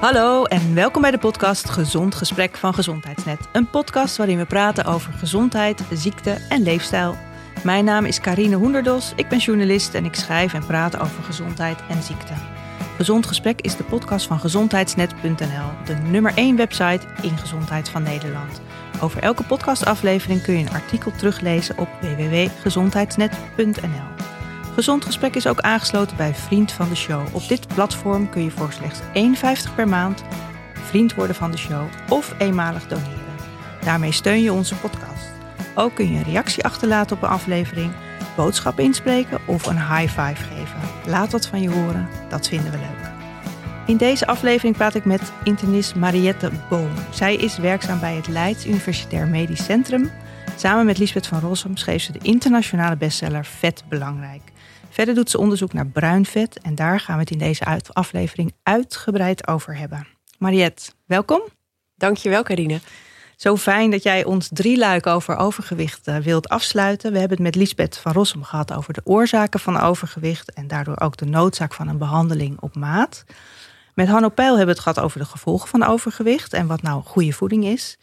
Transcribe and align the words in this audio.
Hallo 0.00 0.44
en 0.44 0.74
welkom 0.74 1.02
bij 1.02 1.10
de 1.10 1.18
podcast 1.18 1.70
Gezond 1.70 2.14
Gesprek 2.14 2.56
van 2.56 2.74
Gezondheidsnet. 2.74 3.48
Een 3.52 3.70
podcast 3.70 4.16
waarin 4.16 4.38
we 4.38 4.44
praten 4.44 4.84
over 4.84 5.12
gezondheid, 5.12 5.82
ziekte 5.92 6.36
en 6.48 6.62
leefstijl. 6.62 7.16
Mijn 7.64 7.84
naam 7.84 8.04
is 8.04 8.20
Karine 8.20 8.56
Hoenderdos, 8.56 9.12
ik 9.16 9.28
ben 9.28 9.38
journalist 9.38 9.94
en 9.94 10.04
ik 10.04 10.14
schrijf 10.14 10.54
en 10.54 10.66
praat 10.66 11.00
over 11.00 11.22
gezondheid 11.22 11.78
en 11.88 12.02
ziekte. 12.02 12.32
Gezond 12.96 13.26
Gesprek 13.26 13.60
is 13.60 13.76
de 13.76 13.84
podcast 13.84 14.26
van 14.26 14.40
gezondheidsnet.nl, 14.40 15.70
de 15.84 15.94
nummer 15.94 16.32
1 16.34 16.56
website 16.56 17.06
in 17.22 17.38
gezondheid 17.38 17.88
van 17.88 18.02
Nederland. 18.02 18.60
Over 19.00 19.22
elke 19.22 19.44
podcastaflevering 19.44 20.42
kun 20.42 20.54
je 20.54 20.60
een 20.60 20.72
artikel 20.72 21.12
teruglezen 21.16 21.78
op 21.78 21.88
www.gezondheidsnet.nl. 22.00 24.37
Gezond 24.78 25.04
Gesprek 25.04 25.34
is 25.34 25.46
ook 25.46 25.60
aangesloten 25.60 26.16
bij 26.16 26.34
Vriend 26.34 26.72
van 26.72 26.88
de 26.88 26.94
Show. 26.94 27.34
Op 27.34 27.48
dit 27.48 27.66
platform 27.74 28.30
kun 28.30 28.42
je 28.42 28.50
voor 28.50 28.72
slechts 28.72 29.00
1,50 29.68 29.74
per 29.74 29.88
maand 29.88 30.24
vriend 30.72 31.14
worden 31.14 31.36
van 31.36 31.50
de 31.50 31.56
show 31.56 31.86
of 32.08 32.34
eenmalig 32.38 32.86
doneren. 32.86 33.34
Daarmee 33.84 34.12
steun 34.12 34.42
je 34.42 34.52
onze 34.52 34.74
podcast. 34.74 35.30
Ook 35.74 35.94
kun 35.94 36.12
je 36.12 36.16
een 36.16 36.24
reactie 36.24 36.64
achterlaten 36.64 37.16
op 37.16 37.22
een 37.22 37.28
aflevering, 37.28 37.92
boodschap 38.36 38.78
inspreken 38.78 39.38
of 39.46 39.66
een 39.66 39.78
high 39.78 40.20
five 40.20 40.44
geven. 40.54 40.80
Laat 41.06 41.32
wat 41.32 41.46
van 41.46 41.60
je 41.60 41.70
horen, 41.70 42.08
dat 42.28 42.48
vinden 42.48 42.70
we 42.70 42.78
leuk. 42.78 43.10
In 43.86 43.96
deze 43.96 44.26
aflevering 44.26 44.76
praat 44.76 44.94
ik 44.94 45.04
met 45.04 45.32
internist 45.44 45.94
Mariette 45.94 46.50
Boom. 46.68 46.90
Zij 47.10 47.36
is 47.36 47.58
werkzaam 47.58 48.00
bij 48.00 48.14
het 48.14 48.28
Leids 48.28 48.66
Universitair 48.66 49.28
Medisch 49.28 49.64
Centrum. 49.64 50.10
Samen 50.56 50.86
met 50.86 50.98
Lisbeth 50.98 51.26
van 51.26 51.40
Rossum 51.40 51.76
schreef 51.76 52.02
ze 52.02 52.12
de 52.12 52.20
internationale 52.22 52.96
bestseller 52.96 53.44
Vet 53.44 53.84
Belangrijk. 53.88 54.47
Verder 54.98 55.16
doet 55.16 55.30
ze 55.30 55.38
onderzoek 55.38 55.72
naar 55.72 55.86
bruin 55.86 56.26
vet 56.26 56.58
en 56.60 56.74
daar 56.74 57.00
gaan 57.00 57.14
we 57.14 57.20
het 57.20 57.30
in 57.30 57.38
deze 57.38 57.64
aflevering 57.92 58.52
uitgebreid 58.62 59.46
over 59.48 59.76
hebben. 59.76 60.06
Mariette, 60.38 60.90
welkom. 61.06 61.40
Dankjewel, 61.96 62.42
Karine. 62.42 62.80
Zo 63.36 63.56
fijn 63.56 63.90
dat 63.90 64.02
jij 64.02 64.24
ons 64.24 64.48
drie 64.52 64.78
luik 64.78 65.06
over 65.06 65.36
overgewicht 65.36 66.06
eh, 66.06 66.16
wilt 66.16 66.48
afsluiten. 66.48 67.12
We 67.12 67.18
hebben 67.18 67.36
het 67.36 67.46
met 67.46 67.54
Lisbeth 67.54 67.98
van 67.98 68.12
Rossum 68.12 68.42
gehad 68.42 68.72
over 68.72 68.92
de 68.92 69.00
oorzaken 69.04 69.60
van 69.60 69.80
overgewicht 69.80 70.52
en 70.52 70.66
daardoor 70.66 71.00
ook 71.00 71.16
de 71.16 71.26
noodzaak 71.26 71.74
van 71.74 71.88
een 71.88 71.98
behandeling 71.98 72.60
op 72.60 72.76
maat. 72.76 73.24
Met 73.94 74.08
Hanno 74.08 74.28
Peil 74.28 74.56
hebben 74.56 74.66
we 74.66 74.72
het 74.72 74.80
gehad 74.80 75.00
over 75.00 75.18
de 75.18 75.26
gevolgen 75.26 75.68
van 75.68 75.82
overgewicht 75.82 76.52
en 76.52 76.66
wat 76.66 76.82
nou 76.82 77.02
goede 77.02 77.32
voeding 77.32 77.64
is. 77.64 77.98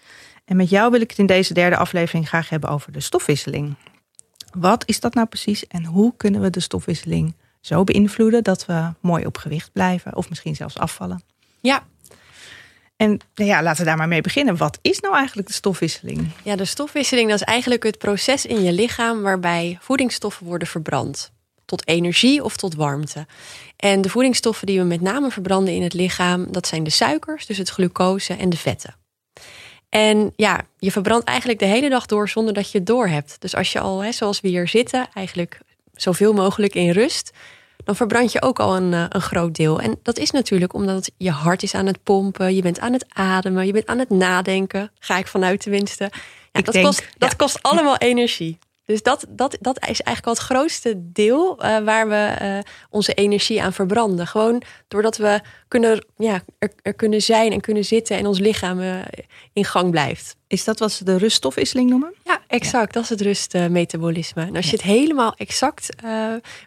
En 0.45 0.55
met 0.55 0.69
jou 0.69 0.91
wil 0.91 1.01
ik 1.01 1.09
het 1.09 1.19
in 1.19 1.25
deze 1.25 1.53
derde 1.53 1.77
aflevering 1.77 2.27
graag 2.27 2.49
hebben 2.49 2.69
over 2.69 2.91
de 2.91 2.99
stofwisseling. 2.99 3.75
Wat 4.55 4.83
is 4.85 4.99
dat 4.99 5.13
nou 5.13 5.27
precies 5.27 5.67
en 5.67 5.85
hoe 5.85 6.13
kunnen 6.17 6.41
we 6.41 6.49
de 6.49 6.59
stofwisseling 6.59 7.33
zo 7.61 7.83
beïnvloeden 7.83 8.43
dat 8.43 8.65
we 8.65 8.93
mooi 8.99 9.25
op 9.25 9.37
gewicht 9.37 9.71
blijven 9.71 10.15
of 10.15 10.29
misschien 10.29 10.55
zelfs 10.55 10.77
afvallen? 10.77 11.21
Ja. 11.61 11.83
En 12.95 13.19
nou 13.35 13.49
ja, 13.49 13.63
laten 13.63 13.79
we 13.79 13.87
daar 13.87 13.97
maar 13.97 14.07
mee 14.07 14.21
beginnen. 14.21 14.57
Wat 14.57 14.79
is 14.81 14.99
nou 14.99 15.15
eigenlijk 15.15 15.47
de 15.47 15.53
stofwisseling? 15.53 16.29
Ja, 16.43 16.55
de 16.55 16.65
stofwisseling 16.65 17.29
dat 17.29 17.39
is 17.39 17.45
eigenlijk 17.45 17.83
het 17.83 17.97
proces 17.97 18.45
in 18.45 18.63
je 18.63 18.71
lichaam 18.71 19.21
waarbij 19.21 19.77
voedingsstoffen 19.81 20.45
worden 20.45 20.67
verbrand. 20.67 21.31
Tot 21.65 21.87
energie 21.87 22.43
of 22.43 22.57
tot 22.57 22.75
warmte. 22.75 23.25
En 23.77 24.01
de 24.01 24.09
voedingsstoffen 24.09 24.67
die 24.67 24.79
we 24.79 24.85
met 24.85 25.01
name 25.01 25.31
verbranden 25.31 25.73
in 25.73 25.83
het 25.83 25.93
lichaam, 25.93 26.51
dat 26.51 26.67
zijn 26.67 26.83
de 26.83 26.89
suikers, 26.89 27.45
dus 27.45 27.57
het 27.57 27.69
glucose 27.69 28.33
en 28.33 28.49
de 28.49 28.57
vetten. 28.57 28.95
En 29.89 30.33
ja, 30.35 30.61
je 30.79 30.91
verbrandt 30.91 31.27
eigenlijk 31.27 31.59
de 31.59 31.65
hele 31.65 31.89
dag 31.89 32.05
door 32.05 32.29
zonder 32.29 32.53
dat 32.53 32.71
je 32.71 32.77
het 32.77 32.87
door 32.87 33.07
hebt. 33.07 33.35
Dus 33.39 33.55
als 33.55 33.71
je 33.71 33.79
al, 33.79 34.03
hè, 34.03 34.11
zoals 34.11 34.41
we 34.41 34.47
hier 34.47 34.67
zitten, 34.67 35.07
eigenlijk 35.13 35.59
zoveel 35.93 36.33
mogelijk 36.33 36.75
in 36.75 36.89
rust, 36.89 37.31
dan 37.83 37.95
verbrand 37.95 38.31
je 38.31 38.41
ook 38.41 38.59
al 38.59 38.75
een, 38.75 38.93
eh, 38.93 39.05
een 39.09 39.21
groot 39.21 39.55
deel. 39.55 39.79
En 39.79 39.99
dat 40.03 40.17
is 40.17 40.31
natuurlijk 40.31 40.73
omdat 40.73 41.11
je 41.17 41.31
hart 41.31 41.63
is 41.63 41.75
aan 41.75 41.85
het 41.85 42.03
pompen, 42.03 42.55
je 42.55 42.61
bent 42.61 42.79
aan 42.79 42.93
het 42.93 43.05
ademen, 43.09 43.65
je 43.65 43.71
bent 43.71 43.87
aan 43.87 43.99
het 43.99 44.09
nadenken. 44.09 44.91
Ga 44.99 45.17
ik 45.17 45.27
vanuit 45.27 45.59
tenminste. 45.59 46.11
Ja, 46.51 46.61
dat, 46.61 46.81
kost, 46.81 47.07
dat 47.17 47.35
kost 47.35 47.63
allemaal 47.63 47.97
energie. 47.97 48.57
Dus 48.85 49.03
dat, 49.03 49.25
dat, 49.29 49.57
dat 49.59 49.75
is 49.77 50.01
eigenlijk 50.01 50.25
al 50.25 50.33
het 50.33 50.41
grootste 50.41 50.93
deel 50.97 51.63
uh, 51.63 51.79
waar 51.79 52.09
we 52.09 52.35
uh, 52.41 52.57
onze 52.89 53.13
energie 53.13 53.61
aan 53.61 53.73
verbranden. 53.73 54.27
Gewoon 54.27 54.61
doordat 54.87 55.17
we 55.17 55.41
kunnen, 55.67 56.05
ja, 56.17 56.43
er, 56.59 56.71
er 56.81 56.93
kunnen 56.93 57.21
zijn 57.21 57.51
en 57.51 57.61
kunnen 57.61 57.85
zitten 57.85 58.17
en 58.17 58.25
ons 58.25 58.39
lichaam 58.39 58.79
uh, 58.79 58.95
in 59.53 59.65
gang 59.65 59.91
blijft. 59.91 60.35
Is 60.47 60.63
dat 60.63 60.79
wat 60.79 60.91
ze 60.91 61.03
de 61.03 61.17
ruststofwisseling 61.17 61.89
noemen? 61.89 62.13
Ja, 62.23 62.41
exact. 62.47 62.93
Dat 62.93 63.03
is 63.03 63.09
het 63.09 63.21
rustmetabolisme. 63.21 64.45
En 64.45 64.55
als 64.55 64.65
je 64.65 64.71
het 64.71 64.81
helemaal 64.81 65.33
exact 65.37 65.89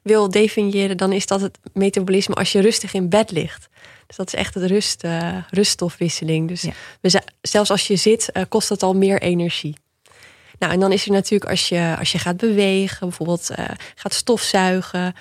wil 0.02 0.30
definiëren, 0.30 0.96
dan 0.96 1.12
is 1.12 1.26
dat 1.26 1.40
het 1.40 1.58
metabolisme 1.72 2.34
als 2.34 2.52
je 2.52 2.60
rustig 2.60 2.94
in 2.94 3.08
bed 3.08 3.30
ligt. 3.30 3.68
Dus 4.06 4.16
dat 4.16 4.26
is 4.26 4.34
echt 4.34 4.54
het 4.54 4.64
rust, 4.64 5.04
ruststofwisseling. 5.50 6.48
Dus 6.48 6.66
we, 7.00 7.22
zelfs 7.40 7.70
als 7.70 7.86
je 7.86 7.96
zit, 7.96 8.32
kost 8.48 8.68
het 8.68 8.82
al 8.82 8.94
meer 8.94 9.20
energie. 9.20 9.76
Nou, 10.58 10.72
en 10.72 10.80
dan 10.80 10.92
is 10.92 11.06
er 11.06 11.12
natuurlijk 11.12 11.50
als 11.50 11.68
je, 11.68 11.94
als 11.98 12.12
je 12.12 12.18
gaat 12.18 12.36
bewegen, 12.36 13.08
bijvoorbeeld 13.08 13.50
uh, 13.58 13.64
gaat 13.94 14.14
stofzuigen. 14.14 15.14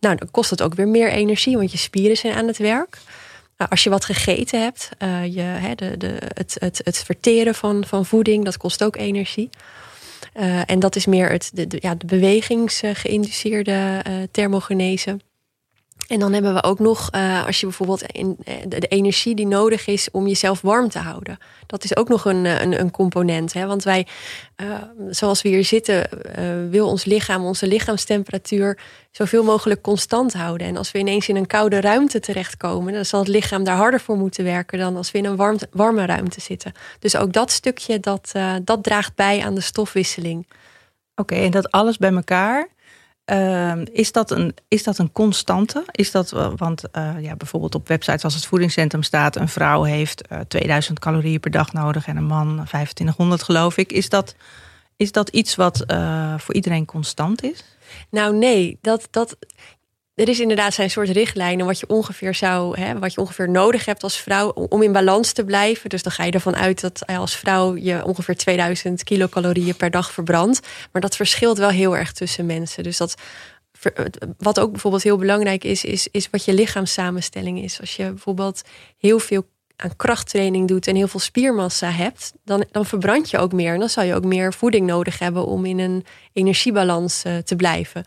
Nou, 0.00 0.16
dan 0.16 0.30
kost 0.30 0.50
het 0.50 0.62
ook 0.62 0.74
weer 0.74 0.88
meer 0.88 1.10
energie, 1.10 1.56
want 1.56 1.72
je 1.72 1.78
spieren 1.78 2.16
zijn 2.16 2.34
aan 2.34 2.46
het 2.46 2.58
werk. 2.58 2.98
Nou, 3.56 3.70
als 3.70 3.84
je 3.84 3.90
wat 3.90 4.04
gegeten 4.04 4.62
hebt, 4.62 4.88
uh, 4.98 5.24
je, 5.24 5.74
de, 5.74 5.96
de, 5.96 6.18
het, 6.34 6.56
het, 6.58 6.80
het 6.84 6.98
verteren 6.98 7.54
van, 7.54 7.84
van 7.86 8.06
voeding, 8.06 8.44
dat 8.44 8.56
kost 8.56 8.84
ook 8.84 8.96
energie. 8.96 9.50
En 10.66 10.78
dat 10.78 10.96
is 10.96 11.06
meer 11.06 11.30
het, 11.30 11.50
de, 11.54 11.66
de, 11.66 11.78
ja, 11.80 11.94
de 11.94 12.06
bewegingsgeïnduceerde 12.06 14.02
thermogenese. 14.30 15.16
En 16.10 16.18
dan 16.18 16.32
hebben 16.32 16.54
we 16.54 16.62
ook 16.62 16.78
nog, 16.78 17.08
uh, 17.14 17.46
als 17.46 17.60
je 17.60 17.66
bijvoorbeeld 17.66 18.02
in, 18.02 18.36
eh, 18.44 18.54
de, 18.68 18.78
energie 18.78 19.34
die 19.34 19.46
nodig 19.46 19.86
is 19.86 20.10
om 20.10 20.26
jezelf 20.26 20.60
warm 20.60 20.88
te 20.88 20.98
houden. 20.98 21.38
Dat 21.66 21.84
is 21.84 21.96
ook 21.96 22.08
nog 22.08 22.24
een, 22.24 22.46
eh, 22.46 22.60
een, 22.60 22.80
een 22.80 22.90
component. 22.90 23.52
Hè? 23.52 23.66
Want 23.66 23.82
wij, 23.82 24.06
zoals 25.10 25.42
we 25.42 25.48
hier 25.48 25.64
zitten, 25.64 26.08
wil 26.70 26.88
ons 26.88 27.04
lichaam, 27.04 27.44
onze 27.44 27.66
lichaamstemperatuur 27.66 28.78
zoveel 29.10 29.44
mogelijk 29.44 29.82
constant 29.82 30.32
houden. 30.32 30.66
En 30.66 30.76
als 30.76 30.92
we 30.92 30.98
ineens 30.98 31.28
in 31.28 31.36
een 31.36 31.46
koude 31.46 31.80
ruimte 31.80 32.20
terechtkomen, 32.20 32.92
dan 32.92 33.04
zal 33.04 33.20
het 33.20 33.28
lichaam 33.28 33.64
daar 33.64 33.76
harder 33.76 34.00
voor 34.00 34.16
moeten 34.16 34.44
werken 34.44 34.78
dan 34.78 34.96
als 34.96 35.10
we 35.10 35.18
in 35.18 35.24
een 35.24 35.36
warm, 35.36 35.58
warme 35.70 36.06
ruimte 36.06 36.40
zitten. 36.40 36.72
Dus 36.98 37.16
ook 37.16 37.32
dat 37.32 37.50
stukje, 37.50 38.00
dat, 38.00 38.32
dat 38.62 38.82
draagt 38.82 39.14
bij 39.14 39.42
aan 39.42 39.54
de 39.54 39.60
stofwisseling. 39.60 40.46
Oké, 41.14 41.34
en 41.34 41.50
dat 41.50 41.70
alles 41.70 41.96
bij 41.96 42.12
elkaar 42.12 42.68
Uh, 43.30 43.72
is, 43.92 44.12
dat 44.12 44.30
een, 44.30 44.54
is 44.68 44.82
dat 44.82 44.98
een 44.98 45.12
constante? 45.12 45.84
Is 45.90 46.10
dat, 46.10 46.30
want 46.56 46.82
uh, 46.96 47.14
ja, 47.20 47.36
bijvoorbeeld 47.36 47.74
op 47.74 47.88
websites 47.88 48.24
als 48.24 48.34
het 48.34 48.46
voedingscentrum 48.46 49.02
staat... 49.02 49.36
een 49.36 49.48
vrouw 49.48 49.82
heeft 49.82 50.22
uh, 50.32 50.38
2000 50.48 50.98
calorieën 50.98 51.40
per 51.40 51.50
dag 51.50 51.72
nodig 51.72 52.06
en 52.06 52.16
een 52.16 52.24
man 52.24 52.46
2500 52.46 53.42
geloof 53.42 53.76
ik. 53.76 53.92
Is 53.92 54.08
dat, 54.08 54.34
is 54.96 55.12
dat 55.12 55.28
iets 55.28 55.54
wat 55.54 55.84
voor 56.36 56.54
iedereen 56.54 56.84
constant 56.84 57.42
is? 57.42 57.64
Nou 58.10 58.36
nee, 58.36 58.78
dat, 58.80 59.08
dat, 59.10 59.36
er 60.14 60.28
is 60.28 60.40
inderdaad 60.40 60.74
zijn 60.74 60.90
soort 60.90 61.08
richtlijnen 61.08 61.66
wat 61.66 61.78
je 61.78 61.88
ongeveer 61.88 62.34
zou, 62.34 62.80
hè, 62.80 62.98
wat 62.98 63.14
je 63.14 63.20
ongeveer 63.20 63.50
nodig 63.50 63.84
hebt 63.84 64.02
als 64.02 64.20
vrouw 64.20 64.48
om 64.48 64.82
in 64.82 64.92
balans 64.92 65.32
te 65.32 65.44
blijven. 65.44 65.90
Dus 65.90 66.02
dan 66.02 66.12
ga 66.12 66.24
je 66.24 66.30
ervan 66.30 66.56
uit 66.56 66.80
dat 66.80 67.06
als 67.06 67.36
vrouw 67.36 67.76
je 67.76 68.04
ongeveer 68.04 68.36
2000 68.36 69.04
kilocalorieën 69.04 69.76
per 69.76 69.90
dag 69.90 70.12
verbrandt. 70.12 70.60
Maar 70.92 71.02
dat 71.02 71.16
verschilt 71.16 71.58
wel 71.58 71.68
heel 71.68 71.96
erg 71.96 72.12
tussen 72.12 72.46
mensen. 72.46 72.82
Dus 72.82 72.96
dat 72.96 73.14
wat 74.38 74.60
ook 74.60 74.70
bijvoorbeeld 74.70 75.02
heel 75.02 75.16
belangrijk 75.16 75.64
is, 75.64 75.84
is, 75.84 76.08
is 76.10 76.30
wat 76.30 76.44
je 76.44 76.54
lichaamssamenstelling 76.54 77.62
is. 77.62 77.80
Als 77.80 77.96
je 77.96 78.04
bijvoorbeeld 78.04 78.62
heel 78.98 79.18
veel 79.18 79.46
aan 79.76 79.96
krachttraining 79.96 80.68
doet 80.68 80.86
en 80.86 80.96
heel 80.96 81.08
veel 81.08 81.20
spiermassa 81.20 81.90
hebt, 81.90 82.32
dan, 82.44 82.64
dan 82.70 82.86
verbrand 82.86 83.30
je 83.30 83.38
ook 83.38 83.52
meer. 83.52 83.72
En 83.72 83.80
dan 83.80 83.88
zal 83.88 84.04
je 84.04 84.14
ook 84.14 84.24
meer 84.24 84.52
voeding 84.52 84.86
nodig 84.86 85.18
hebben 85.18 85.46
om 85.46 85.64
in 85.64 85.78
een 85.78 86.04
energiebalans 86.32 87.24
uh, 87.24 87.36
te 87.36 87.56
blijven. 87.56 88.04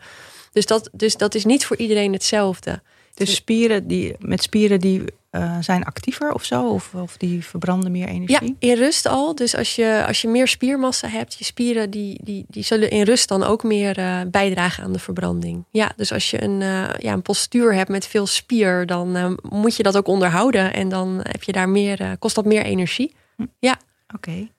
Dus 0.54 0.66
dat, 0.66 0.88
dus 0.92 1.16
dat 1.16 1.34
is 1.34 1.44
niet 1.44 1.66
voor 1.66 1.76
iedereen 1.76 2.12
hetzelfde. 2.12 2.82
Dus 3.14 3.34
spieren 3.34 3.86
die, 3.86 4.16
met 4.18 4.42
spieren 4.42 4.80
die 4.80 5.02
uh, 5.30 5.56
zijn 5.60 5.84
actiever 5.84 6.32
of 6.32 6.44
zo? 6.44 6.68
Of, 6.68 6.94
of 6.94 7.16
die 7.16 7.44
verbranden 7.44 7.92
meer 7.92 8.08
energie? 8.08 8.56
Ja, 8.58 8.68
in 8.68 8.76
rust 8.76 9.06
al. 9.06 9.34
Dus 9.34 9.56
als 9.56 9.74
je, 9.74 10.04
als 10.06 10.22
je 10.22 10.28
meer 10.28 10.48
spiermassa 10.48 11.08
hebt, 11.08 11.34
je 11.38 11.44
spieren 11.44 11.90
die, 11.90 12.20
die, 12.24 12.44
die 12.48 12.62
zullen 12.62 12.90
in 12.90 13.02
rust 13.02 13.28
dan 13.28 13.42
ook 13.42 13.62
meer 13.62 13.98
uh, 13.98 14.20
bijdragen 14.30 14.84
aan 14.84 14.92
de 14.92 14.98
verbranding. 14.98 15.64
Ja, 15.70 15.92
dus 15.96 16.12
als 16.12 16.30
je 16.30 16.42
een, 16.42 16.60
uh, 16.60 16.88
ja, 16.98 17.12
een 17.12 17.22
postuur 17.22 17.74
hebt 17.74 17.90
met 17.90 18.06
veel 18.06 18.26
spier, 18.26 18.86
dan 18.86 19.38
moet 19.42 19.76
je 19.76 19.82
dat 19.82 19.96
ook 19.96 20.08
onderhouden. 20.08 20.72
En 20.72 20.88
dan 20.88 21.20
heb 21.22 21.42
je 21.42 21.52
daar 21.52 21.68
meer, 21.68 22.16
kost 22.18 22.34
dat 22.34 22.44
meer 22.44 22.62
energie. 22.62 23.14
Hm. 23.36 23.46
Ja. 23.58 23.78
Oké. 24.14 24.28
Okay. 24.30 24.52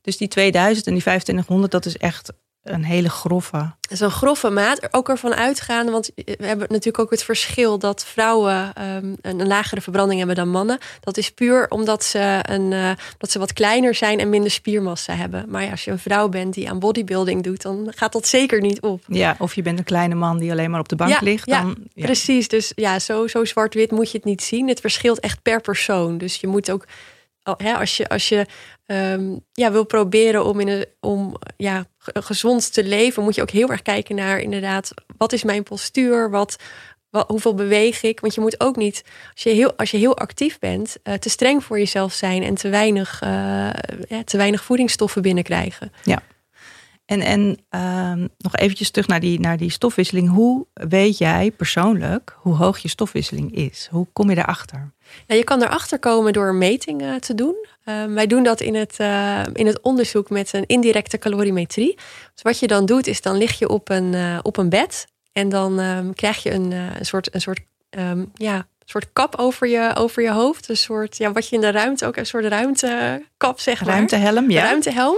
Dus 0.00 0.16
die 0.16 0.28
2000 0.28 0.86
en 0.86 0.92
die 0.92 1.02
2500, 1.02 1.72
dat 1.72 1.86
is 1.86 1.96
echt 1.96 2.32
een 2.64 2.84
hele 2.84 3.08
grove. 3.08 3.72
Dat 3.80 3.90
is 3.90 4.00
een 4.00 4.10
grove 4.10 4.50
maat. 4.50 4.92
Ook 4.94 5.08
ervan 5.08 5.34
uitgaan, 5.34 5.90
want 5.90 6.10
we 6.14 6.36
hebben 6.38 6.66
natuurlijk 6.68 6.98
ook 6.98 7.10
het 7.10 7.22
verschil 7.22 7.78
dat 7.78 8.04
vrouwen 8.04 8.72
um, 8.82 9.16
een 9.20 9.46
lagere 9.46 9.80
verbranding 9.80 10.18
hebben 10.18 10.36
dan 10.36 10.48
mannen. 10.48 10.78
Dat 11.00 11.16
is 11.16 11.30
puur 11.30 11.66
omdat 11.68 12.04
ze, 12.04 12.38
een, 12.42 12.70
uh, 12.70 12.90
dat 13.18 13.30
ze 13.30 13.38
wat 13.38 13.52
kleiner 13.52 13.94
zijn 13.94 14.20
en 14.20 14.28
minder 14.28 14.50
spiermassa 14.50 15.14
hebben. 15.14 15.44
Maar 15.48 15.62
ja, 15.62 15.70
als 15.70 15.84
je 15.84 15.90
een 15.90 15.98
vrouw 15.98 16.28
bent 16.28 16.54
die 16.54 16.70
aan 16.70 16.78
bodybuilding 16.78 17.42
doet, 17.42 17.62
dan 17.62 17.92
gaat 17.94 18.12
dat 18.12 18.26
zeker 18.26 18.60
niet 18.60 18.80
op. 18.80 19.02
Ja, 19.08 19.36
of 19.38 19.54
je 19.54 19.62
bent 19.62 19.78
een 19.78 19.84
kleine 19.84 20.14
man 20.14 20.38
die 20.38 20.50
alleen 20.50 20.70
maar 20.70 20.80
op 20.80 20.88
de 20.88 20.96
bank 20.96 21.20
ligt. 21.20 21.48
Dan, 21.48 21.76
ja, 21.94 22.04
precies. 22.04 22.48
Dus 22.48 22.72
ja, 22.74 22.98
zo, 22.98 23.26
zo 23.26 23.44
zwart-wit 23.44 23.90
moet 23.90 24.10
je 24.10 24.16
het 24.16 24.26
niet 24.26 24.42
zien. 24.42 24.68
Het 24.68 24.80
verschilt 24.80 25.20
echt 25.20 25.42
per 25.42 25.60
persoon. 25.60 26.18
Dus 26.18 26.36
je 26.36 26.46
moet 26.46 26.70
ook 26.70 26.86
Oh, 27.46 27.54
hè, 27.56 27.74
als 27.74 27.96
je, 27.96 28.08
als 28.08 28.28
je 28.28 28.46
um, 28.86 29.44
ja, 29.52 29.72
wil 29.72 29.84
proberen 29.84 30.44
om, 30.44 30.60
in 30.60 30.68
een, 30.68 30.86
om 31.00 31.36
ja, 31.56 31.86
gezond 32.12 32.72
te 32.72 32.84
leven, 32.84 33.22
moet 33.22 33.34
je 33.34 33.42
ook 33.42 33.50
heel 33.50 33.70
erg 33.70 33.82
kijken 33.82 34.14
naar 34.14 34.38
inderdaad, 34.38 34.92
wat 35.16 35.32
is 35.32 35.44
mijn 35.44 35.62
postuur? 35.62 36.30
Wat, 36.30 36.56
hoeveel 37.26 37.54
beweeg 37.54 38.02
ik? 38.02 38.20
Want 38.20 38.34
je 38.34 38.40
moet 38.40 38.60
ook 38.60 38.76
niet, 38.76 39.04
als 39.32 39.42
je 39.42 39.50
heel, 39.50 39.76
als 39.76 39.90
je 39.90 39.96
heel 39.96 40.18
actief 40.18 40.58
bent, 40.58 40.96
uh, 41.04 41.14
te 41.14 41.28
streng 41.28 41.64
voor 41.64 41.78
jezelf 41.78 42.12
zijn 42.12 42.42
en 42.42 42.54
te 42.54 42.68
weinig, 42.68 43.20
ja, 43.20 44.24
te 44.24 44.36
weinig 44.36 44.64
voedingsstoffen 44.64 45.22
binnenkrijgen. 45.22 45.92
Ja. 46.04 46.22
En, 47.04 47.20
en 47.20 47.58
uh, 47.70 48.26
nog 48.38 48.56
eventjes 48.56 48.90
terug 48.90 49.08
naar 49.08 49.20
die, 49.20 49.40
naar 49.40 49.56
die 49.56 49.70
stofwisseling. 49.70 50.30
Hoe 50.30 50.66
weet 50.72 51.18
jij 51.18 51.50
persoonlijk 51.50 52.36
hoe 52.38 52.54
hoog 52.54 52.78
je 52.78 52.88
stofwisseling 52.88 53.54
is? 53.54 53.88
Hoe 53.90 54.06
kom 54.12 54.28
je 54.28 54.34
daarachter? 54.34 54.92
Nou, 55.26 55.38
je 55.40 55.44
kan 55.44 55.62
erachter 55.62 55.98
komen 55.98 56.32
door 56.32 56.54
metingen 56.54 57.20
te 57.20 57.34
doen. 57.34 57.66
Uh, 57.84 58.04
wij 58.04 58.26
doen 58.26 58.42
dat 58.42 58.60
in 58.60 58.74
het, 58.74 58.96
uh, 59.00 59.40
in 59.52 59.66
het 59.66 59.80
onderzoek 59.80 60.30
met 60.30 60.52
een 60.52 60.66
indirecte 60.66 61.18
calorimetrie. 61.18 61.94
Dus 62.34 62.42
wat 62.42 62.58
je 62.58 62.66
dan 62.66 62.86
doet, 62.86 63.06
is 63.06 63.20
dan 63.20 63.36
lig 63.36 63.58
je 63.58 63.68
op 63.68 63.88
een, 63.88 64.12
uh, 64.12 64.38
op 64.42 64.56
een 64.56 64.68
bed. 64.68 65.06
En 65.32 65.48
dan 65.48 65.78
um, 65.78 66.14
krijg 66.14 66.42
je 66.42 66.52
een, 66.52 66.70
een 66.70 67.06
soort, 67.06 67.34
een 67.34 67.40
soort, 67.40 67.60
um, 67.90 68.30
ja, 68.34 68.56
een 68.56 68.64
soort 68.84 69.08
kap 69.12 69.36
over 69.36 69.68
je, 69.68 69.94
over 69.94 70.22
je 70.22 70.30
hoofd. 70.30 70.68
Een 70.68 70.76
soort, 70.76 71.16
ja, 71.16 71.32
wat 71.32 71.48
je 71.48 71.54
in 71.54 71.60
de 71.60 71.70
ruimte 71.70 72.06
ook, 72.06 72.16
een 72.16 72.26
soort 72.26 72.44
ruimtekap, 72.44 73.60
zeg 73.60 73.84
maar. 73.84 73.94
Ruimtehelm, 73.94 74.50
ja. 74.50 74.62
Ruimtehelm. 74.62 75.16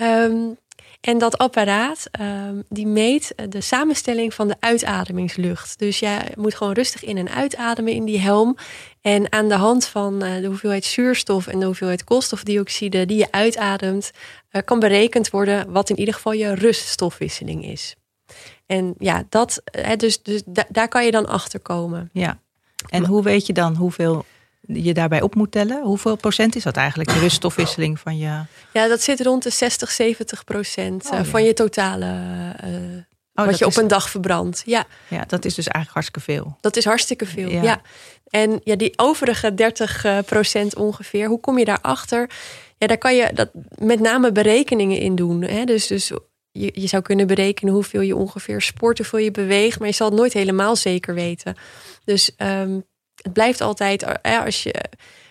Um, 0.00 0.56
en 1.02 1.18
dat 1.18 1.38
apparaat 1.38 2.08
um, 2.20 2.62
die 2.68 2.86
meet 2.86 3.34
de 3.48 3.60
samenstelling 3.60 4.34
van 4.34 4.48
de 4.48 4.56
uitademingslucht. 4.60 5.78
Dus 5.78 5.98
jij 5.98 6.32
moet 6.36 6.54
gewoon 6.54 6.72
rustig 6.72 7.04
in 7.04 7.16
en 7.16 7.28
uitademen 7.28 7.92
in 7.92 8.04
die 8.04 8.20
helm. 8.20 8.56
En 9.00 9.32
aan 9.32 9.48
de 9.48 9.54
hand 9.54 9.86
van 9.86 10.24
uh, 10.24 10.40
de 10.40 10.46
hoeveelheid 10.46 10.84
zuurstof 10.84 11.46
en 11.46 11.58
de 11.58 11.66
hoeveelheid 11.66 12.04
koolstofdioxide 12.04 13.06
die 13.06 13.16
je 13.16 13.32
uitademt, 13.32 14.10
uh, 14.52 14.62
kan 14.64 14.78
berekend 14.78 15.30
worden 15.30 15.72
wat 15.72 15.90
in 15.90 15.98
ieder 15.98 16.14
geval 16.14 16.32
je 16.32 16.54
ruststofwisseling 16.54 17.64
is. 17.64 17.96
En 18.66 18.94
ja, 18.98 19.24
dat, 19.28 19.62
dus, 19.96 20.22
dus 20.22 20.42
da 20.46 20.64
daar 20.68 20.88
kan 20.88 21.04
je 21.04 21.10
dan 21.10 21.26
achter 21.26 21.60
komen. 21.60 22.10
Ja. 22.12 22.40
En 22.88 23.06
hoe 23.06 23.22
weet 23.22 23.46
je 23.46 23.52
dan 23.52 23.76
hoeveel 23.76 24.24
je 24.74 24.94
daarbij 24.94 25.22
op 25.22 25.34
moet 25.34 25.52
tellen. 25.52 25.82
Hoeveel 25.82 26.16
procent 26.16 26.56
is 26.56 26.62
dat 26.62 26.76
eigenlijk, 26.76 27.10
de 27.12 27.18
ruststofwisseling 27.18 28.00
van 28.00 28.18
je... 28.18 28.40
Ja, 28.72 28.88
dat 28.88 29.00
zit 29.00 29.20
rond 29.20 29.42
de 29.42 29.50
60, 29.50 29.90
70 29.90 30.44
procent 30.44 31.04
oh, 31.04 31.12
ja. 31.12 31.24
van 31.24 31.44
je 31.44 31.52
totale... 31.52 32.06
Uh, 32.64 32.70
oh, 33.34 33.46
wat 33.46 33.58
je 33.58 33.66
op 33.66 33.76
een 33.76 33.88
dag 33.88 34.10
verbrandt. 34.10 34.62
Ja. 34.66 34.84
ja, 35.08 35.24
dat 35.26 35.44
is 35.44 35.54
dus 35.54 35.66
eigenlijk 35.66 35.94
hartstikke 35.94 36.20
veel. 36.20 36.58
Dat 36.60 36.76
is 36.76 36.84
hartstikke 36.84 37.26
veel, 37.26 37.50
ja. 37.50 37.62
ja. 37.62 37.80
En 38.28 38.60
ja, 38.64 38.76
die 38.76 38.92
overige 38.96 39.54
30 39.54 40.06
procent 40.26 40.76
ongeveer, 40.76 41.28
hoe 41.28 41.40
kom 41.40 41.58
je 41.58 41.64
daarachter? 41.64 42.30
Ja, 42.78 42.86
daar 42.86 42.98
kan 42.98 43.16
je 43.16 43.30
dat 43.34 43.50
met 43.78 44.00
name 44.00 44.32
berekeningen 44.32 44.98
in 44.98 45.14
doen. 45.14 45.42
Hè? 45.42 45.64
Dus, 45.64 45.86
dus 45.86 46.12
je, 46.52 46.70
je 46.74 46.86
zou 46.86 47.02
kunnen 47.02 47.26
berekenen 47.26 47.74
hoeveel 47.74 48.00
je 48.00 48.16
ongeveer 48.16 48.60
sport, 48.60 48.98
hoeveel 48.98 49.18
je 49.18 49.30
beweegt, 49.30 49.78
maar 49.78 49.88
je 49.88 49.94
zal 49.94 50.08
het 50.08 50.18
nooit 50.18 50.32
helemaal 50.32 50.76
zeker 50.76 51.14
weten. 51.14 51.56
Dus 52.04 52.30
um, 52.38 52.84
het 53.22 53.32
blijft 53.32 53.60
altijd, 53.60 54.02
eh, 54.02 54.44
als 54.44 54.62
je, 54.62 54.74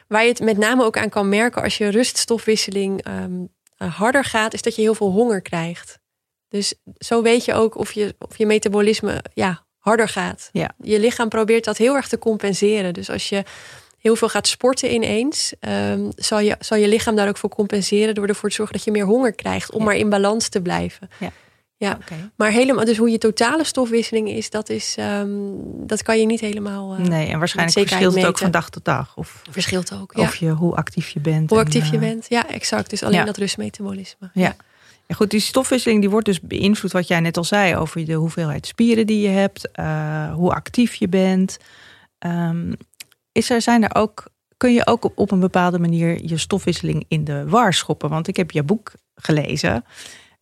waar 0.08 0.24
je 0.24 0.30
het 0.30 0.40
met 0.40 0.58
name 0.58 0.84
ook 0.84 0.98
aan 0.98 1.10
kan 1.10 1.30
merken 1.30 1.64
als 1.64 1.78
je 1.78 1.88
ruststofwisseling 1.88 3.08
um, 3.08 3.50
harder 3.78 4.24
gaat, 4.24 4.54
is 4.54 4.62
dat 4.62 4.76
je 4.76 4.82
heel 4.82 4.96
veel 4.96 5.12
honger 5.12 5.42
krijgt. 5.42 6.00
Dus 6.48 6.74
zo 6.98 7.22
weet 7.22 7.46
je 7.46 7.54
ook 7.54 7.76
of 7.76 7.92
je, 7.92 8.16
of 8.20 8.38
je 8.38 8.46
metabolisme 8.46 9.24
ja, 9.34 9.66
harder 9.78 10.08
gaat. 10.08 10.50
Ja. 10.52 10.72
Je 10.78 11.00
lichaam 11.00 11.30
probeert 11.30 11.64
dat 11.64 11.78
heel 11.78 11.96
erg 11.96 12.08
te 12.08 12.20
compenseren. 12.20 12.94
Dus 12.94 13.10
als 13.10 13.30
je 13.30 13.44
heel 13.98 14.16
veel 14.16 14.30
gaat 14.30 14.48
sporten 14.48 14.94
ineens, 14.94 15.54
um, 15.60 16.10
zal, 16.16 16.40
je, 16.40 16.56
zal 16.60 16.78
je 16.78 16.88
lichaam 16.88 17.16
daar 17.16 17.28
ook 17.28 17.38
voor 17.38 17.50
compenseren 17.50 18.16
door 18.16 18.28
ervoor 18.28 18.50
te 18.50 18.56
zorgen 18.56 18.76
dat 18.76 18.86
je 18.86 18.92
meer 18.92 19.06
honger 19.06 19.34
krijgt 19.34 19.72
om 19.72 19.80
ja. 19.80 19.86
maar 19.86 19.96
in 19.96 20.10
balans 20.10 20.50
te 20.50 20.62
blijven. 20.62 21.10
Ja. 21.20 21.32
Ja, 21.81 21.98
okay. 22.01 22.30
maar 22.36 22.51
helemaal, 22.51 22.86
dus 22.86 22.98
hoe 22.98 23.10
je 23.10 23.18
totale 23.18 23.63
stofwisseling 23.63 24.30
is, 24.30 24.50
dat, 24.50 24.69
is, 24.69 24.95
um, 25.00 25.56
dat 25.88 26.04
kan 26.04 26.19
je 26.19 26.25
niet 26.25 26.39
helemaal. 26.39 27.00
Uh, 27.00 27.06
nee, 27.06 27.28
en 27.28 27.39
waarschijnlijk 27.39 27.88
verschilt 27.88 28.16
het 28.16 28.25
ook 28.25 28.38
van 28.38 28.51
dag 28.51 28.69
tot 28.69 28.86
dag. 28.86 29.18
Of 29.18 29.42
verschilt 29.50 29.94
ook. 29.94 30.13
Ja. 30.16 30.22
Of 30.22 30.36
je, 30.36 30.50
hoe 30.50 30.75
actief 30.75 31.10
je 31.10 31.19
bent. 31.19 31.50
Hoe 31.50 31.60
actief 31.60 31.88
je 31.88 31.94
uh, 31.94 32.00
bent, 32.00 32.25
ja, 32.30 32.48
exact. 32.50 32.89
Dus 32.89 33.04
alleen 33.04 33.19
ja. 33.19 33.25
dat 33.25 33.38
rustmetabolisme. 33.38 34.30
Ja. 34.33 34.42
ja. 34.42 34.56
Ja, 35.07 35.16
goed, 35.16 35.30
die 35.30 35.39
stofwisseling 35.39 36.00
die 36.00 36.10
wordt 36.10 36.25
dus 36.25 36.42
beïnvloed, 36.42 36.92
wat 36.92 37.07
jij 37.07 37.19
net 37.19 37.38
al 37.38 37.44
zei, 37.44 37.75
over 37.75 38.06
de 38.06 38.13
hoeveelheid 38.13 38.68
spieren 38.68 39.07
die 39.07 39.22
je 39.22 39.30
hebt, 39.30 39.69
uh, 39.80 40.33
hoe 40.33 40.54
actief 40.54 40.94
je 40.94 41.07
bent. 41.07 41.57
Um, 42.19 42.74
is 43.31 43.50
er, 43.50 43.62
zijn 43.62 43.83
er 43.83 43.95
ook, 43.95 44.28
kun 44.57 44.74
je 44.74 44.88
ook 44.88 45.06
op, 45.06 45.18
op 45.18 45.31
een 45.31 45.39
bepaalde 45.39 45.80
manier 45.80 46.25
je 46.25 46.38
stofwisseling 46.38 47.06
in 47.07 47.24
de 47.24 47.50
war 47.50 47.74
schoppen? 47.74 48.10
Want 48.10 48.28
ik 48.28 48.36
heb 48.36 48.51
je 48.51 48.63
boek 48.63 48.92
gelezen 49.16 49.86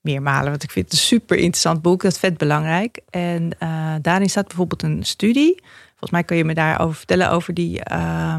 meermalen. 0.01 0.49
Want 0.49 0.63
ik 0.63 0.71
vind 0.71 0.85
het 0.85 0.93
een 0.93 1.05
super 1.05 1.37
interessant 1.37 1.81
boek. 1.81 2.01
Dat 2.01 2.11
is 2.11 2.17
vet 2.17 2.37
belangrijk. 2.37 2.99
En 3.09 3.49
uh, 3.59 3.95
daarin 4.01 4.29
staat 4.29 4.47
bijvoorbeeld 4.47 4.83
een 4.83 5.03
studie. 5.03 5.61
Volgens 5.89 6.11
mij 6.11 6.23
kun 6.23 6.37
je 6.37 6.45
me 6.45 6.53
daarover 6.53 6.95
vertellen 6.95 7.31
over 7.31 7.53
die, 7.53 7.81
uh, 7.91 8.35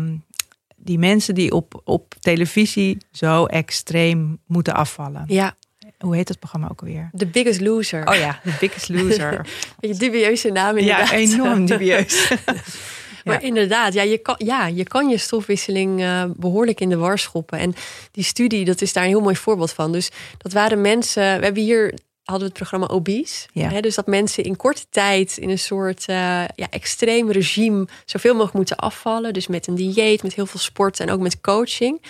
die 0.76 0.98
mensen 0.98 1.34
die 1.34 1.52
op, 1.52 1.80
op 1.84 2.14
televisie 2.20 2.98
zo 3.12 3.44
extreem 3.44 4.38
moeten 4.46 4.74
afvallen. 4.74 5.24
Ja. 5.26 5.56
Hoe 5.98 6.16
heet 6.16 6.28
dat 6.28 6.38
programma 6.38 6.68
ook 6.70 6.80
alweer? 6.80 7.10
The 7.16 7.26
Biggest 7.26 7.60
Loser. 7.60 8.06
Oh 8.06 8.14
ja, 8.14 8.40
The 8.44 8.56
Biggest 8.60 8.88
Loser. 8.88 9.46
Beetje 9.80 9.98
dubieuze 9.98 10.50
naam 10.50 10.76
inderdaad. 10.76 11.08
Ja, 11.10 11.16
enorm 11.16 11.66
dubieus. 11.66 12.32
Maar 13.24 13.42
inderdaad, 13.42 13.92
ja 13.92 14.02
je, 14.02 14.18
kan, 14.18 14.34
ja, 14.38 14.66
je 14.66 14.84
kan 14.84 15.08
je 15.08 15.18
stofwisseling 15.18 16.00
uh, 16.00 16.24
behoorlijk 16.36 16.80
in 16.80 16.88
de 16.88 16.96
war 16.96 17.18
schoppen. 17.18 17.58
En 17.58 17.74
die 18.12 18.24
studie, 18.24 18.64
dat 18.64 18.80
is 18.80 18.92
daar 18.92 19.02
een 19.02 19.08
heel 19.08 19.20
mooi 19.20 19.36
voorbeeld 19.36 19.72
van. 19.72 19.92
Dus 19.92 20.10
dat 20.38 20.52
waren 20.52 20.80
mensen, 20.80 21.22
we 21.22 21.44
hebben 21.44 21.62
hier 21.62 21.94
hadden 22.30 22.48
we 22.48 22.54
het 22.54 22.68
programma 22.68 22.94
Obese. 22.94 23.48
Ja. 23.52 23.68
Hè, 23.68 23.80
dus 23.80 23.94
dat 23.94 24.06
mensen 24.06 24.44
in 24.44 24.56
korte 24.56 24.84
tijd 24.90 25.36
in 25.36 25.50
een 25.50 25.58
soort 25.58 26.04
uh, 26.10 26.16
ja, 26.54 26.66
extreem 26.70 27.30
regime 27.30 27.86
zoveel 28.04 28.32
mogelijk 28.32 28.56
moeten 28.56 28.76
afvallen. 28.76 29.32
Dus 29.32 29.46
met 29.46 29.66
een 29.66 29.74
dieet, 29.74 30.22
met 30.22 30.34
heel 30.34 30.46
veel 30.46 30.60
sport 30.60 31.00
en 31.00 31.10
ook 31.10 31.20
met 31.20 31.40
coaching. 31.40 32.02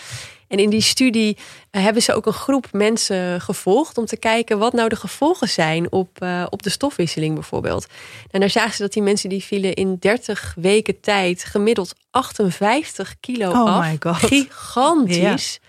En 0.51 0.59
in 0.59 0.71
die 0.71 0.81
studie 0.81 1.37
uh, 1.37 1.83
hebben 1.83 2.03
ze 2.03 2.15
ook 2.15 2.27
een 2.27 2.33
groep 2.33 2.67
mensen 2.73 3.41
gevolgd 3.41 3.99
om 3.99 4.07
te 4.07 4.17
kijken 4.17 4.59
wat 4.59 4.73
nou 4.73 4.89
de 4.89 4.97
gevolgen 4.97 5.49
zijn 5.49 5.93
op, 5.93 6.23
uh, 6.23 6.47
op 6.51 6.63
de 6.63 6.71
stofwisseling 6.71 7.35
bijvoorbeeld. 7.35 7.87
En 8.31 8.41
daar 8.41 8.51
zagen 8.51 8.75
ze 8.75 8.83
dat 8.83 8.93
die 8.93 9.03
mensen 9.03 9.29
die 9.29 9.45
vielen 9.45 9.75
in 9.75 9.97
30 10.01 10.55
weken 10.57 11.01
tijd 11.01 11.45
gemiddeld 11.45 11.95
58 12.11 13.15
kilo 13.21 13.51
oh 13.51 13.65
af. 13.65 13.87
My 13.87 13.97
God. 14.01 14.17
Gigantisch. 14.17 15.61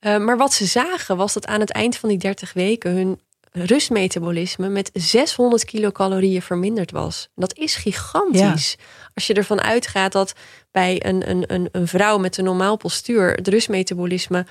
Ja. 0.00 0.16
Uh, 0.18 0.24
maar 0.24 0.36
wat 0.36 0.52
ze 0.52 0.66
zagen 0.66 1.16
was 1.16 1.32
dat 1.32 1.46
aan 1.46 1.60
het 1.60 1.72
eind 1.72 1.96
van 1.96 2.08
die 2.08 2.18
30 2.18 2.52
weken 2.52 2.92
hun 2.92 3.20
rustmetabolisme 3.66 4.68
met 4.68 4.90
600 4.92 5.64
kilocalorieën 5.64 6.42
verminderd 6.42 6.90
was. 6.90 7.28
Dat 7.34 7.56
is 7.56 7.74
gigantisch. 7.74 8.76
Ja. 8.78 8.84
Als 9.14 9.26
je 9.26 9.34
ervan 9.34 9.60
uitgaat 9.60 10.12
dat 10.12 10.34
bij 10.70 11.06
een, 11.06 11.30
een, 11.30 11.44
een, 11.54 11.68
een 11.72 11.88
vrouw 11.88 12.18
met 12.18 12.38
een 12.38 12.44
normaal 12.44 12.76
postuur 12.76 13.32
het 13.32 13.48
rustmetabolisme 13.48 14.46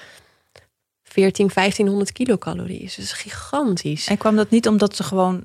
14, 1.04 1.50
1500 1.54 2.12
kilocalorieën 2.12 2.82
is. 2.82 2.96
Dat 2.96 3.06
is 3.06 3.12
gigantisch. 3.12 4.08
En 4.08 4.18
kwam 4.18 4.36
dat 4.36 4.50
niet 4.50 4.68
omdat 4.68 4.96
ze 4.96 5.04
gewoon 5.04 5.44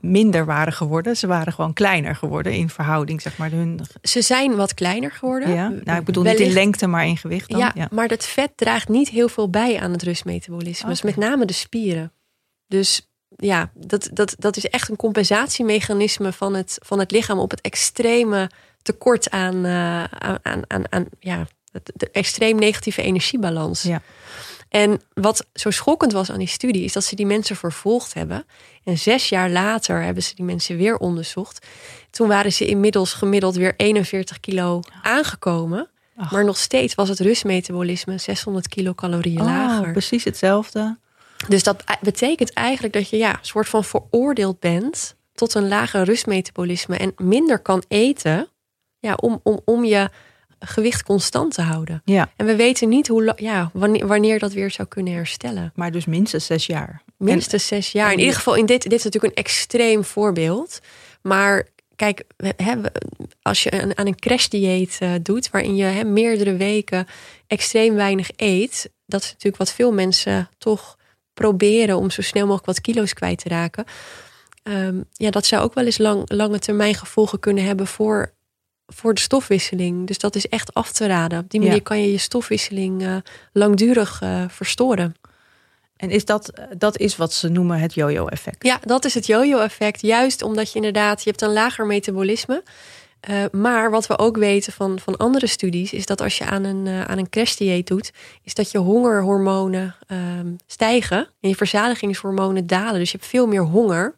minder 0.00 0.44
waren 0.44 0.72
geworden. 0.72 1.16
Ze 1.16 1.26
waren 1.26 1.52
gewoon 1.52 1.72
kleiner 1.72 2.16
geworden 2.16 2.52
in 2.52 2.68
verhouding, 2.68 3.20
zeg 3.20 3.36
maar. 3.38 3.50
Hun... 3.50 3.80
Ze 4.02 4.22
zijn 4.22 4.56
wat 4.56 4.74
kleiner 4.74 5.10
geworden. 5.10 5.54
Ja, 5.54 5.68
nou, 5.84 5.98
ik 5.98 6.04
bedoel 6.04 6.22
Wellicht... 6.22 6.42
niet 6.42 6.48
in 6.48 6.54
lengte, 6.54 6.86
maar 6.86 7.06
in 7.06 7.16
gewicht. 7.16 7.50
Dan. 7.50 7.58
Ja, 7.58 7.72
ja, 7.74 7.88
maar 7.90 8.08
dat 8.08 8.24
vet 8.24 8.52
draagt 8.54 8.88
niet 8.88 9.08
heel 9.08 9.28
veel 9.28 9.50
bij 9.50 9.80
aan 9.80 9.92
het 9.92 10.02
rustmetabolisme. 10.02 10.78
Okay. 10.78 10.90
Dus 10.90 11.02
met 11.02 11.16
name 11.16 11.44
de 11.44 11.52
spieren. 11.52 12.12
Dus 12.70 13.08
ja, 13.36 13.70
dat, 13.74 14.08
dat, 14.12 14.34
dat 14.38 14.56
is 14.56 14.66
echt 14.66 14.88
een 14.88 14.96
compensatiemechanisme 14.96 16.32
van 16.32 16.54
het, 16.54 16.78
van 16.82 16.98
het 16.98 17.10
lichaam 17.10 17.38
op 17.38 17.50
het 17.50 17.60
extreme 17.60 18.50
tekort 18.82 19.30
aan, 19.30 19.66
uh, 19.66 20.04
aan, 20.04 20.62
aan, 20.66 20.92
aan 20.92 21.06
ja, 21.18 21.46
de 21.94 22.10
extreem 22.10 22.58
negatieve 22.58 23.02
energiebalans. 23.02 23.82
Ja. 23.82 24.02
En 24.68 25.00
wat 25.14 25.46
zo 25.54 25.70
schokkend 25.70 26.12
was 26.12 26.30
aan 26.30 26.38
die 26.38 26.48
studie, 26.48 26.84
is 26.84 26.92
dat 26.92 27.04
ze 27.04 27.14
die 27.14 27.26
mensen 27.26 27.56
vervolgd 27.56 28.14
hebben. 28.14 28.44
En 28.84 28.98
zes 28.98 29.28
jaar 29.28 29.50
later 29.50 30.02
hebben 30.02 30.22
ze 30.22 30.34
die 30.34 30.44
mensen 30.44 30.76
weer 30.76 30.96
onderzocht. 30.96 31.66
Toen 32.10 32.28
waren 32.28 32.52
ze 32.52 32.66
inmiddels 32.66 33.12
gemiddeld 33.12 33.54
weer 33.54 33.74
41 33.76 34.40
kilo 34.40 34.80
aangekomen. 35.02 35.88
Ach. 36.16 36.30
Maar 36.30 36.44
nog 36.44 36.58
steeds 36.58 36.94
was 36.94 37.08
het 37.08 37.20
rustmetabolisme 37.20 38.18
600 38.18 38.68
kilocalorieën 38.68 39.40
oh, 39.40 39.46
lager. 39.46 39.92
Precies 39.92 40.24
hetzelfde. 40.24 40.98
Dus 41.48 41.62
dat 41.62 41.84
betekent 42.00 42.52
eigenlijk 42.52 42.94
dat 42.94 43.08
je 43.08 43.16
ja, 43.16 43.30
een 43.30 43.38
soort 43.40 43.68
van 43.68 43.84
veroordeeld 43.84 44.60
bent 44.60 45.16
tot 45.32 45.54
een 45.54 45.68
lager 45.68 46.02
rustmetabolisme 46.02 46.96
en 46.96 47.12
minder 47.16 47.58
kan 47.58 47.82
eten 47.88 48.48
ja, 48.98 49.14
om, 49.14 49.40
om, 49.42 49.60
om 49.64 49.84
je 49.84 50.10
gewicht 50.58 51.02
constant 51.02 51.54
te 51.54 51.62
houden. 51.62 52.02
Ja. 52.04 52.32
En 52.36 52.46
we 52.46 52.56
weten 52.56 52.88
niet 52.88 53.08
hoe, 53.08 53.32
ja, 53.36 53.70
wanneer, 53.72 54.06
wanneer 54.06 54.38
dat 54.38 54.52
weer 54.52 54.70
zou 54.70 54.88
kunnen 54.88 55.12
herstellen. 55.12 55.72
Maar 55.74 55.92
dus 55.92 56.04
minstens 56.04 56.46
zes 56.46 56.66
jaar. 56.66 57.02
Minstens 57.16 57.66
zes 57.66 57.92
jaar. 57.92 58.12
In 58.12 58.18
ieder 58.18 58.34
geval, 58.34 58.54
in 58.54 58.66
dit, 58.66 58.82
dit 58.82 58.92
is 58.92 59.04
natuurlijk 59.04 59.36
een 59.36 59.44
extreem 59.44 60.04
voorbeeld. 60.04 60.80
Maar 61.22 61.66
kijk, 61.96 62.24
hè, 62.56 62.74
als 63.42 63.62
je 63.62 63.94
aan 63.94 64.06
een 64.06 64.18
crashdieet 64.18 64.98
uh, 65.02 65.12
doet, 65.22 65.50
waarin 65.50 65.76
je 65.76 65.84
hè, 65.84 66.04
meerdere 66.04 66.56
weken 66.56 67.06
extreem 67.46 67.94
weinig 67.94 68.30
eet, 68.36 68.90
dat 69.06 69.22
is 69.22 69.28
natuurlijk 69.28 69.56
wat 69.56 69.72
veel 69.72 69.92
mensen 69.92 70.48
toch 70.58 70.98
proberen 71.40 71.96
om 71.96 72.10
zo 72.10 72.22
snel 72.22 72.42
mogelijk 72.42 72.66
wat 72.66 72.80
kilo's 72.80 73.12
kwijt 73.12 73.38
te 73.38 73.48
raken. 73.48 73.84
Um, 74.62 75.04
ja, 75.12 75.30
dat 75.30 75.46
zou 75.46 75.62
ook 75.62 75.74
wel 75.74 75.84
eens 75.84 75.98
lang, 75.98 76.22
lange 76.26 76.58
termijn 76.58 76.94
gevolgen 76.94 77.40
kunnen 77.40 77.64
hebben 77.64 77.86
voor, 77.86 78.32
voor 78.86 79.14
de 79.14 79.20
stofwisseling. 79.20 80.06
Dus 80.06 80.18
dat 80.18 80.34
is 80.34 80.48
echt 80.48 80.74
af 80.74 80.92
te 80.92 81.06
raden. 81.06 81.38
Op 81.38 81.50
die 81.50 81.60
manier 81.60 81.82
kan 81.82 82.00
je 82.00 82.12
je 82.12 82.18
stofwisseling 82.18 83.02
uh, 83.02 83.16
langdurig 83.52 84.20
uh, 84.22 84.44
verstoren. 84.48 85.14
En 85.96 86.10
is 86.10 86.24
dat, 86.24 86.52
dat 86.76 86.98
is 86.98 87.16
wat 87.16 87.32
ze 87.32 87.48
noemen 87.48 87.78
het 87.78 87.94
yo-yo-effect? 87.94 88.64
Ja, 88.64 88.80
dat 88.84 89.04
is 89.04 89.14
het 89.14 89.26
yo-yo-effect. 89.26 90.00
Juist 90.00 90.42
omdat 90.42 90.68
je 90.68 90.76
inderdaad, 90.76 91.22
je 91.22 91.30
hebt 91.30 91.42
een 91.42 91.52
lager 91.52 91.86
metabolisme. 91.86 92.62
Uh, 93.28 93.44
maar 93.52 93.90
wat 93.90 94.06
we 94.06 94.18
ook 94.18 94.36
weten 94.36 94.72
van, 94.72 94.98
van 94.98 95.16
andere 95.16 95.46
studies, 95.46 95.92
is 95.92 96.06
dat 96.06 96.20
als 96.20 96.38
je 96.38 96.44
aan 96.44 96.64
een, 96.64 96.86
uh, 96.86 97.04
aan 97.04 97.18
een 97.18 97.28
crashdieet 97.28 97.86
doet, 97.86 98.12
is 98.42 98.54
dat 98.54 98.70
je 98.70 98.78
hongerhormonen 98.78 99.96
uh, 100.08 100.18
stijgen 100.66 101.28
en 101.40 101.48
je 101.48 101.54
verzadigingshormonen 101.54 102.66
dalen. 102.66 102.98
Dus 102.98 103.10
je 103.10 103.16
hebt 103.16 103.30
veel 103.30 103.46
meer 103.46 103.62
honger. 103.62 104.14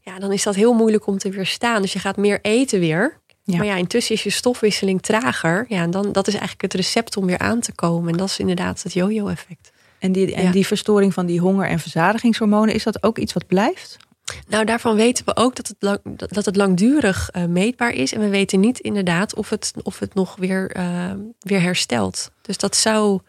Ja, 0.00 0.18
dan 0.18 0.32
is 0.32 0.42
dat 0.42 0.54
heel 0.54 0.72
moeilijk 0.72 1.06
om 1.06 1.18
te 1.18 1.30
weerstaan. 1.30 1.82
Dus 1.82 1.92
je 1.92 1.98
gaat 1.98 2.16
meer 2.16 2.38
eten 2.42 2.80
weer. 2.80 3.20
Ja. 3.44 3.56
Maar 3.56 3.66
ja, 3.66 3.76
intussen 3.76 4.14
is 4.14 4.22
je 4.22 4.30
stofwisseling 4.30 5.02
trager. 5.02 5.64
Ja, 5.68 5.82
en 5.82 5.90
dan, 5.90 6.12
dat 6.12 6.26
is 6.26 6.32
eigenlijk 6.32 6.62
het 6.62 6.74
recept 6.74 7.16
om 7.16 7.26
weer 7.26 7.38
aan 7.38 7.60
te 7.60 7.74
komen. 7.74 8.12
En 8.12 8.18
dat 8.18 8.28
is 8.28 8.38
inderdaad 8.38 8.82
het 8.82 8.92
yo-yo-effect. 8.92 9.72
En, 9.98 10.12
die, 10.12 10.34
en 10.34 10.50
die 10.50 10.66
verstoring 10.66 11.14
van 11.14 11.26
die 11.26 11.40
honger- 11.40 11.68
en 11.68 11.78
verzadigingshormonen, 11.78 12.74
is 12.74 12.82
dat 12.82 13.02
ook 13.02 13.18
iets 13.18 13.32
wat 13.32 13.46
blijft? 13.46 13.96
Nou, 14.48 14.64
daarvan 14.64 14.96
weten 14.96 15.24
we 15.24 15.36
ook 15.36 15.56
dat 15.56 15.68
het, 15.68 15.76
lang, 15.78 16.00
dat 16.16 16.44
het 16.44 16.56
langdurig 16.56 17.30
uh, 17.32 17.44
meetbaar 17.44 17.90
is. 17.90 18.12
En 18.12 18.20
we 18.20 18.28
weten 18.28 18.60
niet 18.60 18.78
inderdaad 18.78 19.34
of 19.34 19.48
het, 19.48 19.72
of 19.82 19.98
het 19.98 20.14
nog 20.14 20.36
weer, 20.36 20.76
uh, 20.76 21.10
weer 21.38 21.60
herstelt. 21.60 22.30
Dus 22.42 22.58
dat 22.58 22.76
zou 22.76 23.20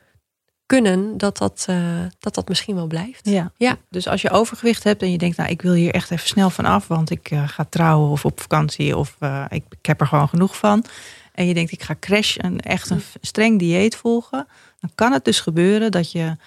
kunnen 0.66 1.18
dat 1.18 1.38
dat, 1.38 1.66
uh, 1.70 2.00
dat, 2.20 2.36
dat 2.36 2.48
misschien 2.48 2.76
wel 2.76 2.88
blijft. 2.88 3.30
Ja. 3.30 3.52
ja. 3.58 3.78
Dus 3.90 4.08
als 4.08 4.22
je 4.22 4.30
overgewicht 4.30 4.84
hebt 4.84 5.02
en 5.02 5.12
je 5.12 5.18
denkt, 5.18 5.38
nou, 5.38 5.50
ik 5.50 5.62
wil 5.62 5.74
hier 5.74 5.94
echt 5.94 6.12
even 6.12 6.28
snel 6.28 6.50
van 6.50 6.66
af, 6.66 6.88
want 6.88 7.10
ik 7.10 7.32
ga 7.46 7.66
trouwen 7.70 8.10
of 8.10 8.26
op 8.26 8.42
vakantie 8.42 8.98
of 8.98 9.18
ik, 9.50 9.64
ik 9.70 9.86
heb 9.86 10.02
er 10.02 10.08
gewoon 10.08 10.30
genoeg 10.30 10.58
van. 10.58 10.86
En 11.34 11.48
je 11.48 11.54
denkt, 11.54 11.72
ik 11.72 11.84
ga 11.84 11.96
crash 12.00 12.38
en 12.38 12.60
echt 12.60 12.90
een 12.90 13.02
streng 13.22 13.60
dieet 13.60 13.96
volgen. 13.96 14.48
Dan 14.80 14.92
kan 14.96 15.12
het 15.12 15.26
dus 15.26 15.40
gebeuren 15.40 15.92
dat 15.92 16.12
je 16.12 16.38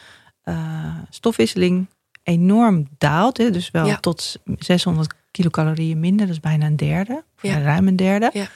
stofwisseling 1.10 1.86
enorm 2.26 2.86
daalt. 2.98 3.36
Hè, 3.38 3.50
dus 3.50 3.70
wel 3.70 3.86
Ja. 3.86 3.96
tot 3.96 4.36
600 4.58 5.14
kilocalorieën 5.30 6.00
minder. 6.00 6.26
Dat 6.26 6.34
is 6.34 6.40
bijna 6.40 6.66
een 6.66 6.76
derde. 6.76 7.24
Ja. 7.40 7.58
Ruim 7.58 7.88
een 7.88 7.96
derde. 7.96 8.30
Ja. 8.32 8.46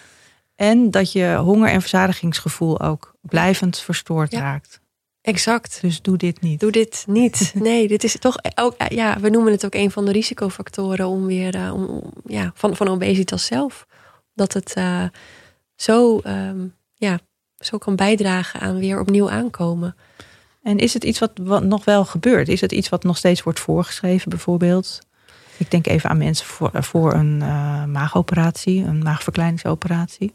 En 0.57 0.91
dat 0.91 1.13
je 1.13 1.35
honger- 1.37 1.71
en 1.71 1.81
verzadigingsgevoel 1.81 2.81
ook 2.81 3.15
blijvend 3.21 3.79
verstoord 3.79 4.33
raakt. 4.33 4.81
Exact. 5.21 5.79
Dus 5.81 6.03
doe 6.03 6.17
dit 6.17 6.41
niet. 6.41 6.61
Doe 6.61 6.71
dit 6.71 7.05
niet. 7.09 7.53
Nee, 7.55 7.89
dit 7.89 8.05
is 8.05 8.17
toch 8.19 8.37
ook, 8.55 8.75
ja, 8.89 9.21
we 9.21 9.31
noemen 9.31 9.53
het 9.53 9.65
ook 9.65 9.75
een 9.75 9.91
van 9.91 10.05
de 10.05 10.13
risicofactoren 10.13 11.07
om 11.07 11.27
weer, 11.27 11.55
eh, 11.55 11.75
om, 11.75 11.85
om- 11.85 12.13
ja, 12.27 12.51
van, 12.55 12.77
van 12.77 12.89
obesitas 12.89 13.47
zelf. 13.47 13.87
Dat 14.35 14.53
het 14.53 14.73
eh, 14.75 15.05
zo, 15.77 16.19
ehm, 16.19 16.67
ja, 16.95 17.19
zo 17.59 17.79
kan 17.79 17.97
bijdragen 17.97 18.61
aan 18.61 18.79
weer 18.79 19.01
opnieuw 19.01 19.31
aankomen. 19.31 19.97
En 20.63 20.79
is 20.79 20.95
het 20.95 21.05
iets 21.05 21.19
wat, 21.19 21.63
nog 21.63 21.85
wel 21.85 22.05
gebeurt? 22.05 22.49
Is 22.49 22.61
het 22.61 22.73
iets 22.73 22.89
wat 22.89 23.05
nog 23.05 23.17
steeds 23.17 23.43
wordt 23.43 23.61
voorgeschreven 23.61 24.31
bijvoorbeeld? 24.31 24.99
Ik 25.57 25.71
denk 25.71 25.87
even 25.87 26.11
aan 26.11 26.19
mensen 26.19 26.47
voor, 26.47 26.71
voor 26.73 27.15
een 27.15 27.43
eh, 27.43 27.85
maagoperatie, 27.85 28.85
een 28.85 29.03
maagverkleiningsoperatie. 29.03 30.35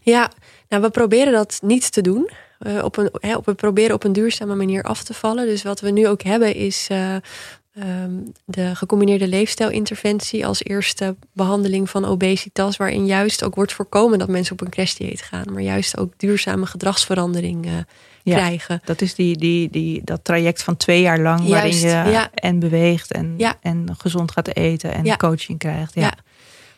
Ja, 0.00 0.30
nou, 0.68 0.82
we 0.82 0.90
proberen 0.90 1.32
dat 1.32 1.58
niet 1.62 1.92
te 1.92 2.00
doen. 2.00 2.30
Eh, 2.58 2.84
op 2.84 2.96
een, 2.96 3.08
hè, 3.12 3.36
op, 3.36 3.46
we 3.46 3.54
proberen 3.54 3.94
op 3.94 4.04
een 4.04 4.12
duurzame 4.12 4.54
manier 4.54 4.82
af 4.82 5.02
te 5.02 5.14
vallen. 5.14 5.46
Dus 5.46 5.62
wat 5.62 5.80
we 5.80 5.90
nu 5.90 6.08
ook 6.08 6.22
hebben 6.22 6.54
is 6.54 6.86
eh, 6.88 7.14
ehm, 7.14 8.12
de 8.44 8.74
gecombineerde 8.74 9.28
leefstijlinterventie 9.28 10.46
als 10.46 10.64
eerste 10.64 11.16
behandeling 11.32 11.90
van 11.90 12.04
obesitas, 12.04 12.76
waarin 12.76 13.06
juist 13.06 13.44
ook 13.44 13.54
wordt 13.54 13.72
voorkomen 13.72 14.18
dat 14.18 14.28
mensen 14.28 14.52
op 14.52 14.60
een 14.60 14.70
crashdieet 14.70 15.22
gaan, 15.22 15.52
maar 15.52 15.62
juist 15.62 15.98
ook 15.98 16.12
duurzame 16.16 16.66
gedragsverandering 16.66 17.68
Ja. 18.30 18.36
krijgen. 18.36 18.80
Dat 18.84 19.00
is 19.00 19.14
die, 19.14 19.36
die, 19.36 19.70
die, 19.70 20.00
dat 20.04 20.24
traject 20.24 20.62
van 20.62 20.76
twee 20.76 21.00
jaar 21.00 21.18
lang 21.20 21.48
waarin 21.48 21.76
je 21.78 21.86
ja. 21.88 22.30
en 22.34 22.58
beweegt 22.58 23.12
en, 23.12 23.34
Ja. 23.36 23.56
en 23.60 23.88
gezond 23.98 24.30
gaat 24.32 24.54
eten 24.54 24.92
en 24.92 25.16
coaching 25.16 25.58
krijgt. 25.58 25.94
Ja. 25.94 26.12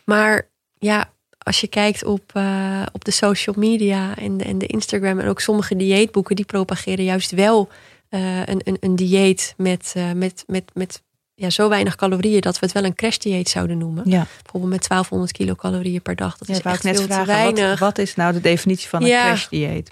Maar 0.05 0.49
ja, 0.79 1.11
als 1.39 1.61
je 1.61 1.67
kijkt 1.67 2.05
op, 2.05 2.23
eh, 2.35 2.83
op 2.93 3.05
de 3.05 3.11
social 3.11 3.55
media 3.59 4.17
en 4.17 4.37
de, 4.37 4.45
en 4.45 4.59
de 4.59 4.67
Instagram 4.67 5.19
en 5.19 5.29
ook 5.29 5.41
sommige 5.41 5.77
dieetboeken, 5.77 6.37
die 6.37 6.45
propageren 6.45 7.05
juist 7.05 7.31
wel 7.31 7.69
eh, 8.09 8.39
een, 8.47 8.61
een, 8.65 8.77
een 8.81 8.97
dieet 8.97 9.55
met, 9.57 9.93
eh, 9.97 10.13
met, 10.13 10.45
met, 10.47 10.71
met 10.75 11.03
ja, 11.35 11.51
zo 11.51 11.69
weinig 11.69 11.97
calorieën 11.97 12.41
dat 12.41 12.59
we 12.59 12.65
het 12.67 12.75
wel 12.75 12.85
een 12.85 12.95
crashdieet 12.95 13.49
zouden 13.49 13.79
noemen. 13.79 14.03
Ja. 14.07 14.27
Bijvoorbeeld 14.43 14.73
met 14.73 14.89
1200 14.89 15.33
kilocalorieën 15.33 16.03
per 16.03 16.17
dag. 16.17 16.39
Dat 16.39 16.49
Ja, 16.49 16.55
is 16.55 16.61
echt 16.61 16.81
veel 16.81 16.93
te 16.95 17.03
vragen, 17.03 17.27
wat, 17.27 17.27
weinig. 17.57 17.79
wat 17.81 17.99
is 17.99 18.15
nou 18.15 18.33
de 18.33 18.41
definitie 18.41 18.89
van 18.89 19.03
een 19.03 19.09
Ja. 19.09 19.25
crashdieet? 19.25 19.91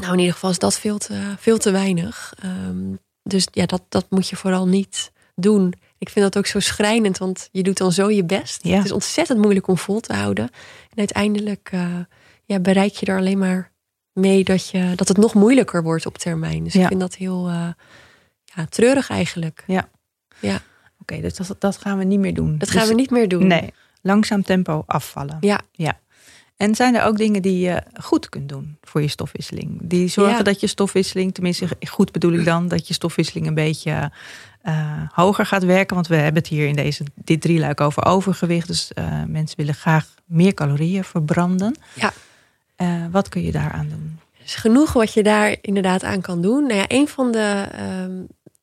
Nou, 0.00 0.12
in 0.12 0.18
ieder 0.18 0.34
geval 0.34 0.50
is 0.50 0.58
dat 0.58 0.78
veel 0.78 0.98
te, 0.98 1.34
veel 1.38 1.58
te 1.58 1.70
weinig. 1.70 2.34
Ehm, 2.42 2.94
dus 3.22 3.46
ja, 3.50 3.66
dat, 3.66 3.82
dat 3.88 4.06
moet 4.10 4.28
je 4.28 4.36
vooral 4.36 4.68
niet 4.68 5.12
doen. 5.34 5.74
Ik 5.98 6.08
vind 6.08 6.24
dat 6.24 6.38
ook 6.38 6.46
zo 6.46 6.60
schrijnend, 6.60 7.18
want 7.18 7.48
je 7.52 7.62
doet 7.62 7.76
dan 7.78 7.92
zo 7.92 8.10
je 8.10 8.24
best. 8.24 8.64
Ja. 8.64 8.76
Het 8.76 8.84
is 8.84 8.92
ontzettend 8.92 9.38
moeilijk 9.38 9.66
om 9.68 9.78
vol 9.78 10.00
te 10.00 10.12
houden. 10.14 10.44
En 10.90 10.98
uiteindelijk 10.98 11.68
eh, 11.72 11.96
ja, 12.44 12.58
bereik 12.60 12.92
je 12.92 13.06
er 13.06 13.18
alleen 13.18 13.38
maar 13.38 13.72
mee 14.12 14.44
dat, 14.44 14.68
je, 14.68 14.92
dat 14.96 15.08
het 15.08 15.16
nog 15.16 15.34
moeilijker 15.34 15.82
wordt 15.82 16.06
op 16.06 16.18
termijn. 16.18 16.64
Dus 16.64 16.72
Ja. 16.72 16.82
ik 16.82 16.88
vind 16.88 17.00
dat 17.00 17.14
heel 17.14 17.48
eh, 17.48 17.68
ja, 18.44 18.66
treurig 18.68 19.10
eigenlijk. 19.10 19.64
Oké, 21.00 21.20
dus 21.20 21.34
dat, 21.34 21.56
dat 21.58 21.76
gaan 21.76 21.98
we 21.98 22.04
niet 22.04 22.18
meer 22.18 22.34
doen. 22.34 22.50
Dat 22.58 22.68
Dus- 22.68 22.70
gaan 22.78 22.88
we 22.88 22.94
niet 22.94 23.10
meer 23.10 23.28
doen. 23.28 23.46
Nee, 23.46 23.72
langzaam 24.02 24.42
tempo 24.42 24.82
afvallen. 24.86 25.36
Ja. 25.40 25.60
ja. 25.72 25.98
En 26.58 26.74
zijn 26.74 26.94
er 26.94 27.04
ook 27.04 27.16
dingen 27.16 27.42
die 27.42 27.58
je 27.58 27.82
goed 28.00 28.28
kunt 28.28 28.48
doen 28.48 28.76
voor 28.82 29.02
je 29.02 29.08
stofwisseling? 29.08 29.78
Die 29.82 30.08
zorgen 30.08 30.36
Ja. 30.36 30.42
dat 30.42 30.60
je 30.60 30.66
stofwisseling, 30.66 31.34
tenminste 31.34 31.68
goed 31.88 32.12
bedoel 32.12 32.32
ik 32.32 32.44
dan, 32.44 32.68
dat 32.68 32.88
je 32.88 32.94
stofwisseling 32.94 33.46
een 33.46 33.54
beetje 33.54 34.10
eh, 34.62 35.02
hoger 35.12 35.46
gaat 35.46 35.64
werken. 35.64 35.94
Want 35.94 36.06
we 36.06 36.14
hebben 36.14 36.42
het 36.42 36.50
hier 36.50 36.66
in 36.66 36.76
deze, 36.76 37.04
dit 37.14 37.40
drieluik 37.40 37.80
over 37.80 38.04
overgewicht. 38.04 38.66
Dus 38.66 38.92
eh, 38.92 39.22
mensen 39.26 39.56
willen 39.56 39.74
graag 39.74 40.06
meer 40.24 40.54
calorieën 40.54 41.04
verbranden. 41.04 41.76
Ja. 41.94 42.12
Eh, 42.76 43.04
wat 43.10 43.28
kun 43.28 43.42
je 43.42 43.52
daaraan 43.52 43.88
doen? 43.88 44.18
Er 44.38 44.44
is 44.44 44.54
genoeg 44.54 44.92
wat 44.92 45.12
je 45.12 45.22
daar 45.22 45.56
inderdaad 45.60 46.04
aan 46.04 46.20
kan 46.20 46.42
doen. 46.42 46.62
Nou 46.62 46.74
ja, 46.74 46.84
een 46.88 47.08
van 47.08 47.32
de 47.32 47.66
ehm, 47.72 48.12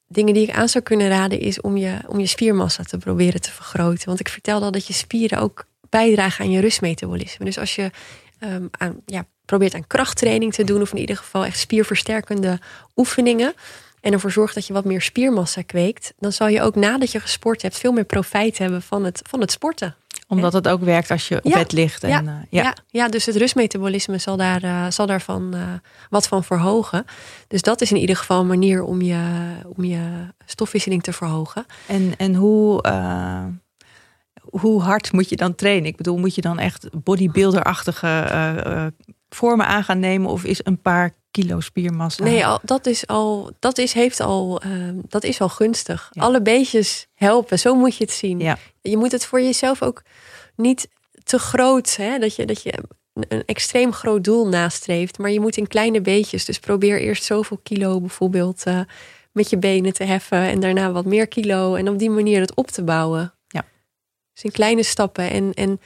dingen 0.07 0.33
die 0.33 0.47
ik 0.47 0.55
aan 0.55 0.69
zou 0.69 0.83
kunnen 0.83 1.07
raden 1.07 1.39
is 1.39 1.61
om 1.61 1.77
je, 1.77 1.97
om 2.07 2.19
je 2.19 2.27
spiermassa 2.27 2.83
te 2.83 2.97
proberen 2.97 3.41
te 3.41 3.51
vergroten. 3.51 4.07
Want 4.07 4.19
ik 4.19 4.29
vertelde 4.29 4.65
al 4.65 4.71
dat 4.71 4.87
je 4.87 4.93
spieren 4.93 5.39
ook 5.39 5.65
bijdragen 5.97 6.45
aan 6.45 6.51
je 6.51 6.59
rustmetabolisme. 6.61 7.45
Dus 7.45 7.57
als 7.57 7.75
je 7.75 7.91
ehm, 8.39 8.65
aan, 8.71 8.95
ja, 9.05 9.25
probeert 9.45 9.75
aan 9.75 9.87
krachttraining 9.87 10.53
te 10.53 10.63
doen, 10.63 10.81
of 10.81 10.91
in 10.91 10.97
ieder 10.99 11.17
geval 11.17 11.45
echt 11.45 11.59
spierversterkende 11.59 12.59
oefeningen. 12.95 13.53
En 14.01 14.13
ervoor 14.13 14.31
zorgt 14.31 14.55
dat 14.55 14.67
je 14.67 14.73
wat 14.73 14.85
meer 14.85 15.01
spiermassa 15.01 15.61
kweekt, 15.61 16.13
dan 16.19 16.31
zal 16.31 16.47
je 16.47 16.61
ook 16.61 16.75
nadat 16.75 17.11
je 17.11 17.19
gesport 17.19 17.61
hebt 17.61 17.77
veel 17.77 17.91
meer 17.91 18.03
profijt 18.03 18.57
hebben 18.57 18.81
van 18.81 19.03
het, 19.03 19.21
van 19.29 19.41
het 19.41 19.51
sporten. 19.51 19.95
Omdat 20.27 20.53
het 20.53 20.67
ook 20.67 20.81
werkt 20.83 21.11
als 21.11 21.27
je 21.27 21.35
op 21.43 21.51
Ja. 21.51 21.57
bed 21.57 21.71
ligt. 21.71 22.03
En, 22.03 22.09
Ja. 22.09 22.19
eh, 22.19 22.25
Ja. 22.49 22.61
ja. 22.63 22.73
Ja, 22.87 23.07
dus 23.07 23.25
het 23.25 23.35
rustmetabolisme 23.35 24.17
zal, 24.17 24.37
daar, 24.37 24.63
eh, 24.63 24.85
zal 24.89 25.05
daarvan 25.05 25.53
eh, 25.53 25.61
wat 26.09 26.27
van 26.27 26.43
verhogen. 26.43 27.05
Dus 27.47 27.61
dat 27.61 27.81
is 27.81 27.91
in 27.91 27.97
ieder 27.97 28.15
geval 28.15 28.39
een 28.39 28.47
manier 28.47 28.83
om 28.83 29.01
je, 29.01 29.19
om 29.77 29.83
je 29.83 29.99
stofwisseling 30.45 31.03
te 31.03 31.13
verhogen. 31.13 31.65
En, 31.87 32.13
en 32.17 32.35
hoe, 32.35 32.81
hoe 34.49 34.81
hard 34.81 35.11
moet 35.11 35.29
je 35.29 35.35
dan 35.35 35.55
trainen? 35.55 35.85
Ik 35.89 35.95
bedoel, 35.97 36.17
moet 36.17 36.35
je 36.35 36.41
dan 36.41 36.59
echt 36.59 36.87
bodybuilderachtige 37.03 38.07
eh, 38.07 38.85
vormen 39.29 39.65
aan 39.67 39.83
gaan 39.83 39.99
nemen? 39.99 40.29
Of 40.31 40.43
is 40.43 40.59
een 40.63 40.81
paar 40.81 41.13
kilo 41.31 41.59
spiermassa? 41.59 42.23
Nee, 42.23 42.45
al, 42.45 42.59
dat 42.63 42.85
is 42.85 43.07
al, 43.07 43.51
dat 43.59 43.77
is, 43.77 43.93
heeft 43.93 44.19
al, 44.19 44.61
eh, 44.61 44.69
dat 45.07 45.23
is 45.23 45.41
al 45.41 45.49
gunstig. 45.49 46.09
Ja. 46.11 46.21
Alle 46.21 46.41
beetjes 46.41 47.07
helpen, 47.13 47.59
zo 47.59 47.75
moet 47.75 47.97
je 47.97 48.03
het 48.03 48.13
zien. 48.13 48.39
Ja. 48.39 48.57
Je 48.81 48.97
moet 48.97 49.11
het 49.11 49.25
voor 49.25 49.41
jezelf 49.41 49.81
ook 49.81 50.01
niet 50.55 50.87
te 51.23 51.39
groot, 51.39 51.95
hè? 51.95 52.17
Dat, 52.19 52.35
je, 52.35 52.45
dat 52.45 52.63
je 52.63 52.73
een- 52.77 53.25
een 53.27 53.43
extreem 53.45 53.93
groot 53.93 54.23
doel 54.23 54.47
nastreeft. 54.47 55.17
Maar 55.17 55.31
je 55.31 55.39
moet 55.39 55.57
in 55.57 55.67
kleine 55.67 56.01
beetjes. 56.01 56.45
Dus 56.45 56.59
probeer 56.59 57.01
eerst 57.01 57.23
zoveel 57.23 57.59
kilo 57.63 57.99
bijvoorbeeld 57.99 58.63
eh, 58.63 58.79
met 59.31 59.49
je 59.49 59.57
benen 59.57 59.93
te 59.93 60.03
heffen 60.03 60.37
en 60.39 60.59
daarna 60.59 60.91
wat 60.91 61.05
meer 61.05 61.27
kilo 61.27 61.75
en 61.75 61.89
op 61.89 61.99
die 61.99 62.09
manier 62.09 62.39
het 62.39 62.55
op 62.55 62.67
te 62.71 62.83
bouwen. 62.83 63.33
Dus 64.35 64.43
in 64.43 64.51
kleine 64.51 64.83
stappen 64.83 65.29
en, 65.29 65.53
en 65.53 65.79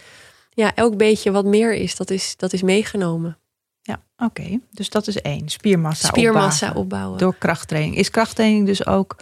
ja, 0.49 0.75
elk 0.75 0.97
beetje 0.97 1.31
wat 1.31 1.45
meer 1.45 1.73
is, 1.73 1.95
dat 1.95 2.09
is, 2.09 2.33
dat 2.37 2.53
is 2.53 2.61
meegenomen. 2.61 3.37
Ja, 3.81 4.03
oké. 4.17 4.59
Dus 4.71 4.89
dat 4.89 5.07
is 5.07 5.21
één. 5.21 5.49
Spiermassa, 5.49 6.07
Spiermassa 6.07 6.65
opbouwen. 6.67 6.83
opbouwen. 6.83 7.17
Door 7.19 7.35
krachttraining. 7.35 7.95
Is 7.95 8.09
krachttraining 8.09 8.65
dus 8.65 8.85
ook 8.85 9.15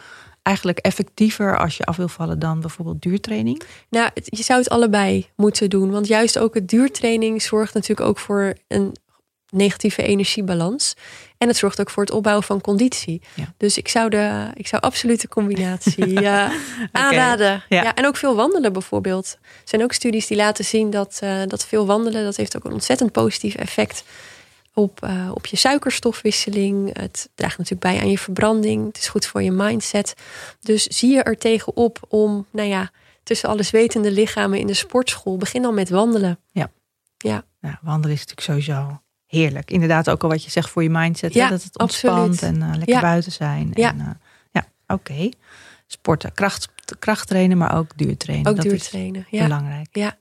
eigenlijk 0.44 0.78
effectiever 0.78 1.58
als 1.60 1.78
je 1.78 1.84
af 1.84 1.96
wil 1.96 2.08
vallen 2.08 2.40
dan 2.40 2.60
bijvoorbeeld 2.62 3.02
duurtraining? 3.02 3.62
Nou, 3.90 4.10
het- 4.14 4.28
je 4.38 4.44
zou 4.44 4.60
het 4.60 4.70
allebei 4.70 5.28
moeten 5.36 5.70
doen. 5.70 5.92
Want 5.92 6.08
juist 6.08 6.38
ook 6.40 6.54
het 6.54 6.68
duurtraining 6.70 7.42
zorgt 7.42 7.74
natuurlijk 7.74 8.08
ook 8.10 8.20
voor 8.20 8.54
een 8.68 8.96
negatieve 9.50 10.04
energiebalans. 10.04 10.94
En 11.38 11.48
het 11.48 11.58
zorgt 11.58 11.80
ook 11.80 11.90
voor 11.90 12.04
het 12.04 12.12
opbouwen 12.12 12.44
van 12.44 12.62
conditie. 12.62 13.22
Ja. 13.34 13.54
Dus 13.58 13.78
ik 13.78 13.88
zou, 13.88 14.10
de, 14.10 14.48
ik 14.54 14.68
zou 14.68 14.82
absoluut 14.82 15.22
de 15.22 15.28
combinatie 15.28 16.22
eh, 16.22 16.52
aanraden. 16.92 17.64
Ja. 17.70 17.84
Ja. 17.84 17.94
en 17.94 18.06
ook 18.06 18.18
veel 18.18 18.36
wandelen 18.36 18.74
bijvoorbeeld. 18.74 19.38
Er 19.42 19.50
zijn 19.64 19.84
ook 19.84 19.94
studies 19.94 20.28
die 20.28 20.38
laten 20.38 20.66
zien 20.66 20.90
dat, 20.90 21.18
eh, 21.22 21.42
dat 21.48 21.66
veel 21.66 21.86
wandelen... 21.86 22.24
dat 22.24 22.36
heeft 22.36 22.58
ook 22.58 22.66
een 22.66 22.74
ontzettend 22.74 23.12
positief 23.12 23.56
effect 23.56 24.04
op, 24.74 25.04
eh, 25.04 25.32
op 25.34 25.46
je 25.46 25.58
suikerstofwisseling. 25.58 26.98
Het 27.00 27.30
draagt 27.36 27.58
natuurlijk 27.58 27.92
bij 27.92 28.00
aan 28.00 28.10
je 28.10 28.18
verbranding. 28.18 28.88
Het 28.88 28.98
is 28.98 29.08
goed 29.08 29.26
voor 29.26 29.44
je 29.44 29.52
mindset. 29.52 30.14
Dus 30.60 30.84
zie 30.84 31.14
je 31.14 31.24
er 31.24 31.38
tegenop 31.38 32.00
om, 32.08 32.46
nou 32.52 32.68
ja, 32.68 32.92
tussen 33.24 33.50
alles 33.50 33.70
wetende 33.70 34.12
lichamen 34.12 34.60
in 34.60 34.68
de 34.68 34.74
sportschool. 34.74 35.38
Begin 35.38 35.62
dan 35.62 35.74
met 35.74 35.90
wandelen. 35.90 36.40
Ja. 36.52 36.72
Ja, 37.18 37.46
Ja, 37.62 37.80
wandelen 37.82 38.16
is 38.16 38.26
natuurlijk 38.26 38.48
sowieso 38.48 39.02
heerlijk. 39.28 39.72
Inderdaad, 39.72 40.10
ook 40.10 40.24
al 40.24 40.30
wat 40.30 40.44
je 40.44 40.50
zegt 40.52 40.70
voor 40.70 40.84
je 40.84 40.90
mindset. 40.90 41.34
hè, 41.34 41.40
Ja, 41.40 41.50
dat 41.50 41.64
het 41.64 41.78
ontspant 41.80 42.30
absoluut. 42.32 42.56
en 42.56 42.62
eh, 42.62 42.76
lekker 42.78 42.94
Ja. 42.96 43.02
buiten 43.02 43.32
zijn. 43.32 43.72
Ja. 43.74 43.90
En, 43.90 44.00
eh, 44.00 44.08
ja 44.52 44.66
oké. 44.96 45.30
Sporten, 45.88 46.34
kracht, 46.34 46.70
krachttrainen, 47.00 47.58
maar 47.58 47.76
ook 47.78 47.92
duurtrainen. 47.98 48.48
ook 48.50 48.56
dat 48.56 48.66
duurtrainen. 48.66 49.26
is 49.30 49.40
Ja. 49.40 49.44
belangrijk. 49.44 49.88
Ja. 49.92 50.18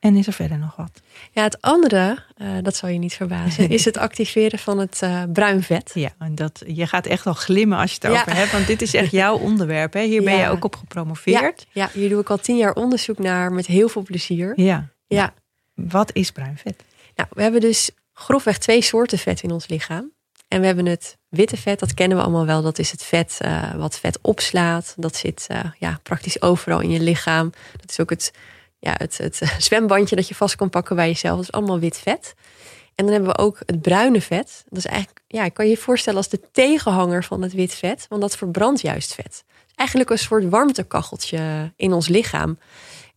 En 0.00 0.16
is 0.16 0.26
er 0.26 0.32
verder 0.32 0.58
nog 0.58 0.76
wat? 0.76 1.00
ja, 1.32 1.42
het 1.42 1.60
andere, 1.60 2.18
eh, 2.36 2.48
dat 2.62 2.76
zal 2.76 2.88
je 2.88 2.98
niet 2.98 3.14
verbazen, 3.14 3.68
is 3.78 3.84
het 3.84 3.96
activeren 3.96 4.58
van 4.58 4.78
het 4.78 5.02
bruin 5.32 5.62
vet. 5.62 5.90
Ja, 5.94 6.10
en 6.18 6.34
dat, 6.34 6.62
je 6.66 6.86
gaat 6.86 7.06
echt 7.06 7.26
al 7.26 7.32
glimmen 7.34 7.78
als 7.78 7.88
je 7.90 7.94
het 7.94 8.04
erover 8.04 8.28
Ja. 8.32 8.34
hebt. 8.38 8.52
Want 8.52 8.66
dit 8.66 8.82
is 8.82 8.94
echt 8.94 9.10
jouw 9.10 9.36
onderwerp. 9.48 9.92
Hè? 9.92 10.02
Hier 10.02 10.22
ben 10.22 10.34
Ja. 10.36 10.40
je 10.42 10.48
ook 10.48 10.64
op 10.64 10.76
gepromoveerd. 10.76 11.66
Ja, 11.72 11.90
hier 11.92 12.08
doe 12.08 12.20
ik 12.20 12.30
al 12.30 12.38
tien 12.38 12.56
jaar 12.56 12.72
onderzoek 12.74 13.18
naar 13.18 13.52
met 13.52 13.66
heel 13.66 13.88
veel 13.88 14.02
plezier. 14.02 14.52
Ja. 14.56 14.88
Ja. 15.06 15.34
Wat 15.74 16.10
is 16.14 16.30
bruin 16.30 16.58
vet? 16.58 16.82
Nou, 17.16 17.28
we 17.34 17.42
hebben 17.42 17.60
dus 17.60 17.90
grofweg 18.12 18.58
twee 18.58 18.82
soorten 18.82 19.18
vet 19.18 19.42
in 19.42 19.50
ons 19.50 19.68
lichaam. 19.68 20.12
En 20.48 20.60
we 20.60 20.66
hebben 20.66 20.86
het 20.86 21.18
witte 21.28 21.56
vet, 21.56 21.78
dat 21.78 21.94
kennen 21.94 22.16
we 22.16 22.22
allemaal 22.22 22.46
wel. 22.46 22.62
Dat 22.62 22.78
is 22.78 22.90
het 22.90 23.02
vet 23.02 23.38
eh, 23.38 23.74
wat 23.74 23.98
vet 23.98 24.18
opslaat. 24.22 24.94
Dat 24.96 25.16
zit 25.16 25.44
eh, 25.48 25.60
ja, 25.78 26.00
praktisch 26.02 26.42
overal 26.42 26.80
in 26.80 26.90
je 26.90 27.00
lichaam. 27.00 27.52
Dat 27.76 27.90
is 27.90 28.00
ook 28.00 28.10
het, 28.10 28.32
ja, 28.78 28.94
het, 28.96 29.18
het 29.18 29.40
zwembandje 29.58 30.16
dat 30.16 30.28
je 30.28 30.34
vast 30.34 30.56
kan 30.56 30.70
pakken 30.70 30.96
bij 30.96 31.06
jezelf. 31.06 31.36
Dat 31.36 31.44
is 31.44 31.52
allemaal 31.52 31.78
wit 31.78 31.98
vet. 31.98 32.34
En 32.94 33.04
dan 33.04 33.14
hebben 33.14 33.30
we 33.30 33.38
ook 33.38 33.58
het 33.66 33.82
bruine 33.82 34.20
vet. 34.20 34.64
Dat 34.68 34.78
is 34.78 34.86
eigenlijk, 34.86 35.20
ja, 35.26 35.44
ik 35.44 35.54
kan 35.54 35.64
je 35.64 35.70
je 35.70 35.76
voorstellen 35.76 36.18
als 36.18 36.28
de 36.28 36.40
tegenhanger 36.52 37.24
van 37.24 37.42
het 37.42 37.52
wit 37.52 37.74
vet. 37.74 38.06
Want 38.08 38.20
dat 38.20 38.36
verbrandt 38.36 38.80
juist 38.80 39.14
vet. 39.14 39.44
Eigenlijk 39.74 40.10
een 40.10 40.18
soort 40.18 40.48
warmtekacheltje 40.48 41.72
in 41.76 41.92
ons 41.92 42.08
lichaam. 42.08 42.58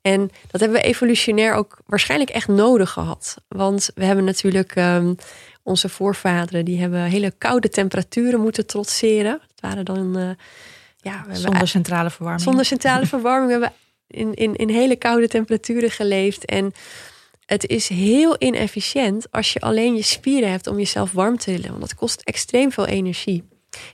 En 0.05 0.29
dat 0.51 0.61
hebben 0.61 0.79
we 0.79 0.87
evolutionair 0.87 1.53
ook 1.53 1.77
waarschijnlijk 1.85 2.29
echt 2.29 2.47
nodig 2.47 2.89
gehad. 2.89 3.35
Want 3.47 3.89
we 3.95 4.05
hebben 4.05 4.25
natuurlijk 4.25 4.75
ehm, 4.75 5.13
onze 5.63 5.89
voorvaderen, 5.89 6.65
die 6.65 6.79
hebben 6.79 7.03
hele 7.03 7.33
koude 7.37 7.69
temperaturen 7.69 8.39
moeten 8.39 8.65
trotseren. 8.65 9.41
Dat 9.47 9.59
waren 9.71 9.85
dan, 9.85 10.17
eh, 10.17 10.29
ja, 10.97 11.25
we 11.27 11.35
Zonder 11.35 11.67
centrale 11.67 12.09
verwarming. 12.09 12.43
zonder 12.43 12.65
centrale 12.65 13.05
verwarming. 13.15 13.45
We 13.45 13.51
hebben 13.51 13.73
in, 14.07 14.33
in, 14.33 14.55
in 14.55 14.69
hele 14.69 14.95
koude 14.95 15.27
temperaturen 15.27 15.91
geleefd. 15.91 16.45
En 16.45 16.73
het 17.45 17.67
is 17.67 17.87
heel 17.87 18.35
inefficiënt 18.39 19.31
als 19.31 19.53
je 19.53 19.59
alleen 19.59 19.95
je 19.95 20.03
spieren 20.03 20.51
hebt 20.51 20.67
om 20.67 20.77
jezelf 20.77 21.11
warm 21.11 21.37
te 21.37 21.43
trillen. 21.43 21.69
Want 21.69 21.81
dat 21.81 21.95
kost 21.95 22.21
extreem 22.21 22.71
veel 22.71 22.85
energie. 22.85 23.43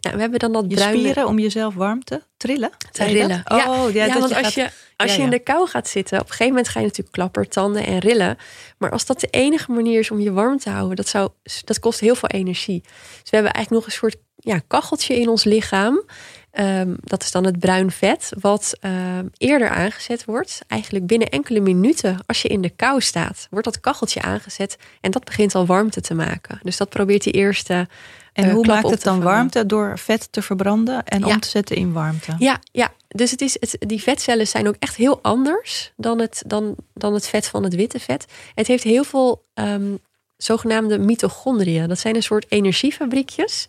Nou, 0.01 0.15
we 0.15 0.21
hebben 0.21 0.39
dan 0.39 0.51
dat 0.51 0.65
je 0.67 0.75
bruine... 0.75 0.99
spieren 0.99 1.27
om 1.27 1.39
jezelf 1.39 1.73
warm 1.73 2.03
te 2.03 2.21
trillen? 2.37 2.69
Te 2.77 2.87
Zei 2.91 3.09
je 3.09 3.15
dat? 3.19 3.27
rillen. 3.27 3.43
Oh, 3.69 3.91
ja, 3.93 4.05
Ja, 4.05 4.13
want 4.19 4.29
je 4.29 4.35
als 4.35 4.43
gaat- 4.43 4.53
je, 4.53 4.69
als 4.97 5.09
Ja, 5.11 5.15
je 5.15 5.23
in 5.23 5.31
ja. 5.31 5.37
de 5.37 5.39
kou 5.39 5.67
gaat 5.67 5.87
zitten, 5.87 6.17
op 6.17 6.23
een 6.23 6.29
gegeven 6.29 6.47
moment 6.53 6.67
ga 6.67 6.79
je 6.79 6.85
natuurlijk 6.85 7.15
klappertanden 7.15 7.85
en 7.85 7.99
rillen. 7.99 8.37
Maar 8.77 8.91
als 8.91 9.05
dat 9.05 9.19
de 9.19 9.27
enige 9.27 9.71
manier 9.71 9.99
is 9.99 10.11
om 10.11 10.19
je 10.19 10.31
warm 10.31 10.57
te 10.57 10.69
houden, 10.69 10.95
dat, 10.95 11.07
zou, 11.07 11.29
dat 11.63 11.79
kost 11.79 11.99
heel 11.99 12.15
veel 12.15 12.29
energie. 12.29 12.81
Dus 12.81 13.29
we 13.29 13.35
hebben 13.37 13.53
eigenlijk 13.53 13.69
nog 13.85 13.85
een 13.85 13.99
soort 13.99 14.15
ja, 14.35 14.61
kacheltje 14.67 15.19
in 15.19 15.29
ons 15.29 15.43
lichaam. 15.43 16.03
Ehm, 16.51 16.93
dat 16.99 17.23
is 17.23 17.31
dan 17.31 17.45
het 17.45 17.59
bruin 17.59 17.91
vet, 17.91 18.31
wat 18.39 18.77
ehm, 18.79 19.25
eerder 19.37 19.69
aangezet 19.69 20.25
wordt. 20.25 20.61
Eigenlijk 20.67 21.05
binnen 21.05 21.29
enkele 21.29 21.59
minuten, 21.59 22.17
als 22.25 22.41
je 22.41 22.47
in 22.47 22.61
de 22.61 22.69
kou 22.69 23.01
staat, 23.01 23.47
wordt 23.49 23.65
dat 23.65 23.79
kacheltje 23.79 24.21
aangezet. 24.21 24.77
En 25.01 25.11
dat 25.11 25.23
begint 25.23 25.55
al 25.55 25.65
warmte 25.65 26.01
te 26.01 26.13
maken. 26.13 26.59
Dus 26.63 26.77
dat 26.77 26.89
probeert 26.89 27.23
die 27.23 27.33
eerste. 27.33 27.87
En 28.33 28.45
eh, 28.45 28.53
hoe 28.53 28.65
maakt 28.65 28.89
het 28.89 29.03
dan 29.03 29.13
vangen. 29.21 29.33
warmte? 29.33 29.65
Door 29.65 29.99
vet 29.99 30.31
te 30.31 30.41
verbranden 30.41 31.03
en 31.05 31.19
Ja. 31.19 31.27
om 31.27 31.39
te 31.39 31.49
zetten 31.49 31.75
in 31.75 31.93
warmte. 31.93 32.35
Ja, 32.37 32.59
ja. 32.71 32.91
dus 33.07 33.31
het 33.31 33.41
is, 33.41 33.57
het, 33.59 33.75
die 33.79 34.01
vetcellen 34.01 34.47
zijn 34.47 34.67
ook 34.67 34.75
echt 34.79 34.95
heel 34.95 35.19
anders 35.21 35.91
dan 35.95 36.19
het, 36.19 36.43
dan, 36.47 36.75
dan 36.93 37.13
het 37.13 37.27
vet 37.27 37.47
van 37.47 37.63
het 37.63 37.75
witte 37.75 37.99
vet. 37.99 38.25
Het 38.55 38.67
heeft 38.67 38.83
heel 38.83 39.03
veel 39.03 39.43
ehm, 39.53 39.95
zogenaamde 40.37 40.97
mitochondriën. 40.99 41.87
Dat 41.87 41.99
zijn 41.99 42.15
een 42.15 42.23
soort 42.23 42.45
energiefabriekjes 42.49 43.67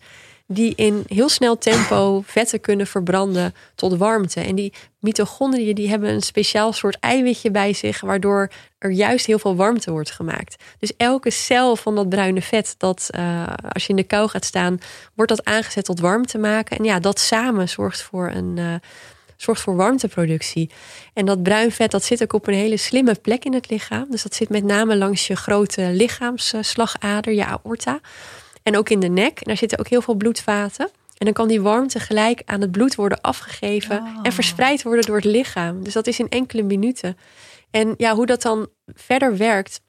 die 0.53 0.73
in 0.75 1.03
heel 1.07 1.29
snel 1.29 1.57
tempo 1.57 2.23
vetten 2.25 2.61
kunnen 2.61 2.87
verbranden 2.87 3.53
tot 3.75 3.97
warmte. 3.97 4.39
En 4.39 4.55
die 4.55 4.73
mitochondriën 4.99 5.75
die 5.75 5.89
hebben 5.89 6.09
een 6.09 6.21
speciaal 6.21 6.73
soort 6.73 6.97
eiwitje 6.99 7.51
bij 7.51 7.73
zich, 7.73 8.01
waardoor 8.01 8.51
er 8.77 8.91
juist 8.91 9.25
heel 9.25 9.39
veel 9.39 9.55
warmte 9.55 9.91
wordt 9.91 10.11
gemaakt. 10.11 10.63
Dus 10.79 10.91
elke 10.97 11.29
cel 11.31 11.75
van 11.75 11.95
dat 11.95 12.09
bruine 12.09 12.41
vet, 12.41 12.75
dat 12.77 13.07
eh, 13.09 13.53
als 13.69 13.83
je 13.83 13.89
in 13.89 13.95
de 13.95 14.03
kou 14.03 14.29
gaat 14.29 14.45
staan, 14.45 14.79
wordt 15.13 15.31
dat 15.35 15.45
aangezet 15.45 15.85
tot 15.85 15.99
warmte 15.99 16.37
maken. 16.37 16.77
En 16.77 16.83
ja, 16.83 16.99
dat 16.99 17.19
samen 17.19 17.69
zorgt 17.69 18.01
voor 18.01 18.29
een. 18.29 18.57
eh, 18.57 18.73
zorgt 19.37 19.61
voor 19.61 19.75
warmteproductie. 19.75 20.69
En 21.13 21.25
dat 21.25 21.43
bruin 21.43 21.71
vet 21.71 21.91
dat 21.91 22.03
zit 22.03 22.23
ook 22.23 22.33
op 22.33 22.47
een 22.47 22.53
hele 22.53 22.77
slimme 22.77 23.15
plek 23.15 23.45
in 23.45 23.53
het 23.53 23.69
lichaam. 23.69 24.05
Dus 24.09 24.23
dat 24.23 24.35
zit 24.35 24.49
met 24.49 24.63
name 24.63 24.97
langs 24.97 25.27
je 25.27 25.35
grote 25.35 25.81
lichaamsslagader, 25.81 27.33
je 27.33 27.45
aorta. 27.45 27.99
En 28.63 28.77
ook 28.77 28.89
in 28.89 28.99
de 28.99 29.07
nek. 29.07 29.39
En 29.39 29.43
daar 29.45 29.57
zitten 29.57 29.79
ook 29.79 29.87
heel 29.87 30.01
veel 30.01 30.15
bloedvaten. 30.15 30.89
En 31.17 31.25
dan 31.25 31.33
kan 31.33 31.47
die 31.47 31.61
warmte 31.61 31.99
gelijk 31.99 32.41
aan 32.45 32.61
het 32.61 32.71
bloed 32.71 32.95
worden 32.95 33.21
afgegeven 33.21 33.97
Oh. 33.97 34.19
en 34.23 34.31
verspreid 34.31 34.83
worden 34.83 35.05
door 35.05 35.15
het 35.15 35.25
lichaam. 35.25 35.83
Dus 35.83 35.93
dat 35.93 36.07
is 36.07 36.19
in 36.19 36.29
enkele 36.29 36.63
minuten. 36.63 37.17
En 37.71 37.93
ja, 37.97 38.15
hoe 38.15 38.25
dat 38.25 38.41
dan 38.41 38.67
verder 38.85 39.37
werkt. 39.37 39.81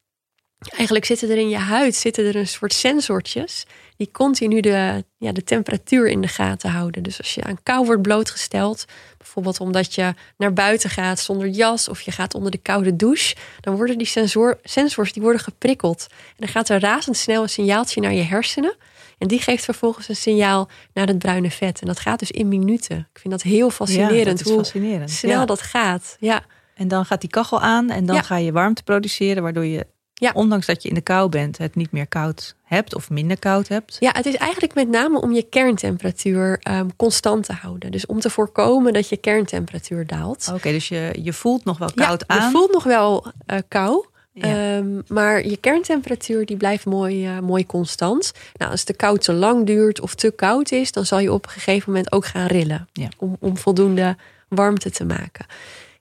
Eigenlijk 0.58 1.04
zitten 1.04 1.30
er 1.30 1.36
in 1.36 1.48
je 1.48 1.56
huid 1.56 1.94
zitten 1.94 2.24
er 2.24 2.36
een 2.36 2.46
soort 2.46 2.72
sensortjes 2.72 3.66
die 3.96 4.10
continu 4.10 4.60
de, 4.60 5.04
ja, 5.18 5.32
de 5.32 5.44
temperatuur 5.44 6.06
in 6.08 6.20
de 6.20 6.28
gaten 6.28 6.70
houden. 6.70 7.02
Dus 7.02 7.18
als 7.18 7.34
je 7.34 7.42
aan 7.42 7.62
kou 7.62 7.84
wordt 7.86 8.02
blootgesteld, 8.02 8.84
bijvoorbeeld 9.24 9.60
omdat 9.60 9.94
je 9.94 10.14
naar 10.36 10.52
buiten 10.52 10.90
gaat 10.90 11.20
zonder 11.20 11.48
jas 11.48 11.88
of 11.88 12.00
je 12.00 12.10
gaat 12.10 12.34
onder 12.34 12.50
de 12.50 12.58
koude 12.58 12.96
douche, 12.96 13.36
dan 13.60 13.76
worden 13.76 13.98
die 13.98 14.06
sensor, 14.06 14.58
sensors 14.64 15.12
die 15.12 15.22
worden 15.22 15.40
geprikkeld. 15.40 16.06
En 16.10 16.34
dan 16.36 16.48
gaat 16.48 16.68
er 16.68 16.80
razendsnel 16.80 17.42
een 17.42 17.48
signaaltje 17.48 18.00
naar 18.00 18.12
je 18.12 18.22
hersenen. 18.22 18.76
En 19.18 19.28
die 19.28 19.38
geeft 19.40 19.64
vervolgens 19.64 20.08
een 20.08 20.16
signaal 20.16 20.68
naar 20.92 21.06
het 21.06 21.18
bruine 21.18 21.50
vet. 21.50 21.80
En 21.80 21.86
dat 21.86 22.00
gaat 22.00 22.18
dus 22.18 22.30
in 22.30 22.48
minuten. 22.48 22.98
Ik 23.12 23.18
vind 23.20 23.32
dat 23.34 23.42
heel 23.42 23.70
fascinerend 23.70 24.16
Ja, 24.18 24.24
dat 24.24 24.40
is 24.40 24.46
hoe 24.46 24.56
fascinerend. 24.56 25.10
snel 25.10 25.40
Ja. 25.40 25.44
dat 25.46 25.62
gaat. 25.62 26.16
Ja. 26.20 26.42
En 26.74 26.88
dan 26.88 27.04
gaat 27.04 27.20
die 27.20 27.30
kachel 27.30 27.60
aan 27.60 27.90
en 27.90 28.06
dan 28.06 28.16
Ja. 28.16 28.22
ga 28.22 28.36
je 28.36 28.52
warmte 28.52 28.82
produceren, 28.82 29.42
waardoor 29.42 29.64
je, 29.64 29.86
Ja. 30.24 30.32
ondanks 30.34 30.66
dat 30.66 30.82
je 30.82 30.88
in 30.88 30.94
de 30.94 31.00
kou 31.00 31.28
bent, 31.28 31.58
het 31.58 31.74
niet 31.74 31.92
meer 31.92 32.06
koud 32.06 32.54
hebt 32.62 32.94
of 32.94 33.10
minder 33.10 33.38
koud 33.38 33.68
hebt. 33.68 33.96
Ja, 34.00 34.10
het 34.14 34.26
is 34.26 34.34
eigenlijk 34.36 34.74
met 34.74 34.88
name 34.88 35.20
om 35.20 35.32
je 35.32 35.42
kerntemperatuur 35.42 36.58
ehm, 36.62 36.88
constant 36.96 37.44
te 37.44 37.52
houden. 37.52 37.90
Dus 37.90 38.06
om 38.06 38.20
te 38.20 38.30
voorkomen 38.30 38.92
dat 38.92 39.08
je 39.08 39.16
kerntemperatuur 39.16 40.06
daalt. 40.06 40.50
Oké, 40.54 40.70
dus 40.70 40.88
je, 40.88 41.18
je 41.22 41.32
voelt 41.32 41.64
nog 41.64 41.78
wel 41.78 41.90
Ja, 41.94 42.06
koud 42.06 42.20
je 42.20 42.28
aan. 42.28 42.50
voelt 42.50 42.72
nog 42.72 42.84
wel 42.84 43.26
eh, 43.46 43.58
kou. 43.68 44.06
Ja. 44.32 44.76
ehm, 44.76 45.00
maar 45.08 45.46
je 45.46 45.56
kerntemperatuur 45.56 46.46
die 46.46 46.56
blijft 46.56 46.84
mooi, 46.84 47.26
eh, 47.26 47.38
mooi 47.38 47.66
constant. 47.66 48.32
Nou, 48.54 48.70
als 48.70 48.84
de 48.84 48.94
kou 48.94 49.18
te 49.18 49.32
lang 49.32 49.66
duurt 49.66 50.00
of 50.00 50.14
te 50.14 50.30
koud 50.30 50.72
is, 50.72 50.92
dan 50.92 51.06
zal 51.06 51.18
je 51.18 51.32
op 51.32 51.44
een 51.44 51.50
gegeven 51.52 51.92
moment 51.92 52.12
ook 52.12 52.26
gaan 52.26 52.46
rillen. 52.46 52.88
Ja. 52.92 53.08
Om, 53.18 53.36
om 53.40 53.56
voldoende 53.56 54.16
warmte 54.48 54.90
te 54.90 55.04
maken. 55.04 55.46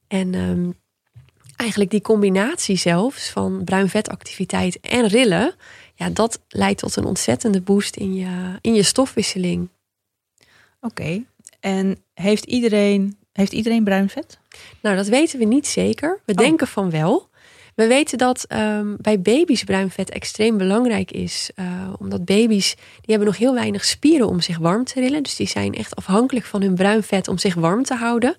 En 0.07 0.33
ehm, 0.33 0.69
eigenlijk 1.55 1.91
die 1.91 2.01
combinatie 2.01 2.75
zelfs 2.77 3.29
van 3.29 3.61
bruin 3.63 3.89
vetactiviteit 3.89 4.79
en 4.79 5.07
rillen, 5.07 5.53
ja, 5.95 6.09
dat 6.09 6.39
leidt 6.47 6.79
tot 6.79 6.95
een 6.95 7.05
ontzettende 7.05 7.61
boost 7.61 7.95
in 7.95 8.13
je, 8.13 8.57
in 8.61 8.73
je 8.73 8.83
stofwisseling. 8.83 9.69
Oké. 10.81 11.23
En 11.59 11.97
heeft 12.13 12.45
iedereen, 12.45 13.17
heeft 13.33 13.53
iedereen 13.53 13.83
bruin 13.83 14.09
vet? 14.09 14.37
Nou, 14.81 14.95
dat 14.95 15.07
weten 15.07 15.39
we 15.39 15.45
niet 15.45 15.67
zeker. 15.67 16.19
We 16.25 16.31
Oh. 16.31 16.37
denken 16.37 16.67
van 16.67 16.89
wel. 16.89 17.31
We 17.75 17.87
weten 17.87 18.17
dat 18.17 18.43
ehm, 18.47 18.95
bij 18.97 19.21
baby's 19.21 19.63
bruin 19.63 19.89
vet 19.89 20.09
extreem 20.09 20.57
belangrijk 20.57 21.11
is. 21.11 21.49
Uh, 21.55 21.93
omdat 21.99 22.25
baby's 22.25 22.75
die 22.75 23.05
hebben 23.05 23.27
nog 23.27 23.37
heel 23.37 23.53
weinig 23.53 23.85
spieren 23.85 24.27
om 24.27 24.41
zich 24.41 24.57
warm 24.57 24.83
te 24.83 24.99
rillen. 24.99 25.23
Dus 25.23 25.35
die 25.35 25.47
zijn 25.47 25.73
echt 25.73 25.95
afhankelijk 25.95 26.45
van 26.45 26.61
hun 26.61 26.75
bruin 26.75 27.03
vet 27.03 27.27
om 27.27 27.37
zich 27.37 27.53
warm 27.55 27.83
te 27.83 27.95
houden. 27.95 28.35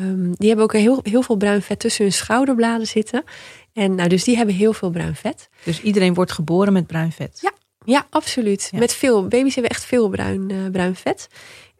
Um, 0.00 0.34
die 0.36 0.48
hebben 0.48 0.64
ook 0.64 0.72
heel, 0.72 1.00
heel 1.02 1.22
veel 1.22 1.36
bruin 1.36 1.62
vet 1.62 1.78
tussen 1.78 2.04
hun 2.04 2.12
schouderbladen 2.12 2.86
zitten. 2.86 3.24
En 3.72 3.94
nou, 3.94 4.08
dus 4.08 4.24
die 4.24 4.36
hebben 4.36 4.54
heel 4.54 4.72
veel 4.72 4.90
bruin 4.90 5.14
vet. 5.14 5.48
Dus 5.64 5.80
iedereen 5.82 6.14
wordt 6.14 6.32
geboren 6.32 6.72
met 6.72 6.86
bruin 6.86 7.12
vet? 7.12 7.38
Ja, 7.40 7.52
ja 7.84 8.06
absoluut. 8.10 8.70
Met 8.74 8.94
veel. 8.94 9.28
Baby's 9.28 9.54
hebben 9.54 9.72
echt 9.72 9.84
veel 9.84 10.08
bruin, 10.08 10.50
uh, 10.50 10.70
bruin 10.70 10.96
vet. 10.96 11.28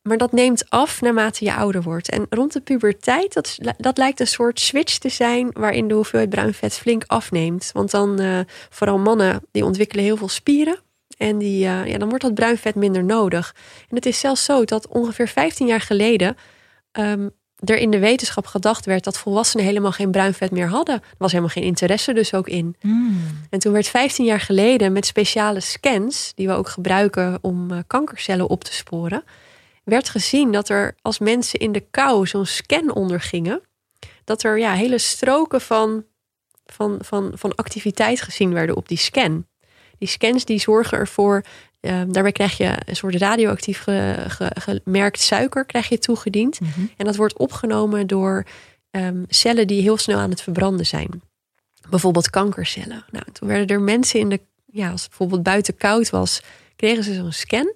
Maar 0.03 0.17
dat 0.17 0.33
neemt 0.33 0.71
af 0.71 1.01
naarmate 1.01 1.45
je 1.45 1.55
ouder 1.55 1.83
wordt. 1.83 2.09
En 2.09 2.27
rond 2.31 2.53
de 2.53 2.61
puberteit, 2.61 3.33
dat, 3.33 3.59
dat 3.77 3.99
lijkt 3.99 4.21
een 4.21 4.27
soort 4.27 4.61
switch 4.61 4.99
te 4.99 5.09
zijn 5.09 5.51
waarin 5.53 5.89
de 5.89 5.95
hoeveelheid 5.95 6.31
bruin 6.31 6.55
vet 6.55 6.75
flink 6.75 7.05
afneemt. 7.07 7.71
Want 7.73 7.91
dan, 7.91 8.21
uh, 8.21 8.39
vooral 8.71 8.99
mannen, 8.99 9.43
die 9.53 9.65
ontwikkelen 9.65 10.05
heel 10.05 10.17
veel 10.17 10.29
spieren. 10.29 10.79
En 11.17 11.39
die, 11.39 11.65
uh, 11.65 11.87
ja, 11.87 11.99
dan 11.99 12.09
wordt 12.09 12.25
dat 12.25 12.35
bruin 12.35 12.59
vet 12.59 12.75
minder 12.75 13.05
nodig. 13.05 13.55
En 13.89 13.97
het 13.97 14.07
is 14.07 14.21
zelfs 14.21 14.45
zo 14.45 14.65
dat 14.65 14.89
ongeveer 14.89 15.29
15 15.29 15.67
jaar 15.67 15.81
geleden 15.81 16.37
um, 16.93 17.31
er 17.65 17.77
in 17.77 17.91
de 17.91 17.99
wetenschap 17.99 18.47
gedacht 18.47 18.87
werd 18.87 19.05
dat 19.05 19.19
volwassenen 19.19 19.67
helemaal 19.67 19.93
geen 19.93 20.11
bruin 20.11 20.35
vet 20.35 20.51
meer 20.51 20.69
hadden. 20.69 20.95
Er 20.95 21.15
was 21.19 21.31
helemaal 21.31 21.53
geen 21.53 21.63
interesse 21.63 22.13
dus 22.13 22.35
ook 22.35 22.49
in. 22.49 22.77
Mm. 22.81 23.21
En 23.51 23.59
toen 23.59 23.73
werd 23.73 23.89
15 23.89 24.25
jaar 24.25 24.41
geleden 24.41 24.93
met 24.93 25.07
speciale 25.07 25.61
scans, 25.61 26.33
die 26.35 26.47
we 26.47 26.53
ook 26.53 26.69
gebruiken 26.69 27.39
om 27.41 27.73
uh, 27.73 27.79
kankercellen 27.87 28.49
op 28.49 28.65
te 28.65 28.73
sporen, 28.73 29.25
werd 29.85 30.09
gezien 30.09 30.53
dat 30.53 30.69
er 30.69 30.95
als 31.03 31.19
mensen 31.19 31.59
in 31.59 31.73
de 31.73 31.85
kou 31.91 32.27
zo'n 32.27 32.47
scan 32.47 32.95
ondergingen, 32.95 33.61
dat 34.25 34.43
er 34.43 34.59
ja, 34.59 34.73
hele 34.73 34.99
stroken 34.99 35.61
van, 35.61 36.05
van, 36.67 36.99
van, 37.01 37.33
van 37.35 37.55
activiteit 37.55 38.21
gezien 38.21 38.53
werden 38.53 38.77
op 38.77 38.89
die 38.89 38.99
scan. 38.99 39.47
Die 39.99 40.09
scans 40.09 40.45
die 40.45 40.61
zorgen 40.61 40.99
ervoor, 40.99 41.45
uh, 41.81 42.03
daarbij 42.09 42.33
krijg 42.33 42.57
je 42.57 42.77
een 42.87 42.97
soort 42.97 43.15
radioactief 43.15 43.81
ge, 43.83 44.25
ge, 44.29 44.51
gemerkt 44.55 45.21
suiker 45.21 45.65
krijg 45.65 45.89
je 45.89 45.99
toegediend. 45.99 46.61
Mm 46.61 46.69
-hmm. 46.75 46.91
En 46.97 47.05
dat 47.05 47.17
wordt 47.17 47.39
opgenomen 47.39 48.07
door 48.07 48.45
um, 48.91 49.25
cellen 49.29 49.67
die 49.67 49.83
heel 49.83 49.97
snel 49.97 50.19
aan 50.19 50.31
het 50.31 50.43
verbranden 50.43 50.87
zijn. 50.87 51.23
Bijvoorbeeld 51.91 52.31
kankercellen. 52.31 53.05
Nou, 53.11 53.25
toen 53.33 53.49
werden 53.49 53.67
er 53.67 53.81
mensen 53.81 54.21
in 54.21 54.29
de, 54.29 54.41
ja, 54.67 54.91
als 54.91 55.01
het 55.01 55.09
bijvoorbeeld 55.09 55.43
buiten 55.43 55.77
koud 55.77 56.11
was, 56.11 56.43
kregen 56.77 57.05
ze 57.05 57.15
zo'n 57.15 57.33
scan. 57.33 57.75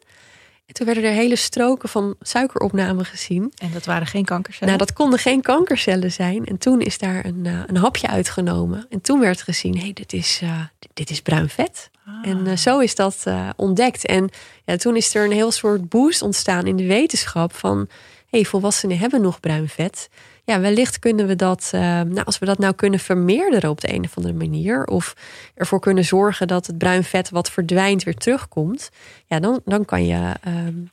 En 0.73 0.79
toen 0.79 0.87
werden 0.87 1.11
er 1.11 1.17
hele 1.17 1.37
stroken 1.37 1.89
van 1.89 2.15
suikeropname 2.21 3.05
gezien. 3.05 3.53
En 3.59 3.71
dat 3.73 3.85
waren 3.85 4.07
geen 4.07 4.25
kankercellen? 4.25 4.75
Nou, 4.75 4.79
dat 4.79 4.93
konden 4.93 5.19
geen 5.19 5.43
kankercellen 5.43 6.13
zijn. 6.13 6.47
En 6.47 6.59
toen 6.59 6.81
is 6.81 6.99
daar 6.99 7.25
een, 7.25 7.45
uh, 7.45 7.61
een 7.67 7.77
hapje 7.77 8.07
uitgenomen. 8.07 8.87
En 8.91 9.01
toen 9.01 9.21
werd 9.21 9.43
gezien, 9.43 9.75
hé, 9.75 9.81
hey, 9.81 9.93
dit, 9.93 10.13
is, 10.13 10.41
uh, 10.43 10.61
dit, 10.79 10.91
dit, 10.95 11.11
is 11.11 11.23
bruin 11.23 11.49
vet. 11.49 11.91
Ah. 12.07 12.29
En 12.29 12.47
uh, 12.47 12.57
zo 12.57 12.79
is 12.79 12.95
dat 12.95 13.27
ontdekt. 13.57 14.07
En 14.07 14.31
ja, 14.65 14.77
toen 14.77 14.97
is 14.97 15.15
er 15.15 15.25
een 15.25 15.33
heel 15.33 15.51
soort 15.51 15.89
boost 15.89 16.23
ontstaan 16.23 16.67
in 16.67 16.77
de 16.77 16.87
wetenschap 16.87 17.55
van... 17.55 17.79
hé, 17.79 17.87
hey, 18.31 18.45
volwassenen 18.45 18.99
hebben 18.99 19.21
nog 19.21 19.41
bruin 19.41 19.69
vet. 19.69 20.09
Ja, 20.45 20.61
wellicht 20.61 20.99
kunnen 20.99 21.27
we 21.27 21.37
dat, 21.37 21.69
nou, 21.73 22.25
als 22.25 22.39
we 22.39 22.47
dat 22.47 22.59
nou 22.59 22.75
kunnen 22.75 23.01
vermeerderen 23.01 23.71
op 23.71 23.81
de 23.81 23.95
een 23.95 24.05
of 24.05 24.17
andere 24.17 24.35
manier... 24.35 24.85
of 24.85 25.17
ervoor 25.55 25.81
kunnen 25.81 26.05
zorgen 26.05 26.49
dat 26.49 26.67
het 26.67 26.79
bruin 26.79 27.05
vet 27.05 27.31
wat 27.31 27.51
verdwijnt 27.51 28.03
weer 28.03 28.17
terugkomt... 28.17 28.91
ja, 29.27 29.41
dan, 29.41 29.61
dan 29.65 29.85
kan 29.85 30.07
je 30.07 30.33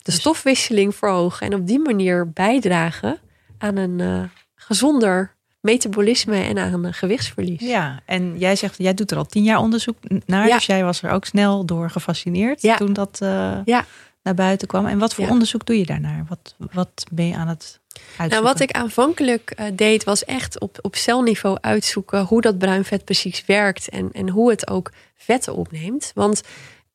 de 0.01 0.11
stofwisseling 0.11 0.95
verhogen... 0.95 1.47
en 1.47 1.53
op 1.53 1.67
die 1.67 1.79
manier 1.79 2.29
bijdragen 2.31 3.19
aan 3.57 3.77
een 3.77 3.99
uh, 3.99 4.23
gezonder 4.55 5.35
metabolisme 5.61 6.35
en 6.35 6.57
aan 6.57 6.83
een 6.83 6.93
gewichtsverlies. 6.93 7.61
Ja, 7.61 7.99
en 8.05 8.37
jij 8.37 8.55
zegt, 8.55 8.77
jij 8.77 8.93
doet 8.93 9.11
er 9.11 9.17
al 9.17 9.25
tien 9.25 9.43
jaar 9.43 9.59
onderzoek 9.59 9.97
naar, 10.25 10.47
ja. 10.47 10.55
dus 10.55 10.65
jij 10.65 10.83
was 10.83 11.01
er 11.01 11.11
ook 11.11 11.25
snel 11.25 11.65
door 11.65 11.89
gefascineerd 11.89 12.61
ja. 12.61 12.75
toen 12.75 12.93
dat 12.93 13.19
uh, 13.23 13.57
ja. 13.65 13.85
Naar 14.23 14.33
buiten 14.33 14.67
kwam. 14.67 14.85
En 14.85 14.99
wat 14.99 15.13
voor 15.13 15.23
Ja. 15.23 15.29
onderzoek 15.29 15.65
doe 15.65 15.77
je 15.77 15.85
daarnaar? 15.85 16.25
Wat, 16.27 16.55
wat 16.71 17.05
ben 17.11 17.27
je 17.27 17.35
aan 17.35 17.47
het 17.47 17.79
uitzoeken? 17.91 18.29
Nou, 18.29 18.43
wat 18.43 18.59
ik 18.59 18.71
aanvankelijk 18.71 19.53
uh, 19.59 19.65
deed, 19.73 20.03
was 20.03 20.25
echt 20.25 20.59
op, 20.59 20.77
op 20.81 20.95
celniveau 20.95 21.57
uitzoeken 21.61 22.23
hoe 22.23 22.41
dat 22.41 22.57
bruin 22.57 22.85
vet 22.85 23.05
precies 23.05 23.45
werkt 23.45 23.89
en, 23.89 24.09
en 24.11 24.29
hoe 24.29 24.49
het 24.49 24.69
ook 24.69 24.91
vetten 25.15 25.55
opneemt. 25.55 26.11
Want 26.15 26.41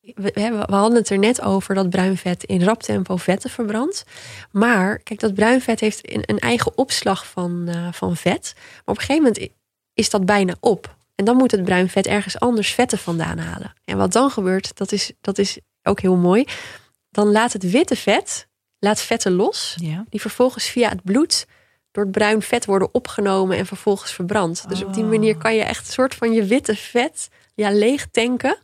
we, 0.01 0.31
we, 0.33 0.65
hadden 0.67 0.99
het 0.99 1.11
er 1.11 1.19
net 1.19 1.41
over 1.41 1.75
dat 1.75 1.91
bruin 1.91 2.17
vet 2.17 2.45
in 2.45 2.63
rap 2.63 2.83
tempo 2.83 3.17
vetten 3.17 3.51
verbrandt. 3.51 4.05
Maar 4.51 4.99
kijk, 4.99 5.21
dat 5.21 5.35
bruin 5.35 5.61
vet 5.61 5.81
heeft 5.81 6.13
een, 6.15 6.23
een 6.27 6.39
eigen 6.39 6.79
opslag 6.79 7.27
van, 7.27 7.65
uh, 7.69 7.93
van 7.93 8.17
vet. 8.17 8.53
Maar 8.55 8.83
op 8.85 8.97
een 8.97 9.05
gegeven 9.05 9.23
moment 9.23 9.49
is 9.95 10.11
dat 10.11 10.27
bijna 10.27 10.55
op. 10.61 10.97
En 11.15 11.25
dan 11.25 11.37
moet 11.37 11.51
het 11.51 11.65
bruin 11.65 11.89
vet 11.89 12.07
ergens 12.07 12.39
anders 12.39 12.73
vetten 12.73 12.99
vandaan 12.99 13.39
halen. 13.39 13.73
En 13.85 13.97
wat 13.97 14.13
dan 14.13 14.31
gebeurt, 14.31 14.77
dat 14.77 14.93
is, 14.93 15.13
dat 15.21 15.39
is 15.39 15.59
ook 15.83 16.01
heel 16.01 16.17
mooi. 16.17 16.45
Dan 17.14 17.33
laat 17.33 17.53
het 17.53 17.70
witte 17.70 17.96
vet, 17.96 18.48
laat 18.79 19.00
vetten 19.00 19.33
los. 19.33 19.77
Ja. 19.81 20.05
Die 20.09 20.20
vervolgens 20.20 20.66
via 20.66 20.88
het 20.88 21.03
bloed 21.03 21.46
door 21.90 22.03
het 22.03 22.12
bruin 22.12 22.42
vet 22.42 22.64
worden 22.64 22.88
opgenomen 22.92 23.57
en 23.57 23.66
vervolgens 23.66 24.12
verbrand. 24.12 24.68
Dus 24.68 24.85
op 24.85 24.94
die 24.94 25.05
Oh. 25.05 25.11
manier 25.11 25.37
kan 25.37 25.55
je 25.55 25.62
echt 25.62 25.87
een 25.87 25.92
soort 25.92 26.14
van 26.14 26.33
je 26.33 26.44
witte 26.44 26.77
vet 26.77 27.29
ja, 27.55 27.70
leeg 27.70 28.07
tanken. 28.11 28.59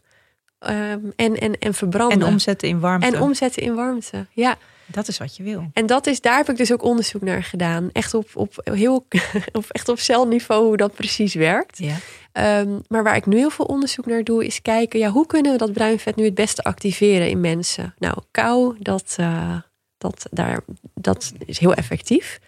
Um, 0.69 1.13
en, 1.17 1.37
en, 1.37 1.59
en 1.59 1.75
verbranden. 1.75 2.21
En 2.21 2.27
omzetten 2.27 2.69
in 2.69 2.81
warmte. 2.81 3.07
En 3.07 3.21
omzetten 3.21 3.63
in 3.63 3.75
warmte, 3.75 4.27
ja. 4.33 4.57
Dat 4.87 5.09
is 5.09 5.19
wat 5.19 5.37
je 5.37 5.43
wil. 5.43 5.71
En 5.73 5.87
dat 5.87 6.07
is, 6.07 6.21
daar 6.21 6.37
heb 6.37 6.49
ik 6.49 6.57
dus 6.57 6.73
ook 6.73 6.83
onderzoek 6.83 7.23
naar 7.23 7.43
gedaan. 7.43 7.91
Echt 7.93 8.15
op, 8.15 8.31
op, 8.35 8.55
heel, 8.65 9.07
op, 9.53 9.65
echt 9.69 9.89
op 9.89 9.99
celniveau 9.99 10.65
hoe 10.67 10.77
dat 10.77 10.95
precies 10.95 11.35
werkt. 11.35 11.79
Ja. 11.79 11.95
Um, 12.33 12.83
maar 12.89 13.03
waar 13.03 13.17
ik 13.17 13.27
nu 13.27 13.37
heel 13.37 13.51
veel 13.51 13.65
onderzoek 13.65 14.07
naar 14.07 14.25
doe, 14.25 14.47
is 14.47 14.63
kijken... 14.63 14.99
Ja, 14.99 15.11
hoe 15.11 15.27
kunnen 15.27 15.53
we 15.53 15.59
dat 15.59 15.73
bruin 15.73 15.99
vet 15.99 16.17
nu 16.17 16.25
het 16.25 16.35
beste 16.35 16.63
activeren 16.63 17.29
in 17.29 17.41
mensen? 17.41 17.95
Nou, 17.99 18.19
kou, 18.31 18.77
dat, 18.79 19.17
uh, 19.21 19.57
dat, 19.99 20.27
daar, 20.31 20.61
dat 20.95 21.33
is 21.47 21.59
heel 21.59 21.75
effectief. 21.75 22.41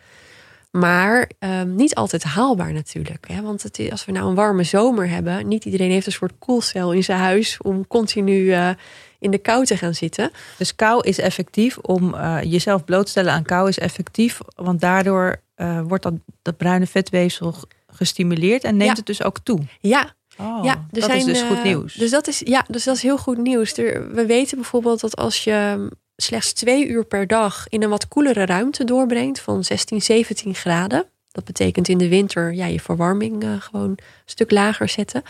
Maar 0.71 1.31
um, 1.39 1.75
niet 1.75 1.95
altijd 1.95 2.23
haalbaar 2.23 2.73
natuurlijk. 2.73 3.29
Hè? 3.29 3.43
Want 3.43 3.63
het 3.63 3.89
als 3.91 4.05
we 4.05 4.13
nou 4.13 4.29
een 4.29 4.35
warme 4.35 4.65
zomer 4.65 5.09
hebben... 5.09 5.49
niet 5.49 5.65
iedereen 5.65 5.91
heeft 5.91 6.07
een 6.07 6.13
soort 6.13 6.39
koelcel 6.39 6.93
in 6.93 7.05
zijn 7.05 7.19
huis... 7.19 7.59
om 7.63 7.87
continu 7.87 8.39
uh, 8.39 8.71
in 9.19 9.31
de 9.31 9.39
kou 9.39 9.65
te 9.65 9.77
gaan 9.77 9.95
zitten. 9.95 10.31
Dus 10.59 10.75
kou 10.75 11.07
is 11.07 11.19
effectief 11.19 11.79
om 11.79 12.15
uh, 12.15 12.39
jezelf 12.43 12.85
blootstellen 12.85 13.33
aan 13.33 13.43
kou 13.43 13.69
is 13.69 13.79
effectief. 13.79 14.39
Want 14.55 14.81
daardoor 14.81 15.41
wordt 15.87 16.03
dat, 16.03 16.15
dat 16.43 16.57
bruine 16.57 16.87
vetweefsel 16.87 17.55
gestimuleerd 17.93 18.65
en 18.65 18.77
neemt 18.77 18.91
ja. 18.91 18.97
het 18.97 19.07
dus 19.07 19.23
ook 19.23 19.39
toe. 19.43 19.61
Ja, 19.81 20.15
Oh, 20.39 20.65
ja, 20.65 20.87
dat 20.91 21.05
zijn, 21.05 21.19
is 21.19 21.25
dus 21.25 21.43
goed 21.43 21.63
nieuws. 21.63 21.95
Dus 21.95 22.11
dat 22.11 22.27
is, 22.27 22.43
ja, 22.45 22.65
dus 22.69 22.85
dat 22.85 22.97
is 22.97 23.03
heel 23.03 23.19
goed 23.19 23.39
nieuws. 23.39 23.77
Er, 23.77 24.15
we 24.15 24.27
weten 24.27 24.57
bijvoorbeeld 24.57 25.01
dat 25.01 25.17
als 25.17 25.45
je 25.45 25.89
slechts 26.17 26.53
twee 26.53 26.87
uur 26.87 27.05
per 27.05 27.27
dag 27.27 27.69
in 27.69 27.83
een 27.83 27.91
wat 27.91 28.09
koelere 28.09 28.47
ruimte 28.47 28.85
doorbrengt 28.85 29.41
van 29.41 29.65
16, 29.65 30.03
17 30.03 30.55
graden. 30.55 31.05
Dat 31.33 31.45
betekent 31.45 31.89
in 31.89 31.99
de 31.99 32.09
winter 32.09 32.53
ja, 32.53 32.67
je 32.67 32.81
verwarming 32.81 33.45
uh, 33.45 33.61
gewoon 33.61 33.91
een 33.91 33.99
stuk 34.25 34.51
lager 34.51 34.89
zetten. 34.89 35.23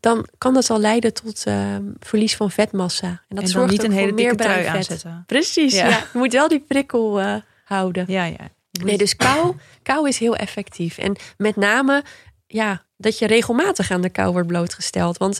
Dan 0.00 0.26
kan 0.38 0.54
dat 0.54 0.70
al 0.70 0.78
leiden 0.78 1.14
tot 1.14 1.44
uh, 1.48 1.76
verlies 1.98 2.36
van 2.36 2.50
vetmassa. 2.50 3.06
En 3.06 3.36
dat 3.36 3.44
en 3.44 3.50
zorgt 3.50 3.70
niet 3.70 3.84
een 3.84 3.92
hele 3.92 4.06
voor 4.06 4.14
meer 4.14 4.36
trui 4.36 4.64
aanzetten. 4.64 5.24
Precies, 5.26 5.74
ja. 5.74 5.88
ja. 5.88 5.98
Je 6.12 6.18
moet 6.18 6.32
wel 6.32 6.48
die 6.48 6.60
prikkel 6.60 7.20
uh, 7.20 7.34
houden. 7.64 8.04
Ja, 8.08 8.24
ja. 8.24 8.50
Nee, 8.84 8.98
dus 8.98 9.16
kou, 9.16 9.56
kou 9.82 10.08
is 10.08 10.18
heel 10.18 10.36
effectief. 10.36 10.98
En 10.98 11.16
met 11.36 11.56
name 11.56 12.04
ja, 12.46 12.84
dat 12.96 13.18
je 13.18 13.26
regelmatig 13.26 13.90
aan 13.90 14.00
de 14.00 14.10
kou 14.10 14.32
wordt 14.32 14.48
blootgesteld. 14.48 15.18
Want 15.18 15.38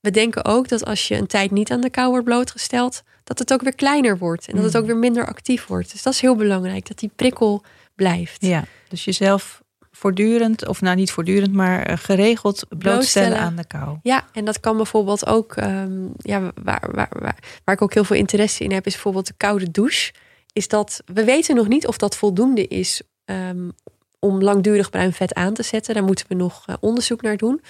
we 0.00 0.10
denken 0.10 0.44
ook 0.44 0.68
dat 0.68 0.84
als 0.84 1.08
je 1.08 1.16
een 1.16 1.26
tijd 1.26 1.50
niet 1.50 1.70
aan 1.70 1.80
de 1.80 1.90
kou 1.90 2.08
wordt 2.08 2.24
blootgesteld, 2.24 3.02
dat 3.24 3.38
het 3.38 3.52
ook 3.52 3.62
weer 3.62 3.74
kleiner 3.74 4.18
wordt 4.18 4.48
en 4.48 4.56
dat 4.56 4.64
het 4.64 4.76
ook 4.76 4.86
weer 4.86 4.96
minder 4.96 5.26
actief 5.26 5.66
wordt. 5.66 5.92
Dus 5.92 6.02
dat 6.02 6.12
is 6.12 6.20
heel 6.20 6.36
belangrijk, 6.36 6.88
dat 6.88 6.98
die 6.98 7.10
prikkel 7.16 7.62
blijft. 7.94 8.46
Ja, 8.46 8.64
dus 8.88 9.04
jezelf 9.04 9.62
voortdurend, 9.90 10.68
of 10.68 10.80
nou 10.80 10.96
niet 10.96 11.10
voortdurend, 11.10 11.52
maar 11.52 11.82
eh, 11.82 11.96
geregeld 11.96 12.54
blootstellen, 12.68 12.78
blootstellen. 12.78 13.38
aan 13.38 13.56
de 13.56 13.66
kou. 13.66 13.98
Ja, 14.02 14.24
en 14.32 14.44
dat 14.44 14.60
kan 14.60 14.76
bijvoorbeeld 14.76 15.26
ook, 15.26 15.56
um, 15.56 16.12
ja, 16.16 16.40
waar, 16.40 16.88
waar, 16.92 17.08
waar, 17.10 17.38
waar 17.64 17.74
ik 17.74 17.82
ook 17.82 17.94
heel 17.94 18.04
veel 18.04 18.16
interesse 18.16 18.64
in 18.64 18.72
heb, 18.72 18.86
is 18.86 18.92
bijvoorbeeld 18.92 19.26
de 19.26 19.34
koude 19.36 19.70
douche. 19.70 20.12
Is 20.52 20.68
dat 20.68 21.02
we 21.06 21.24
weten 21.24 21.56
nog 21.56 21.68
niet 21.68 21.86
of 21.86 21.96
dat 21.96 22.16
voldoende 22.16 22.66
is 22.68 23.02
um, 23.24 23.72
om 24.18 24.42
langdurig 24.42 24.90
bruin 24.90 25.12
vet 25.12 25.34
aan 25.34 25.54
te 25.54 25.62
zetten. 25.62 25.94
Daar 25.94 26.04
moeten 26.04 26.26
we 26.28 26.34
nog 26.34 26.64
uh, 26.66 26.74
onderzoek 26.80 27.22
naar 27.22 27.36
doen. 27.36 27.62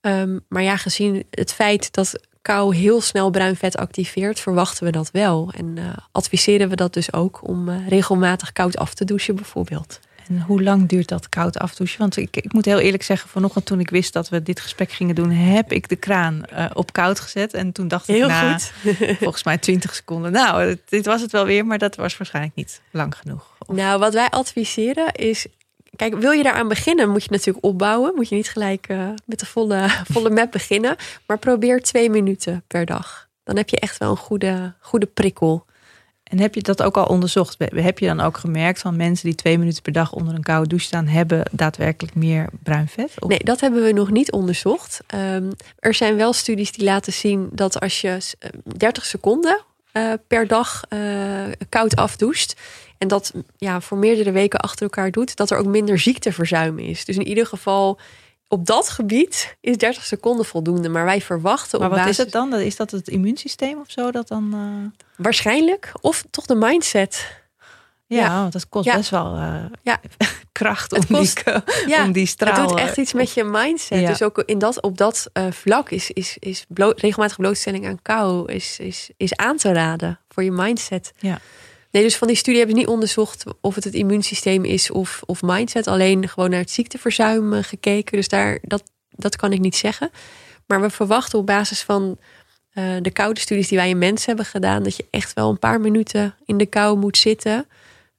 Um, 0.00 0.44
maar 0.48 0.62
ja, 0.62 0.76
gezien 0.76 1.24
het 1.30 1.52
feit 1.52 1.92
dat 1.92 2.14
kou 2.42 2.76
heel 2.76 3.00
snel 3.00 3.30
bruin 3.30 3.56
vet 3.56 3.76
activeert, 3.76 4.40
verwachten 4.40 4.84
we 4.84 4.92
dat 4.92 5.10
wel. 5.10 5.50
En 5.56 5.76
uh, 5.76 5.84
adviseren 6.12 6.68
we 6.68 6.76
dat 6.76 6.92
dus 6.94 7.12
ook 7.12 7.48
om 7.48 7.68
uh, 7.68 7.88
regelmatig 7.88 8.52
koud 8.52 8.76
af 8.76 8.94
te 8.94 9.04
douchen, 9.04 9.34
bijvoorbeeld. 9.34 10.00
En 10.28 10.40
hoe 10.40 10.62
lang 10.62 10.88
duurt 10.88 11.08
dat 11.08 11.28
koud 11.28 11.58
afdouchen? 11.58 11.98
Want 11.98 12.16
ik, 12.16 12.36
ik, 12.36 12.52
moet 12.52 12.64
heel 12.64 12.78
eerlijk 12.78 13.02
zeggen, 13.02 13.28
vanochtend 13.28 13.66
toen 13.66 13.80
ik 13.80 13.90
wist 13.90 14.12
dat 14.12 14.28
we 14.28 14.42
dit 14.42 14.60
gesprek 14.60 14.92
gingen 14.92 15.14
doen, 15.14 15.30
heb 15.30 15.72
ik 15.72 15.88
de 15.88 15.96
kraan 15.96 16.42
uh, 16.52 16.66
op 16.72 16.92
koud 16.92 17.20
gezet. 17.20 17.54
En 17.54 17.72
toen 17.72 17.88
dacht 17.88 18.08
ik 18.08 18.14
heel 18.14 18.28
na 18.28 18.52
goed. 18.52 18.72
volgens 19.18 19.44
mij 19.44 19.58
20 19.58 19.94
seconden. 19.94 20.32
Nou, 20.32 20.76
dit 20.88 21.06
was 21.06 21.20
het 21.20 21.32
wel 21.32 21.44
weer, 21.44 21.66
maar 21.66 21.78
dat 21.78 21.96
was 21.96 22.16
waarschijnlijk 22.16 22.54
niet 22.54 22.80
lang 22.90 23.16
genoeg. 23.16 23.56
Of... 23.58 23.76
Nou, 23.76 23.98
wat 23.98 24.14
wij 24.14 24.28
adviseren 24.28 25.12
is 25.12 25.46
kijk, 25.96 26.14
wil 26.14 26.30
je 26.30 26.42
daaraan 26.42 26.68
beginnen, 26.68 27.10
moet 27.10 27.24
je 27.24 27.30
natuurlijk 27.30 27.64
opbouwen. 27.64 28.12
Moet 28.14 28.28
je 28.28 28.34
niet 28.34 28.50
gelijk 28.50 28.88
uh, 28.88 29.08
met 29.24 29.38
de 29.38 29.46
volle, 29.46 29.88
volle 30.12 30.30
map 30.30 30.52
beginnen. 30.52 30.96
Maar 31.26 31.38
probeer 31.38 31.82
twee 31.82 32.10
minuten 32.10 32.64
per 32.66 32.84
dag. 32.86 33.28
Dan 33.44 33.56
heb 33.56 33.68
je 33.68 33.78
echt 33.78 33.98
wel 33.98 34.10
een 34.10 34.16
goede, 34.16 34.74
goede 34.80 35.06
prikkel. 35.06 35.66
En 36.24 36.38
heb 36.40 36.54
je 36.54 36.62
dat 36.62 36.82
ook 36.82 36.96
al 36.96 37.04
onderzocht? 37.04 37.56
Heb 37.58 37.98
je 37.98 38.06
dan 38.06 38.20
ook 38.20 38.36
gemerkt 38.36 38.80
van 38.80 38.96
mensen 38.96 39.26
die 39.26 39.34
twee 39.34 39.58
minuten 39.58 39.82
per 39.82 39.92
dag 39.92 40.12
onder 40.12 40.34
een 40.34 40.42
koude 40.42 40.68
douche 40.68 40.86
staan, 40.86 41.06
hebben 41.06 41.42
daadwerkelijk 41.50 42.14
meer 42.14 42.48
bruin 42.62 42.88
vet? 42.88 43.12
Of? 43.18 43.28
Nee, 43.28 43.38
dat 43.38 43.60
hebben 43.60 43.84
we 43.84 43.92
nog 43.92 44.10
niet 44.10 44.32
onderzocht. 44.32 45.00
Um, 45.14 45.52
er 45.78 45.94
zijn 45.94 46.16
wel 46.16 46.32
studies 46.32 46.72
die 46.72 46.84
laten 46.84 47.12
zien 47.12 47.48
dat 47.52 47.80
als 47.80 48.00
je 48.00 48.18
30 48.76 49.04
seconden 49.04 49.64
uh, 49.92 50.12
per 50.26 50.46
dag 50.46 50.82
uh, 50.88 51.00
koud 51.68 51.96
afdoucht. 51.96 52.56
En 52.98 53.08
dat 53.08 53.32
ja, 53.56 53.80
voor 53.80 53.98
meerdere 53.98 54.32
weken 54.32 54.58
achter 54.58 54.82
elkaar 54.82 55.10
doet, 55.10 55.36
dat 55.36 55.50
er 55.50 55.58
ook 55.58 55.66
minder 55.66 55.98
ziekteverzuim 55.98 56.78
is. 56.78 57.04
Dus 57.04 57.16
in 57.16 57.26
ieder 57.26 57.46
geval 57.46 57.98
op 58.48 58.66
dat 58.66 58.88
gebied 58.88 59.56
is 59.60 59.76
30 59.76 60.04
seconden 60.04 60.44
voldoende. 60.44 60.88
Maar 60.88 61.04
wij 61.04 61.20
verwachten. 61.20 61.80
Maar 61.80 61.90
wat 61.90 62.06
is 62.06 62.16
het 62.16 62.32
dan? 62.32 62.54
Is 62.54 62.76
dat 62.76 62.90
het 62.90 63.08
immuunsysteem 63.08 63.80
of 63.80 63.90
zo? 63.90 64.10
Dat 64.10 64.28
dan, 64.28 64.50
uh... 64.54 65.00
Waarschijnlijk. 65.16 65.92
Of 66.00 66.24
toch 66.30 66.46
de 66.46 66.54
mindset. 66.54 67.42
Ja, 68.06 68.20
ja. 68.20 68.40
want 68.40 68.52
dat 68.52 68.68
kost 68.68 68.92
best 68.92 69.10
wel 69.10 69.36
uh, 69.36 69.64
ja. 69.82 70.00
kracht 70.52 70.92
om, 70.92 71.06
kost, 71.06 71.44
die, 71.44 71.54
ja, 71.86 72.04
om 72.04 72.12
die 72.12 72.26
straal... 72.26 72.60
Het 72.60 72.68
doet 72.68 72.78
echt 72.78 72.96
iets 72.96 73.12
met 73.12 73.32
je 73.32 73.44
mindset. 73.44 74.06
Dus 74.06 74.22
ook 74.22 74.42
in 74.46 74.58
dat, 74.58 74.80
op 74.80 74.98
dat 74.98 75.30
uh, 75.32 75.50
vlak 75.50 75.90
is, 75.90 76.10
is, 76.10 76.36
is 76.38 76.64
bloot, 76.68 77.00
regelmatige 77.00 77.40
blootstelling 77.40 77.86
aan 77.86 78.02
kou 78.02 78.52
is, 78.52 78.78
is, 78.78 79.10
is 79.16 79.36
aan 79.36 79.56
te 79.56 79.72
raden 79.72 80.20
voor 80.28 80.42
je 80.42 80.50
mindset. 80.50 81.12
Ja. 81.18 81.38
Nee, 81.94 82.02
dus 82.02 82.16
van 82.16 82.28
die 82.28 82.36
studie 82.36 82.58
hebben 82.58 82.76
ze 82.76 82.82
niet 82.82 82.92
onderzocht 82.92 83.44
of 83.60 83.74
het 83.74 83.84
het 83.84 83.94
immuunsysteem 83.94 84.64
is 84.64 84.90
of, 84.90 85.22
of 85.26 85.42
mindset. 85.42 85.86
Alleen 85.86 86.28
gewoon 86.28 86.50
naar 86.50 86.60
het 86.60 86.70
ziekteverzuim 86.70 87.52
eh, 87.52 87.62
gekeken. 87.62 88.16
Dus 88.16 88.28
daar, 88.28 88.58
dat, 88.62 88.82
dat 89.10 89.36
kan 89.36 89.52
ik 89.52 89.60
niet 89.60 89.76
zeggen. 89.76 90.10
Maar 90.66 90.80
we 90.80 90.90
verwachten 90.90 91.38
op 91.38 91.46
basis 91.46 91.82
van 91.82 92.18
uh, 92.74 92.84
de 93.02 93.10
koude 93.10 93.40
studies 93.40 93.68
die 93.68 93.78
wij 93.78 93.88
in 93.88 93.98
mensen 93.98 94.26
hebben 94.26 94.44
gedaan, 94.46 94.82
dat 94.82 94.96
je 94.96 95.06
echt 95.10 95.32
wel 95.32 95.50
een 95.50 95.58
paar 95.58 95.80
minuten 95.80 96.34
in 96.44 96.58
de 96.58 96.66
kou 96.66 96.98
moet 96.98 97.18
zitten. 97.18 97.66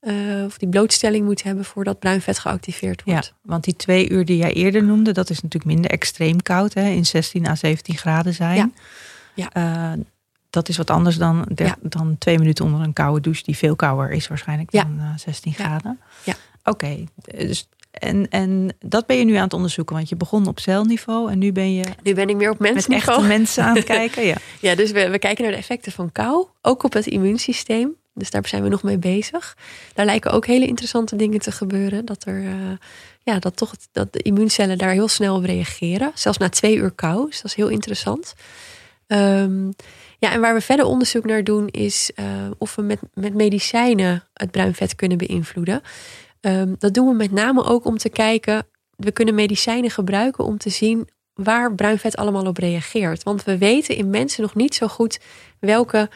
Uh, 0.01 0.43
of 0.45 0.57
die 0.57 0.69
blootstelling 0.69 1.25
moet 1.25 1.43
hebben 1.43 1.65
voordat 1.65 1.99
bruin 1.99 2.21
vet 2.21 2.39
geactiveerd 2.39 3.03
wordt. 3.03 3.25
Ja, 3.25 3.37
want 3.41 3.63
die 3.63 3.75
twee 3.75 4.09
uur 4.09 4.25
die 4.25 4.37
jij 4.37 4.53
eerder 4.53 4.83
noemde, 4.83 5.11
dat 5.11 5.29
is 5.29 5.41
natuurlijk 5.41 5.73
minder 5.73 5.91
extreem 5.91 6.41
koud, 6.41 6.73
hè, 6.73 6.89
in 6.89 7.05
16 7.05 7.47
à 7.47 7.55
17 7.55 7.97
graden 7.97 8.33
zijn. 8.33 8.73
Ja. 9.35 9.49
ja. 9.53 9.93
Uh, 9.97 10.03
dat 10.55 10.69
is 10.69 10.77
wat 10.77 10.89
anders 10.89 11.17
dan, 11.17 11.47
dan 11.81 12.15
twee 12.17 12.39
minuten 12.39 12.65
onder 12.65 12.81
een 12.81 12.93
koude 12.93 13.21
douche, 13.21 13.43
die 13.43 13.57
veel 13.57 13.75
kouder 13.75 14.11
is 14.11 14.27
waarschijnlijk 14.27 14.71
dan 14.71 14.95
uh, 14.99 15.09
16 15.17 15.53
graden. 15.53 15.99
Ja. 16.23 16.33
Oké, 16.63 16.69
okay. 16.69 17.07
dus 17.47 17.67
en, 17.91 18.29
en 18.29 18.75
dat 18.79 19.05
ben 19.05 19.17
je 19.17 19.25
nu 19.25 19.35
aan 19.35 19.43
het 19.43 19.53
onderzoeken, 19.53 19.95
want 19.95 20.09
je 20.09 20.15
begon 20.15 20.47
op 20.47 20.59
celniveau 20.59 21.31
en 21.31 21.39
nu 21.39 21.51
ben 21.51 21.73
je. 21.73 21.83
Nu 22.03 22.13
ben 22.13 22.29
ik 22.29 22.35
meer 22.35 22.49
op 22.49 22.59
mensniveau. 22.59 23.21
Met 23.21 23.31
echte 23.31 23.37
mensen 23.37 23.63
aan 23.63 23.75
het 23.75 23.83
kijken. 23.83 24.25
Ja, 24.25 24.35
ja 24.61 24.75
dus 24.75 24.91
we, 24.91 25.09
we 25.09 25.19
kijken 25.19 25.43
naar 25.43 25.53
de 25.53 25.59
effecten 25.59 25.91
van 25.91 26.11
kou, 26.11 26.47
ook 26.61 26.83
op 26.83 26.93
het 26.93 27.07
immuunsysteem. 27.07 27.95
Dus 28.13 28.29
daar 28.29 28.47
zijn 28.47 28.63
we 28.63 28.69
nog 28.69 28.83
mee 28.83 28.97
bezig. 28.97 29.57
Daar 29.93 30.05
lijken 30.05 30.31
ook 30.31 30.45
hele 30.45 30.67
interessante 30.67 31.15
dingen 31.15 31.39
te 31.39 31.51
gebeuren. 31.51 32.05
Dat 32.05 32.25
er 32.25 32.41
uh, 32.41 32.51
ja, 33.23 33.39
dat 33.39 33.57
toch 33.57 33.73
dat 33.91 34.13
de 34.13 34.19
immuuncellen 34.19 34.77
daar 34.77 34.91
heel 34.91 35.07
snel 35.07 35.35
op 35.35 35.43
reageren. 35.43 36.11
Zelfs 36.13 36.37
na 36.37 36.49
twee 36.49 36.75
uur 36.75 36.91
kou. 36.91 37.25
Dus 37.25 37.41
dat 37.41 37.51
is 37.51 37.57
heel 37.57 37.67
interessant. 37.67 38.33
Um, 39.07 39.75
ja, 40.25 40.31
en 40.31 40.41
waar 40.41 40.53
we 40.53 40.61
verder 40.61 40.85
onderzoek 40.85 41.25
naar 41.25 41.43
doen, 41.43 41.67
is 41.67 42.11
uh, 42.15 42.25
of 42.57 42.75
we 42.75 42.81
met, 42.81 42.99
met 43.13 43.33
medicijnen 43.33 44.23
het 44.33 44.51
bruin 44.51 44.75
vet 44.75 44.95
kunnen 44.95 45.17
beïnvloeden. 45.17 45.81
Um, 46.41 46.75
dat 46.79 46.93
doen 46.93 47.07
we 47.07 47.13
met 47.13 47.31
name 47.31 47.63
ook 47.63 47.85
om 47.85 47.97
te 47.97 48.09
kijken. 48.09 48.67
We 48.95 49.11
kunnen 49.11 49.35
medicijnen 49.35 49.89
gebruiken 49.89 50.45
om 50.45 50.57
te 50.57 50.69
zien 50.69 51.09
waar 51.33 51.75
bruin 51.75 51.99
vet 51.99 52.15
allemaal 52.15 52.45
op 52.45 52.57
reageert. 52.57 53.23
Want 53.23 53.43
we 53.43 53.57
weten 53.57 53.95
in 53.95 54.09
mensen 54.09 54.41
nog 54.41 54.55
niet 54.55 54.75
zo 54.75 54.87
goed 54.87 55.19
welke 55.59 56.09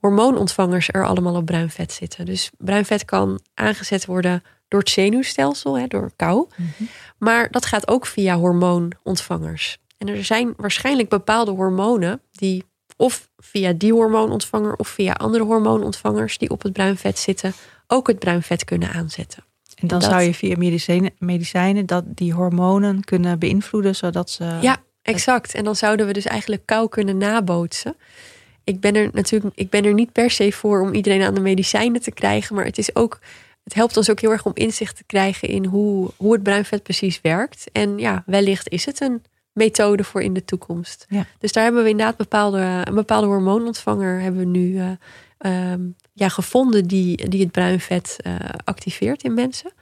hormoonontvangers 0.00 0.88
er 0.88 1.06
allemaal 1.06 1.34
op 1.34 1.46
bruin 1.46 1.70
vet 1.70 1.92
zitten. 1.92 2.24
Dus 2.24 2.50
bruin 2.58 2.84
vet 2.84 3.04
kan 3.04 3.40
aangezet 3.54 4.06
worden 4.06 4.42
door 4.68 4.80
het 4.80 4.90
zenuwstelsel, 4.90 5.78
hè, 5.78 5.86
door 5.86 6.10
kou. 6.16 6.46
Mhm. 6.56 6.84
Maar 7.18 7.50
dat 7.50 7.66
gaat 7.66 7.88
ook 7.88 8.06
via 8.06 8.36
hormoonontvangers. 8.36 9.78
En 9.98 10.08
er 10.08 10.24
zijn 10.24 10.54
waarschijnlijk 10.56 11.08
bepaalde 11.08 11.50
hormonen 11.50 12.20
die 12.30 12.64
of 12.98 13.28
via 13.36 13.72
die 13.72 13.92
hormoonontvanger 13.92 14.76
of 14.76 14.88
via 14.88 15.12
andere 15.12 15.44
hormoonontvangers 15.44 16.38
die 16.38 16.50
op 16.50 16.62
het 16.62 16.72
bruin 16.72 16.96
vet 16.96 17.18
zitten, 17.18 17.52
ook 17.86 18.06
het 18.06 18.18
bruin 18.18 18.42
vet 18.42 18.64
kunnen 18.64 18.92
aanzetten. 18.92 19.44
En 19.74 19.88
dan 19.88 20.02
zou 20.02 20.22
je 20.22 20.34
via 20.34 20.56
medicijnen, 20.56 21.10
medicijnen 21.18 21.86
dat 21.86 22.04
die 22.06 22.32
hormonen 22.32 23.04
kunnen 23.04 23.38
beïnvloeden, 23.38 23.94
zodat 23.94 24.30
ze. 24.30 24.58
Ja, 24.60 24.76
exact. 25.02 25.54
En 25.54 25.64
dan 25.64 25.76
zouden 25.76 26.06
we 26.06 26.12
dus 26.12 26.24
eigenlijk 26.24 26.62
kou 26.64 26.88
kunnen 26.88 27.16
nabootsen. 27.16 27.96
Ik 28.64 28.80
ben 28.80 28.94
er 28.94 29.10
natuurlijk, 29.12 29.56
ik 29.56 29.70
ben 29.70 29.84
er 29.84 29.94
niet 29.94 30.12
per 30.12 30.30
se 30.30 30.52
voor 30.52 30.80
om 30.80 30.94
iedereen 30.94 31.22
aan 31.22 31.34
de 31.34 31.40
medicijnen 31.40 32.00
te 32.00 32.10
krijgen, 32.12 32.54
maar 32.54 32.64
het 32.64 32.78
is 32.78 32.94
ook. 32.94 33.18
Het 33.64 33.76
helpt 33.76 33.96
ons 33.96 34.10
ook 34.10 34.20
heel 34.20 34.30
erg 34.30 34.44
om 34.46 34.52
inzicht 34.54 34.96
te 34.96 35.04
krijgen 35.04 35.48
in 35.48 35.64
hoe, 35.64 36.10
hoe 36.16 36.32
het 36.32 36.42
bruin 36.42 36.64
vet 36.64 36.82
precies 36.82 37.20
werkt. 37.20 37.64
En 37.72 37.98
ja, 37.98 38.22
wellicht 38.26 38.68
is 38.68 38.84
het 38.84 39.00
een 39.00 39.22
methode 39.58 40.04
voor 40.04 40.22
in 40.22 40.32
de 40.32 40.44
toekomst. 40.44 41.06
Ja. 41.08 41.26
Dus 41.38 41.52
daar 41.52 41.64
hebben 41.64 41.82
we 41.82 41.88
inderdaad 41.88 42.16
bepaalde, 42.16 42.82
een 42.84 42.94
bepaalde 42.94 43.26
hormoonontvanger 43.26 44.20
hebben 44.20 44.40
we 44.40 44.46
nu 44.46 44.68
uh, 44.68 45.70
um, 45.72 45.94
ja, 46.12 46.28
gevonden 46.28 46.84
die, 46.84 47.28
die 47.28 47.42
het 47.42 47.50
bruin 47.50 47.80
vet 47.80 48.16
uh, 48.26 48.34
activeert 48.64 49.22
in 49.22 49.34
mensen. 49.34 49.72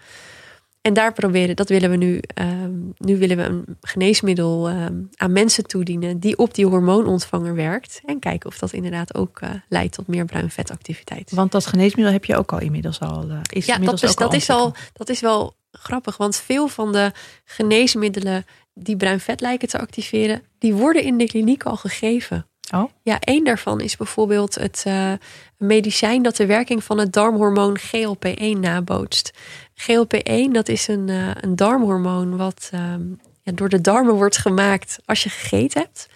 En 0.81 0.95
daar 0.95 1.13
proberen, 1.13 1.57
dat 1.57 1.69
willen 1.69 1.91
we 1.91 1.97
nu. 1.97 2.21
Um, 2.35 2.93
nu 2.99 3.19
willen 3.19 3.37
we 3.37 3.43
een 3.43 3.65
geneesmiddel 3.81 4.71
um, 4.71 5.09
aan 5.17 5.33
mensen 5.33 5.65
toedienen 5.65 6.19
die 6.19 6.37
op 6.39 6.55
die 6.55 6.67
hormoonontvanger 6.67 7.55
werkt. 7.55 8.01
En 8.05 8.19
kijken 8.19 8.51
of 8.51 8.59
dat 8.59 8.73
inderdaad 8.73 9.15
ook 9.15 9.41
uh, 9.41 9.51
leidt 9.69 9.93
tot 9.93 10.07
meer 10.07 10.25
bruin 10.25 10.51
vetactiviteit. 10.51 11.31
Want 11.31 11.53
dat 11.53 11.67
geneesmiddel 11.67 12.13
heb 12.13 12.25
je 12.25 12.37
ook 12.37 12.53
al 12.53 12.61
inmiddels 12.61 13.01
al. 13.01 13.31
Uh, 13.31 13.39
is 13.51 13.67
ja, 13.67 13.79
dat, 13.79 14.03
is, 14.03 14.17
al 14.17 14.25
dat, 14.25 14.35
is 14.35 14.51
al, 14.51 14.75
dat 14.93 15.09
is 15.09 15.21
wel 15.21 15.55
grappig. 15.79 16.17
Want 16.17 16.37
veel 16.37 16.69
van 16.69 16.93
de 16.93 17.13
geneesmiddelen 17.45 18.47
die 18.75 18.97
bruin 18.97 19.21
vet 19.21 19.41
lijken 19.41 19.69
te 19.69 19.79
activeren, 19.79 20.43
die 20.59 20.75
worden 20.75 21.03
in 21.03 21.19
de 21.19 21.27
kliniek 21.27 21.63
al 21.63 21.77
gegeven. 21.77 22.47
Oh. 22.75 22.91
Ja, 23.03 23.21
één 23.21 23.45
daarvan 23.45 23.81
is 23.81 23.97
bijvoorbeeld 23.97 24.55
het 24.55 24.85
uh, 24.87 25.13
medicijn 25.59 26.23
dat 26.23 26.37
de 26.37 26.47
werking 26.47 26.85
van 26.85 26.99
het 26.99 27.13
darmhormoon 27.13 27.79
GLP-1 27.79 28.59
nabootst. 28.61 29.33
GLP-1 29.75 30.51
dat 30.53 30.69
is 30.69 30.89
een, 30.89 31.09
uh, 31.09 31.31
een 31.41 31.57
darmhormoon 31.57 32.37
wat 32.37 32.71
uh, 32.75 32.95
ja, 33.43 33.53
door 33.53 33.69
de 33.69 33.81
darmen 33.81 34.15
wordt 34.15 34.37
gemaakt 34.37 34.99
als 35.05 35.23
je 35.23 35.29
gegeten 35.29 35.81
hebt. 35.81 36.09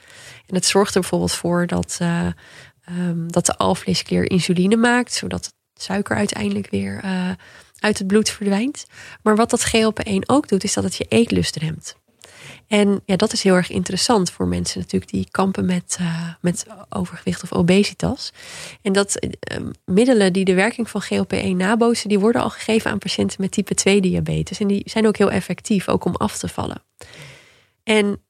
En 0.47 0.55
het 0.55 0.67
zorgt 0.67 0.95
er 0.95 1.01
bijvoorbeeld 1.01 1.33
voor 1.33 1.67
dat, 1.67 1.99
um, 2.99 3.33
dat 3.33 3.47
de 3.47 3.57
alvleesklier 3.57 4.31
insuline 4.31 4.77
maakt, 4.77 5.13
zodat 5.13 5.45
het 5.45 5.83
suiker 5.83 6.17
uiteindelijk 6.17 6.71
weer 6.71 7.05
uit 7.81 7.99
het 7.99 8.07
bloed 8.07 8.31
verdwijnt. 8.31 8.87
Maar 9.23 9.37
wat 9.37 9.51
dat 9.51 9.73
GLP-1 9.75 10.15
ook 10.27 10.49
doet, 10.49 10.65
is 10.65 10.73
dat 10.73 10.85
het 10.85 10.97
je 10.97 11.07
eetlust 11.09 11.57
remt. 11.57 11.99
En 12.67 13.01
ja, 13.05 13.17
dat 13.17 13.33
is 13.33 13.43
heel 13.43 13.55
erg 13.55 13.71
interessant 13.71 14.31
voor 14.31 14.47
mensen 14.47 14.81
natuurlijk 14.81 15.11
die 15.11 15.29
kampen 15.31 15.67
met, 15.67 15.99
uh, 16.01 16.29
met 16.41 16.67
overgewicht 16.89 17.43
of 17.43 17.53
obesitas. 17.53 18.33
En 18.83 18.93
dat 18.93 19.25
uh, 19.25 19.59
middelen 19.85 20.33
die 20.33 20.45
de 20.45 20.55
werking 20.55 20.91
van 20.91 21.03
GLP-1 21.03 21.57
nabootsen, 21.57 22.09
die 22.09 22.19
worden 22.19 22.43
al 22.43 22.51
gegeven 22.51 22.91
aan 22.91 22.99
patiënten 22.99 23.37
met 23.41 23.51
type 23.51 23.75
2 23.75 24.01
diabetes. 24.01 24.61
En 24.61 24.67
die 24.67 24.83
zijn 24.85 25.07
ook 25.07 25.17
heel 25.17 25.31
effectief, 25.31 25.89
ook 25.89 26.05
om 26.05 26.17
af 26.17 26.39
te 26.39 26.49
vallen. 26.49 26.83
En 27.83 28.21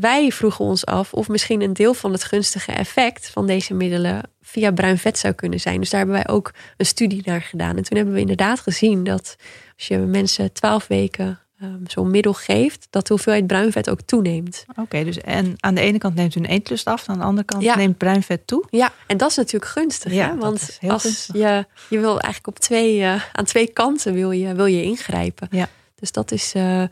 wij 0.00 0.32
vroegen 0.32 0.64
ons 0.64 0.86
af 0.86 1.12
of 1.12 1.28
misschien 1.28 1.62
een 1.62 1.72
deel 1.72 1.94
van 1.94 2.12
het 2.12 2.24
gunstige 2.24 2.72
effect 2.72 3.30
van 3.30 3.46
deze 3.46 3.74
middelen 3.74 4.22
via 4.40 4.72
bruin 4.72 4.98
vet 4.98 5.18
zou 5.18 5.34
kunnen 5.34 5.60
zijn. 5.60 5.80
Dus 5.80 5.90
daar 5.90 6.00
hebben 6.00 6.16
wij 6.24 6.34
ook 6.34 6.52
een 6.76 6.86
studie 6.86 7.22
naar 7.24 7.42
gedaan. 7.42 7.76
En 7.76 7.82
toen 7.82 7.96
hebben 7.96 8.14
we 8.14 8.20
inderdaad 8.20 8.60
gezien 8.60 9.04
dat 9.04 9.36
als 9.76 9.88
je 9.88 9.98
mensen 9.98 10.52
12 10.52 10.86
weken 10.86 11.38
um, 11.62 11.82
zo'n 11.86 12.10
middel 12.10 12.32
geeft, 12.32 12.86
dat 12.90 13.06
de 13.06 13.12
hoeveelheid 13.12 13.46
bruin 13.46 13.72
vet 13.72 13.90
ook 13.90 14.00
toeneemt. 14.00 14.64
Oké, 14.76 15.04
dus 15.04 15.20
en 15.20 15.54
aan 15.56 15.74
de 15.74 15.80
ene 15.80 15.98
kant 15.98 16.14
neemt 16.14 16.34
hun 16.34 16.44
eetlust 16.44 16.86
af, 16.86 17.08
aan 17.08 17.18
de 17.18 17.24
andere 17.24 17.46
kant 17.46 17.62
ja. 17.62 17.76
neemt 17.76 17.98
bruin 17.98 18.22
vet 18.22 18.46
toe. 18.46 18.64
Ja, 18.70 18.92
en 19.06 19.16
dat 19.16 19.30
is 19.30 19.36
natuurlijk 19.36 19.72
gunstig. 19.72 20.12
Ja, 20.12 20.28
hè? 20.28 20.36
Want 20.36 20.78
als 20.88 21.28
je, 21.32 21.66
je 21.88 21.98
wil 21.98 22.20
eigenlijk 22.20 22.46
op 22.46 22.58
twee, 22.58 22.98
uh, 22.98 23.22
aan 23.32 23.44
twee 23.44 23.66
kanten 23.66 24.12
wil 24.12 24.30
je, 24.30 24.54
wil 24.54 24.66
je 24.66 24.82
ingrijpen. 24.82 25.48
Ja. 25.50 25.68
Dus 25.94 26.12
dat 26.12 26.32
is, 26.32 26.54
uh, 26.54 26.82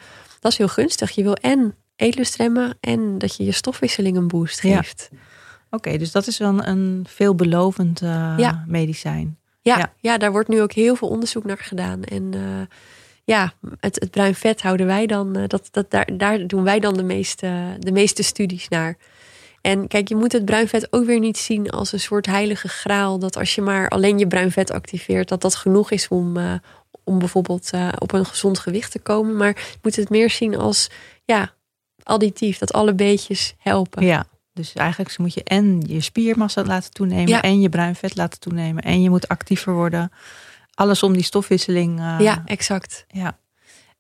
dat 0.41 0.53
is 0.53 0.59
heel 0.59 0.69
gunstig. 0.69 1.11
Je 1.11 1.23
wil 1.23 1.35
en 1.35 1.75
eetlust 1.97 2.37
remmen 2.37 2.77
en 2.81 3.19
dat 3.19 3.37
je 3.37 3.45
je 3.45 3.53
stofwisseling 3.53 4.17
een 4.17 4.29
boost 4.29 4.61
geeft. 4.61 5.09
Ja. 5.13 5.19
Oké, 5.71 5.99
dus 5.99 6.13
dat 6.13 6.27
is 6.27 6.39
wel 6.39 6.65
een 6.65 7.07
veelbelovend 7.09 8.03
uh, 8.03 8.35
ja. 8.37 8.65
medicijn. 8.67 9.39
Ja, 9.61 9.79
ja, 9.79 9.93
ja. 10.01 10.19
daar 10.19 10.33
wordt 10.33 10.49
nu 10.49 10.63
ook 10.63 10.73
heel 10.73 10.97
veel 10.97 11.09
onderzoek 11.09 11.45
naar 11.45 11.59
gedaan. 11.59 12.03
En 12.03 12.33
ja, 13.25 13.53
het, 13.81 14.01
het 14.01 14.11
bruin 14.11 14.35
vet 14.35 14.63
houden 14.63 14.87
wij 14.87 15.07
dan, 15.07 15.39
uh, 15.39 15.45
dat, 15.47 15.69
dat, 15.71 15.91
daar, 15.91 16.09
daar 16.17 16.47
doen 16.47 16.65
wij 16.65 16.81
dan 16.81 16.95
de 16.95 17.03
meeste, 17.03 17.77
de 17.79 17.93
meeste 17.93 18.23
studies 18.23 18.69
naar. 18.69 18.97
En 19.61 19.89
kijk, 19.89 20.09
je 20.09 20.17
moet 20.17 20.33
het 20.33 20.45
bruin 20.45 20.69
vet 20.69 20.93
ook 20.93 21.05
weer 21.05 21.19
niet 21.19 21.39
zien 21.39 21.71
als 21.71 21.93
een 21.93 22.01
soort 22.01 22.27
heilige 22.27 22.69
graal. 22.69 23.19
Dat 23.19 23.37
als 23.37 23.55
je 23.55 23.63
maar 23.63 23.89
alleen 23.89 24.19
je 24.19 24.27
bruin 24.27 24.51
vet 24.51 24.71
activeert, 24.71 25.29
dat 25.29 25.41
dat 25.41 25.55
genoeg 25.55 25.91
is 25.91 26.09
om, 26.09 26.37
om 27.05 27.19
bijvoorbeeld 27.19 27.71
eh, 27.71 27.89
op 27.99 28.13
een 28.13 28.27
gezond 28.27 28.59
gewicht 28.59 28.91
te 28.91 28.99
komen. 28.99 29.37
Maar 29.37 29.49
je 29.49 29.79
moet 29.83 29.97
het 29.97 30.11
meer 30.11 30.31
zien 30.31 30.57
als 30.57 30.91
ja, 31.25 31.55
additief, 32.05 32.59
dat 32.59 32.73
alle 32.73 32.95
beetjes 32.95 33.55
helpen. 33.59 34.05
Ja, 34.05 34.25
dus 34.53 34.73
eigenlijk 34.73 35.19
moet 35.19 35.35
je 35.35 35.45
en 35.45 35.83
je 35.87 36.01
spiermassa 36.01 36.65
laten 36.65 36.93
toenemen 36.93 37.29
Ja. 37.29 37.43
en 37.43 37.61
je 37.61 37.69
bruin 37.69 37.95
vet 37.95 38.17
laten 38.17 38.41
toenemen 38.41 38.83
en 38.83 39.03
je 39.03 39.11
moet 39.11 39.29
actiever 39.29 39.73
worden. 39.75 40.13
Alles 40.75 41.03
om 41.03 41.13
die 41.13 41.23
stofwisseling. 41.23 42.01
eh, 42.01 42.17
Ja, 42.19 42.43
exact. 42.47 43.05
ja. 43.09 43.39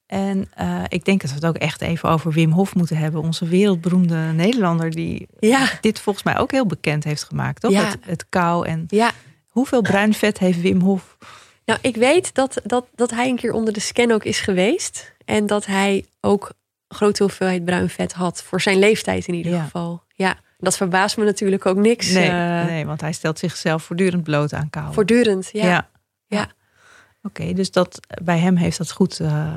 En 0.07 0.51
eh, 0.55 0.83
ik 0.89 1.05
denk 1.05 1.21
dat 1.21 1.31
we 1.31 1.37
het 1.37 1.45
ook 1.47 1.57
echt 1.57 1.81
even 1.81 2.09
over 2.09 2.33
Wim 2.33 2.51
Hof 2.51 2.75
moeten 2.75 2.97
hebben. 2.97 3.23
Onze 3.23 3.47
wereldberoemde 3.49 4.17
Nederlander 4.17 4.91
die 4.91 5.27
Ja, 5.39 5.69
dit 5.81 6.01
volgens 6.01 6.25
mij 6.25 6.39
ook 6.39 6.51
heel 6.51 6.67
bekend 6.67 7.05
heeft 7.05 7.25
gemaakt. 7.25 7.61
Toch? 7.61 7.71
Ja. 7.71 7.85
Het, 7.85 7.99
het 8.01 8.27
kou 8.29 8.67
en 8.67 8.85
ja. 8.89 9.11
hoeveel 9.47 9.83
bruin 9.83 10.15
vet 10.15 10.39
heeft 10.39 10.61
Wim 10.61 10.81
Hof? 10.81 11.17
Nou, 11.65 11.79
ik 11.83 11.97
weet 11.97 12.35
dat, 12.35 12.61
dat, 12.65 12.87
dat 12.95 13.11
hij 13.11 13.29
een 13.29 13.37
keer 13.37 13.53
onder 13.53 13.73
de 13.73 13.81
scan 13.81 14.11
ook 14.13 14.25
is 14.25 14.41
geweest. 14.41 15.13
En 15.25 15.47
dat 15.47 15.67
hij 15.67 16.05
ook 16.21 16.53
grote 16.95 17.23
hoeveelheid 17.23 17.65
bruin 17.65 17.89
vet 17.91 18.13
had. 18.13 18.43
Voor 18.43 18.61
zijn 18.61 18.79
leeftijd 18.79 19.27
in 19.27 19.35
ieder 19.35 19.53
Ja. 19.53 19.63
geval. 19.63 20.03
Ja, 20.15 20.37
dat 20.59 20.77
verbaast 20.77 21.17
me 21.17 21.25
natuurlijk 21.25 21.67
ook 21.67 21.77
niks. 21.77 22.13
Nee, 22.13 22.29
eh, 22.29 22.65
nee, 22.65 22.87
want 22.87 23.01
hij 23.01 23.13
stelt 23.13 23.39
zichzelf 23.39 23.83
voortdurend 23.83 24.23
bloot 24.23 24.53
aan 24.53 24.71
kou. 24.71 24.93
Voortdurend, 24.93 25.49
ja. 25.53 25.67
Ja. 25.67 25.89
Ja. 26.27 26.49
Oké, 27.23 27.53
dus 27.53 27.71
dat 27.71 28.01
bij 28.23 28.39
hem 28.39 28.57
heeft 28.57 28.79
dat 28.79 28.93
goed, 28.93 29.21
eh, 29.21 29.55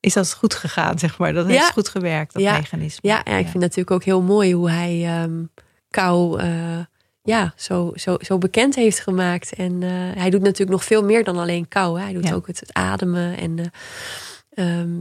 is 0.00 0.12
dat 0.12 0.34
goed 0.34 0.54
gegaan, 0.54 0.98
zeg 0.98 1.18
maar. 1.18 1.32
Dat 1.32 1.46
heeft 1.46 1.70
goed 1.72 1.88
gewerkt, 1.88 2.32
dat 2.32 2.42
mechanisme. 2.42 3.08
Ja, 3.08 3.24
en 3.24 3.38
ik 3.38 3.46
vind 3.48 3.62
natuurlijk 3.62 3.90
ook 3.90 4.04
heel 4.04 4.22
mooi 4.22 4.54
hoe 4.54 4.70
hij 4.70 5.04
ehm, 5.04 5.44
kou 5.90 6.40
eh, 6.40 6.78
ja, 7.22 7.52
zo, 7.56 7.92
zo, 7.94 8.16
zo 8.20 8.38
bekend 8.38 8.74
heeft 8.74 9.00
gemaakt. 9.00 9.52
En 9.52 9.82
hij 10.18 10.30
doet 10.30 10.42
natuurlijk 10.42 10.70
nog 10.70 10.84
veel 10.84 11.04
meer 11.04 11.24
dan 11.24 11.36
alleen 11.38 11.68
kou. 11.68 11.98
Hè. 11.98 12.04
Hij 12.04 12.12
doet 12.12 12.32
ook 12.32 12.46
het, 12.46 12.60
het 12.60 12.72
ademen 12.72 13.36
en 13.36 13.58
eh, 13.58 14.80
ehm, 14.80 15.00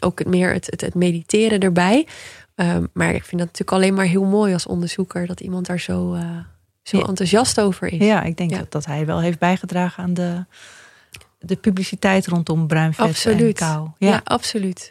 ook 0.00 0.18
het 0.18 0.28
meer 0.28 0.52
het, 0.52 0.66
het, 0.70 0.80
het 0.80 0.94
mediteren 0.94 1.60
erbij. 1.60 2.06
Ehm, 2.54 2.86
maar 2.92 3.08
ik 3.14 3.24
vind 3.24 3.40
dat 3.40 3.46
natuurlijk 3.50 3.72
alleen 3.72 3.94
maar 3.94 4.04
heel 4.06 4.24
mooi 4.24 4.52
als 4.52 4.66
onderzoeker 4.66 5.26
dat 5.26 5.40
iemand 5.40 5.66
daar 5.66 5.80
zo, 5.80 6.14
eh, 6.14 6.36
zo 6.82 6.98
Ja. 6.98 7.04
enthousiast 7.04 7.60
over 7.60 7.92
is. 7.92 8.06
Ja, 8.06 8.22
ik 8.22 8.36
denk 8.36 8.50
Ja. 8.50 8.58
Dat, 8.58 8.72
dat 8.72 8.86
hij 8.86 9.06
wel 9.06 9.20
heeft 9.20 9.38
bijgedragen 9.38 10.02
aan 10.04 10.14
de, 10.14 10.44
de 11.38 11.56
publiciteit 11.56 12.26
rondom 12.26 12.66
bruin 12.66 12.94
vet 12.94 13.04
en 13.04 13.10
Absoluut. 13.10 13.58
kou. 13.58 13.88
Ja, 13.98 14.08
Ja, 14.08 14.20
absoluut. 14.24 14.88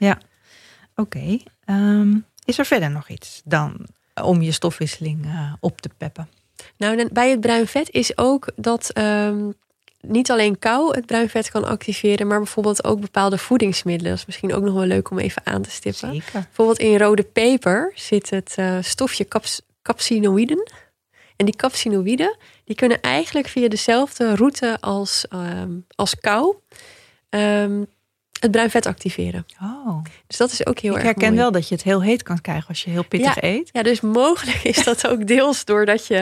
oké. 0.95 1.37
Ehm, 1.65 2.17
is 2.45 2.57
er 2.59 2.65
verder 2.65 2.91
nog 2.91 3.09
iets 3.09 3.41
dan 3.45 3.85
om 4.23 4.41
je 4.41 4.51
stofwisseling 4.51 5.25
eh, 5.25 5.53
op 5.59 5.81
te 5.81 5.89
peppen? 5.97 6.29
Nou, 6.77 7.09
bij 7.13 7.29
het 7.29 7.39
bruin 7.41 7.67
vet 7.67 7.89
is 7.89 8.17
ook 8.17 8.51
dat 8.55 8.89
ehm, 8.89 9.49
niet 10.07 10.31
alleen 10.31 10.59
kou 10.59 10.95
het 10.95 11.05
bruin 11.05 11.29
vet 11.29 11.51
kan 11.51 11.63
activeren, 11.63 12.27
maar 12.27 12.37
bijvoorbeeld 12.37 12.83
ook 12.83 12.99
bepaalde 12.99 13.37
voedingsmiddelen. 13.37 14.11
Dat 14.11 14.19
is 14.19 14.25
misschien 14.25 14.53
ook 14.53 14.63
nog 14.63 14.73
wel 14.73 14.85
leuk 14.85 15.09
om 15.09 15.19
even 15.19 15.41
aan 15.45 15.61
te 15.61 15.71
stippen. 15.71 16.13
Zeker. 16.13 16.31
Bijvoorbeeld 16.31 16.79
in 16.79 16.97
rode 16.97 17.23
peper 17.23 17.91
zit 17.95 18.29
het 18.29 18.53
eh, 18.55 18.77
stofje 18.81 19.25
caps 19.25 19.61
capsinoïden. 19.81 20.71
En 21.35 21.45
die 21.45 21.55
capsinoïden 21.55 22.37
die 22.63 22.75
kunnen 22.75 23.01
eigenlijk 23.01 23.47
via 23.47 23.67
dezelfde 23.67 24.35
route 24.35 24.77
als, 24.79 25.25
ehm, 25.29 25.71
als 25.95 26.19
kou 26.19 26.55
ehm, 27.29 27.83
het 28.39 28.51
bruin 28.51 28.69
vet 28.69 28.85
activeren. 28.85 29.45
Oh, 29.61 30.03
Dus 30.27 30.37
dat 30.37 30.51
is 30.51 30.65
ook 30.65 30.79
heel 30.79 30.91
ik 30.91 30.97
erg 30.97 31.05
herken 31.05 31.27
mooi. 31.27 31.39
wel 31.39 31.51
dat 31.51 31.67
je 31.67 31.75
het 31.75 31.83
heel 31.83 32.01
heet 32.01 32.23
kan 32.23 32.41
krijgen 32.41 32.67
als 32.67 32.83
je 32.83 32.89
heel 32.89 33.07
pittig 33.07 33.41
eet. 33.41 33.69
Ja, 33.71 33.83
dus 33.83 34.01
mogelijk 34.01 34.63
is 34.63 34.83
dat 34.83 35.07
ook 35.07 35.27
deels 35.27 35.65
doordat 35.65 36.07
je, 36.07 36.15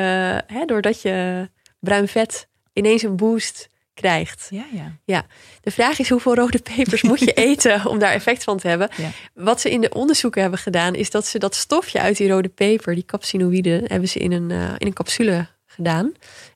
hè, 0.47 0.65
doordat 0.65 1.01
je 1.01 1.49
bruin 1.79 2.07
vet 2.07 2.47
ineens 2.73 3.01
een 3.01 3.15
boost 3.15 3.69
krijgt. 3.93 4.47
Ja, 4.49 4.65
ja. 5.05 5.25
De 5.61 5.71
vraag 5.71 5.99
is 5.99 6.09
hoeveel 6.09 6.35
rode 6.35 6.59
pepers 6.75 7.01
moet 7.01 7.19
je 7.19 7.33
eten 7.49 7.85
om 7.85 7.99
daar 7.99 8.11
effect 8.11 8.43
van 8.43 8.57
te 8.57 8.67
hebben. 8.67 8.89
Ja. 8.97 9.09
Wat 9.33 9.61
ze 9.61 9.71
in 9.71 9.81
de 9.81 9.89
onderzoeken 9.89 10.41
hebben 10.41 10.59
gedaan, 10.59 10.95
is 10.95 11.09
dat 11.09 11.25
ze 11.25 11.39
dat 11.39 11.55
stofje 11.55 11.99
uit 11.99 12.17
die 12.17 12.29
rode 12.29 12.49
peper, 12.49 12.95
die 12.95 13.05
capsinoïden, 13.05 13.83
hebben 13.87 14.09
ze 14.09 14.19
in 14.19 14.31
een, 14.31 14.51
eh, 14.51 14.73
in 14.77 14.87
een 14.87 14.93
capsule 14.93 15.47
gedaan. 15.65 16.11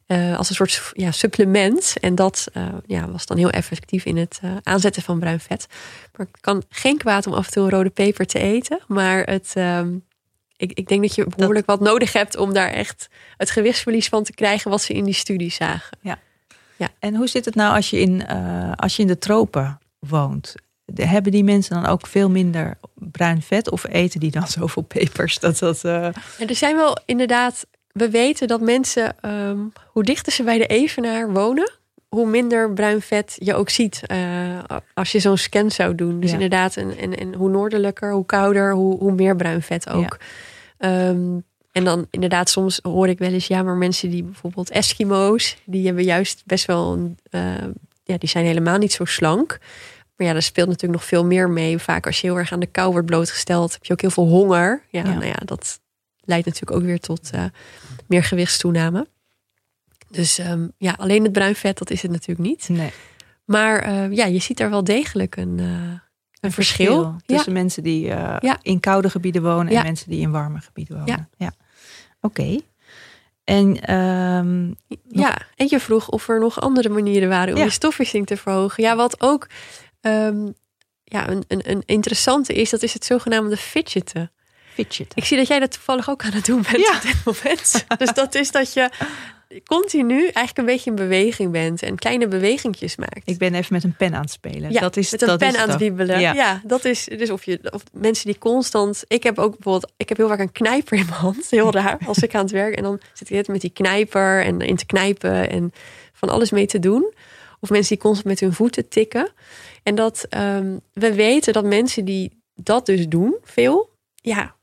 eh, 0.06 0.38
als 0.38 0.50
een 0.50 0.56
soort 0.56 0.92
ja, 0.94 1.12
supplement. 1.12 1.94
En 2.00 2.16
dat 2.16 2.48
eh, 2.54 2.68
ja, 2.86 3.10
was 3.12 3.26
dan 3.26 3.38
heel 3.38 3.50
effectief 3.50 4.06
in 4.06 4.18
het 4.18 4.40
aanzetten 4.64 5.02
van 5.02 5.20
bruin 5.20 5.40
vet. 5.40 5.68
Maar 6.16 6.28
het 6.32 6.42
kan 6.42 6.64
geen 6.70 6.98
kwaad 6.98 7.28
om 7.28 7.34
af 7.34 7.46
en 7.46 7.52
toe 7.52 7.64
een 7.64 7.70
rode 7.70 7.90
peper 7.90 8.26
te 8.26 8.40
eten. 8.40 8.80
Maar 8.88 9.24
het, 9.24 9.52
ehm, 9.54 9.98
ik, 10.58 10.72
ik 10.74 10.88
denk 10.88 11.02
dat 11.02 11.16
je 11.16 11.26
behoorlijk 11.38 11.66
wat 11.66 11.80
nodig 11.80 12.14
hebt 12.14 12.38
om 12.38 12.54
daar 12.54 12.70
echt 12.70 13.08
het 13.38 13.50
gewichtsverlies 13.50 14.10
van 14.10 14.24
te 14.24 14.34
krijgen 14.34 14.72
wat 14.72 14.82
ze 14.82 14.94
in 14.94 15.04
die 15.04 15.14
studie 15.14 15.52
zagen. 15.52 15.98
En 17.00 17.16
hoe 17.16 17.28
zit 17.28 17.46
het 17.46 17.56
nou 17.56 17.76
als 17.76 17.90
je 17.90 18.00
in, 18.00 18.26
eh, 18.26 18.72
als 18.76 18.96
je 18.96 19.02
in 19.02 19.08
de 19.08 19.18
tropen 19.18 19.80
woont? 20.00 20.56
De- 20.86 21.06
hebben 21.06 21.32
die 21.32 21.44
mensen 21.44 21.76
dan 21.82 21.86
ook 21.92 22.08
veel 22.08 22.30
minder 22.30 22.78
bruin 22.94 23.42
vet 23.42 23.70
of 23.72 23.88
eten 23.88 24.20
die 24.20 24.32
dan 24.32 24.48
zoveel 24.58 24.82
pepers? 24.84 25.40
Dat 25.40 25.60
dat, 25.60 25.84
eh, 25.84 26.06
er 26.40 26.56
zijn 26.56 26.76
wel 26.76 26.98
inderdaad, 27.06 27.66
we 27.92 28.10
weten 28.10 28.48
dat 28.48 28.62
mensen, 28.62 29.16
ehm, 29.22 29.60
hoe 29.88 30.04
dichter 30.04 30.32
ze 30.34 30.44
bij 30.44 30.58
de 30.58 30.66
evenaar 30.68 31.32
wonen, 31.32 31.72
hoe 32.16 32.28
minder 32.30 32.74
bruin 32.74 33.02
vet 33.02 33.36
je 33.40 33.54
ook 33.56 33.70
ziet 33.70 34.02
eh, 34.06 34.64
als 34.94 35.12
je 35.12 35.20
zo'n 35.20 35.38
scan 35.38 35.72
zou 35.72 35.96
doen. 35.96 36.20
Dus 36.20 36.30
Ja. 36.30 36.36
inderdaad, 36.36 36.76
en, 36.78 36.98
en, 36.98 37.18
en 37.18 37.34
hoe 37.34 37.50
noordelijker, 37.50 38.12
hoe 38.14 38.26
kouder, 38.26 38.74
hoe, 38.74 38.98
hoe 38.98 39.12
meer 39.12 39.36
bruin 39.36 39.62
vet 39.62 39.90
ook. 39.90 40.18
Ehm, 40.78 41.40
en 41.72 41.84
dan 41.84 42.08
inderdaad, 42.10 42.50
soms 42.50 42.80
hoor 42.84 43.08
ik 43.08 43.20
wel 43.20 43.32
eens, 43.32 43.48
ja, 43.48 43.64
maar 43.64 43.76
mensen 43.76 44.10
die 44.10 44.24
bijvoorbeeld 44.24 44.70
Eskimo's, 44.70 45.58
die 45.66 45.86
hebben 45.86 46.04
juist 46.04 46.42
best 46.46 46.66
wel 46.66 46.94
een, 46.94 47.18
eh, 47.30 47.42
ja, 48.04 48.18
die 48.18 48.30
zijn 48.30 48.46
helemaal 48.46 48.78
niet 48.78 48.92
zo 48.94 49.06
slank. 49.06 49.58
Maar 50.16 50.28
ja, 50.28 50.34
daar 50.34 50.42
speelt 50.42 50.68
natuurlijk 50.68 51.00
nog 51.00 51.10
veel 51.10 51.26
meer 51.26 51.50
mee. 51.50 51.78
Vaak 51.78 52.06
als 52.06 52.22
je 52.22 52.28
heel 52.28 52.38
erg 52.38 52.52
aan 52.52 52.60
de 52.60 52.66
kou 52.66 52.92
wordt 52.92 53.06
blootgesteld, 53.06 53.74
heb 53.74 53.86
je 53.86 53.94
ook 53.94 54.02
heel 54.02 54.10
veel 54.10 54.28
honger. 54.28 54.82
Ja, 54.90 55.00
Ja. 55.04 55.12
nou 55.14 55.26
ja, 55.26 55.36
dat 55.46 55.80
leidt 56.24 56.46
natuurlijk 56.46 56.78
ook 56.80 56.86
weer 56.86 57.00
tot 57.00 57.30
eh, 57.32 57.44
meer 58.08 58.24
gewichtstoename. 58.24 59.08
Dus 60.16 60.38
ehm, 60.38 60.68
ja, 60.78 60.96
alleen 60.98 61.24
het 61.24 61.32
bruin 61.32 61.56
vet, 61.56 61.78
dat 61.78 61.90
is 61.90 62.02
het 62.02 62.12
natuurlijk 62.12 62.48
niet. 62.48 62.70
nee, 62.70 62.92
Maar 63.46 63.80
eh, 63.80 64.12
ja, 64.12 64.26
je 64.26 64.40
ziet 64.40 64.58
daar 64.58 64.70
wel 64.70 64.84
degelijk 64.84 65.36
een, 65.36 65.60
eh, 65.60 66.00
een 66.42 66.52
verschil. 66.52 67.16
Tussen 67.26 67.54
mensen 67.54 67.84
die 67.84 68.12
eh, 68.12 68.36
Ja. 68.40 68.58
in 68.62 68.80
koude 68.80 69.10
gebieden 69.10 69.42
wonen 69.44 69.72
Ja. 69.74 69.80
en 69.80 69.86
mensen 69.86 70.10
die 70.10 70.22
in 70.22 70.32
warme 70.32 70.60
gebieden 70.62 70.98
wonen. 70.98 71.30
Ja. 71.38 71.54
Oké. 72.22 72.60
En 73.44 73.82
ehm, 73.82 74.68
ja, 75.08 75.38
en 75.56 75.68
je 75.70 75.80
vroeg 75.80 76.10
of 76.10 76.30
er 76.30 76.40
nog 76.40 76.62
andere 76.62 76.90
manieren 76.90 77.30
waren 77.30 77.56
om 77.56 77.64
je 77.64 77.70
stofwisseling 77.70 78.28
te 78.28 78.38
verhogen. 78.38 78.84
Ja, 78.84 78.96
wat 78.96 79.22
ook 79.22 79.48
ehm, 80.02 80.48
ja, 81.04 81.30
een, 81.30 81.44
een, 81.48 81.70
een 81.72 81.84
interessante 81.86 82.54
is, 82.54 82.70
dat 82.70 82.84
is 82.84 82.94
het 82.94 83.06
zogenaamde 83.06 83.58
fidgeten. 83.58 84.32
Ik 85.16 85.26
zie 85.26 85.38
dat 85.38 85.48
jij 85.48 85.60
dat 85.60 85.72
toevallig 85.72 86.10
ook 86.10 86.24
aan 86.24 86.32
het 86.32 86.46
doen 86.46 86.62
bent 86.72 86.88
Ja. 86.88 86.96
op 86.96 87.02
dit 87.02 87.18
moment. 87.26 87.86
dus 88.02 88.14
dat 88.14 88.36
is 88.36 88.52
dat 88.52 88.74
je 88.74 88.90
continu 89.66 90.20
eigenlijk 90.22 90.58
een 90.58 90.66
beetje 90.66 90.90
in 90.90 90.96
beweging 90.96 91.52
bent 91.52 91.82
en 91.82 91.96
kleine 91.96 92.28
bewegingjes 92.28 92.96
maakt. 92.96 93.22
Ik 93.26 93.38
ben 93.38 93.54
even 93.54 93.74
met 93.74 93.84
een 93.84 93.96
pen 93.96 94.16
aan 94.16 94.22
het 94.22 94.32
spelen. 94.32 94.72
Ja, 94.72 94.80
dat 94.80 94.98
is, 94.98 95.12
met 95.12 95.22
een 95.22 95.28
dat 95.28 95.38
pen 95.38 95.48
is 95.48 95.56
aan 95.58 95.70
het 95.70 95.80
wiebelen. 95.80 96.20
Ja. 96.20 96.34
Ja. 96.34 96.62
dat 96.64 96.86
is 96.86 97.04
dus 97.04 97.30
of 97.30 97.44
je 97.44 97.60
of 97.72 97.84
mensen 97.92 98.26
die 98.26 98.38
constant. 98.38 99.04
Ik 99.08 99.24
heb 99.24 99.40
ook 99.40 99.52
bijvoorbeeld, 99.52 99.92
ik 99.98 100.10
heb 100.10 100.18
heel 100.18 100.28
vaak 100.28 100.40
een 100.40 100.52
knijper 100.52 100.98
in 100.98 101.06
mijn 101.06 101.20
hand, 101.20 101.50
heel 101.50 101.72
raar, 101.72 101.98
als 102.06 102.18
ik 102.18 102.36
aan 102.36 102.42
het 102.42 102.52
werk 102.52 102.76
en 102.76 102.84
dan 102.84 103.00
zit 103.14 103.30
ik 103.30 103.48
met 103.48 103.62
die 103.62 103.70
knijper 103.70 104.44
en 104.44 104.60
in 104.62 104.76
te 104.76 104.86
knijpen 104.86 105.50
en 105.50 105.74
van 106.14 106.30
alles 106.30 106.52
mee 106.52 106.66
te 106.66 106.80
doen. 106.80 107.14
Of 107.60 107.70
mensen 107.70 107.94
die 107.94 108.04
constant 108.04 108.28
met 108.28 108.40
hun 108.40 108.54
voeten 108.54 108.88
tikken. 108.88 109.30
En 109.84 109.96
dat 109.96 110.26
ehm, 110.30 110.78
we 110.94 111.14
weten 111.14 111.54
dat 111.54 111.66
mensen 111.66 112.06
die 112.06 112.42
dat 112.56 112.86
dus 112.86 113.08
doen, 113.08 113.38
veel, 113.44 113.90
ja, 114.16 114.56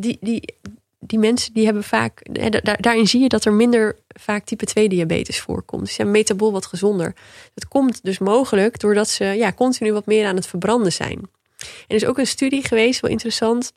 die, 0.00 0.18
die, 0.20 0.54
die 0.98 1.18
mensen 1.18 1.52
die 1.52 1.64
hebben 1.64 1.84
vaak, 1.84 2.22
daarin 2.80 3.06
zie 3.06 3.20
je 3.20 3.28
dat 3.28 3.44
er 3.44 3.52
minder 3.52 3.96
vaak 4.08 4.44
type 4.44 4.66
2 4.66 4.88
diabetes 4.88 5.40
voorkomt. 5.40 5.88
Ze 5.88 5.94
zijn 5.94 6.10
metabool 6.10 6.52
wat 6.52 6.66
gezonder. 6.66 7.14
Dat 7.54 7.68
komt 7.68 8.04
dus 8.04 8.18
mogelijk 8.18 8.80
doordat 8.80 9.08
ze 9.08 9.24
ja, 9.24 9.52
continu 9.52 9.92
wat 9.92 10.06
meer 10.06 10.26
aan 10.26 10.36
het 10.36 10.46
verbranden 10.46 10.92
zijn. 10.92 11.18
En 11.58 11.86
er 11.86 11.94
is 11.94 12.04
ook 12.04 12.18
een 12.18 12.26
studie 12.26 12.64
geweest, 12.66 13.00
wel 13.00 13.10
interessant, 13.10 13.72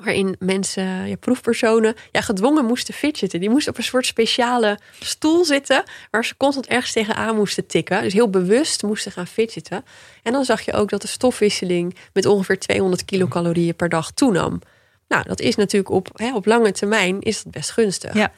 waarin 0.00 0.36
mensen, 0.38 1.08
ja, 1.08 1.16
proefpersonen, 1.16 1.94
ja, 2.12 2.20
gedwongen 2.20 2.64
moesten 2.64 2.94
fidgeten. 2.94 3.40
Die 3.40 3.50
moesten 3.50 3.72
op 3.72 3.78
een 3.78 3.84
soort 3.84 4.06
speciale 4.06 4.78
stoel 5.00 5.44
zitten, 5.44 5.84
waar 6.10 6.24
ze 6.24 6.36
constant 6.36 6.66
ergens 6.66 6.92
tegenaan 6.92 7.36
moesten 7.36 7.66
tikken. 7.66 8.02
Dus 8.02 8.12
heel 8.12 8.30
bewust 8.30 8.82
moesten 8.82 9.12
gaan 9.12 9.26
fidgeten. 9.26 9.84
En 10.22 10.32
dan 10.32 10.44
zag 10.44 10.60
je 10.60 10.72
ook 10.72 10.90
dat 10.90 11.02
de 11.02 11.08
stofwisseling 11.08 11.96
met 12.12 12.26
ongeveer 12.26 12.58
200 12.58 13.04
kilocalorieën 13.04 13.76
per 13.76 13.88
dag 13.88 14.10
toenam. 14.10 14.60
Nou, 15.08 15.24
dat 15.28 15.40
is 15.40 15.56
natuurlijk 15.56 15.90
op, 15.94 16.08
hè, 16.14 16.34
op 16.34 16.46
lange 16.46 16.72
termijn 16.72 17.20
is 17.20 17.42
dat 17.42 17.52
best 17.52 17.70
gunstig. 17.70 18.14
Ja. 18.14 18.32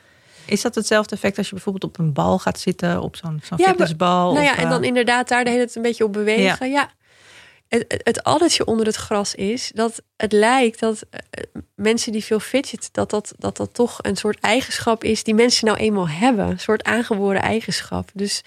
Is 0.44 0.62
dat 0.62 0.74
hetzelfde 0.74 1.14
effect 1.14 1.38
als 1.38 1.46
je 1.48 1.54
bijvoorbeeld 1.54 1.84
op 1.84 1.98
een 1.98 2.12
bal 2.12 2.38
gaat 2.38 2.60
zitten, 2.60 3.00
op 3.02 3.16
zo'n 3.16 3.40
zo'n 3.44 3.58
Ja, 3.58 3.68
fitnessbal? 3.68 4.32
Nou 4.32 4.44
ja, 4.44 4.52
of, 4.52 4.58
en 4.58 4.68
dan 4.68 4.80
eh, 4.82 4.88
inderdaad 4.88 5.28
daar 5.28 5.44
de 5.44 5.50
hele 5.50 5.62
tijd 5.62 5.76
een 5.76 5.82
beetje 5.82 6.04
op 6.04 6.12
bewegen. 6.12 6.70
Ja. 6.70 6.90
Het, 7.68 7.84
het, 7.88 8.00
het 8.04 8.22
addertje 8.22 8.64
onder 8.64 8.86
het 8.86 8.94
gras 8.96 9.34
is 9.34 9.70
dat 9.74 10.02
het 10.16 10.32
lijkt 10.32 10.80
dat 10.80 11.02
eh, 11.10 11.20
mensen 11.74 12.12
die 12.12 12.24
veel 12.24 12.40
fidget, 12.40 12.88
dat 12.92 13.10
dat, 13.10 13.32
dat 13.38 13.56
dat 13.56 13.74
toch 13.74 13.98
een 14.02 14.16
soort 14.16 14.38
eigenschap 14.40 15.04
is 15.04 15.22
die 15.24 15.34
mensen 15.34 15.66
nou 15.66 15.78
eenmaal 15.78 16.08
hebben. 16.08 16.46
Een 16.46 16.60
soort 16.60 16.84
aangeboren 16.84 17.42
eigenschap. 17.42 18.10
Dus 18.14 18.42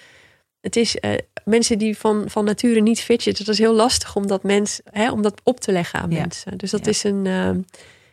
het 0.62 0.76
is 0.76 1.00
eh, 1.00 1.12
mensen 1.46 1.78
die 1.78 1.98
van, 1.98 2.24
van 2.28 2.46
nature 2.46 2.80
niet 2.80 3.00
fidgeten. 3.02 3.46
Dat 3.46 3.54
is 3.54 3.60
heel 3.60 3.74
lastig 3.74 4.16
om 4.16 4.28
dat, 4.28 4.44
mens, 4.44 4.80
hè, 4.92 5.12
om 5.12 5.22
dat 5.22 5.42
op 5.44 5.60
te 5.60 5.72
leggen 5.72 6.00
aan 6.00 6.12
Ja. 6.12 6.20
mensen. 6.20 6.58
Dus 6.58 6.72
dat 6.72 6.86
Ja. 6.86 6.92
is 6.92 7.04
een. 7.04 7.26
eh, 7.26 7.50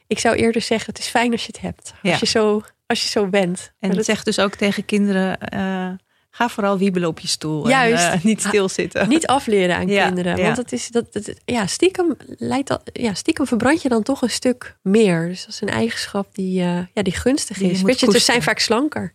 ik 0.08 0.18
zou 0.18 0.36
eerder 0.36 0.62
zeggen, 0.62 0.92
het 0.92 1.02
is 1.02 1.08
fijn 1.08 1.32
als 1.32 1.40
je 1.46 1.52
het 1.52 1.60
hebt. 1.60 1.82
Als, 2.02 2.12
Ja. 2.12 2.16
je, 2.20 2.26
zo, 2.26 2.62
als 2.86 3.02
je 3.02 3.08
zo 3.08 3.26
bent. 3.26 3.72
En 3.80 3.90
dat- 3.90 4.04
zegt 4.04 4.24
dus 4.24 4.38
ook 4.38 4.54
tegen 4.54 4.84
kinderen: 4.84 5.38
eh, 5.40 5.88
ga 6.30 6.48
vooral 6.48 6.78
wiebelen 6.78 7.08
op 7.08 7.18
je 7.18 7.28
stoel. 7.28 7.68
Juist. 7.68 8.04
En, 8.04 8.12
eh, 8.12 8.24
niet 8.24 8.42
stilzitten. 8.42 9.08
niet 9.08 9.26
afleren 9.26 9.76
aan 9.76 9.88
Ja, 9.98 10.04
kinderen. 10.06 10.36
ja. 10.36 10.42
Want 10.44 10.56
het 10.56 10.72
is 10.72 10.88
dat, 10.88 11.12
dat, 11.12 11.32
ja, 11.44 11.66
stiekem 11.66 12.16
leidt 12.38 12.68
dat, 12.68 12.82
ja, 12.92 13.14
stiekem 13.14 13.46
verbrand 13.46 13.82
je 13.82 13.88
dan 13.88 14.02
toch 14.02 14.22
een 14.22 14.30
stuk 14.30 14.76
meer. 14.82 15.28
Dus 15.28 15.40
dat 15.44 15.54
is 15.54 15.60
een 15.60 15.68
eigenschap 15.68 16.34
die, 16.34 16.60
eh, 16.62 16.80
ja, 16.94 17.02
die 17.02 17.16
gunstig 17.16 17.58
Die 17.58 17.70
is. 17.70 17.78
moet 17.78 17.86
Weet 17.86 18.00
je, 18.00 18.06
het 18.10 18.22
zijn 18.22 18.42
vaak 18.42 18.58
slanker. 18.58 19.12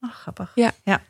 Oh, 0.00 0.10
grappig. 0.12 0.52
Ja. 0.54 0.72
ja. 0.84 1.00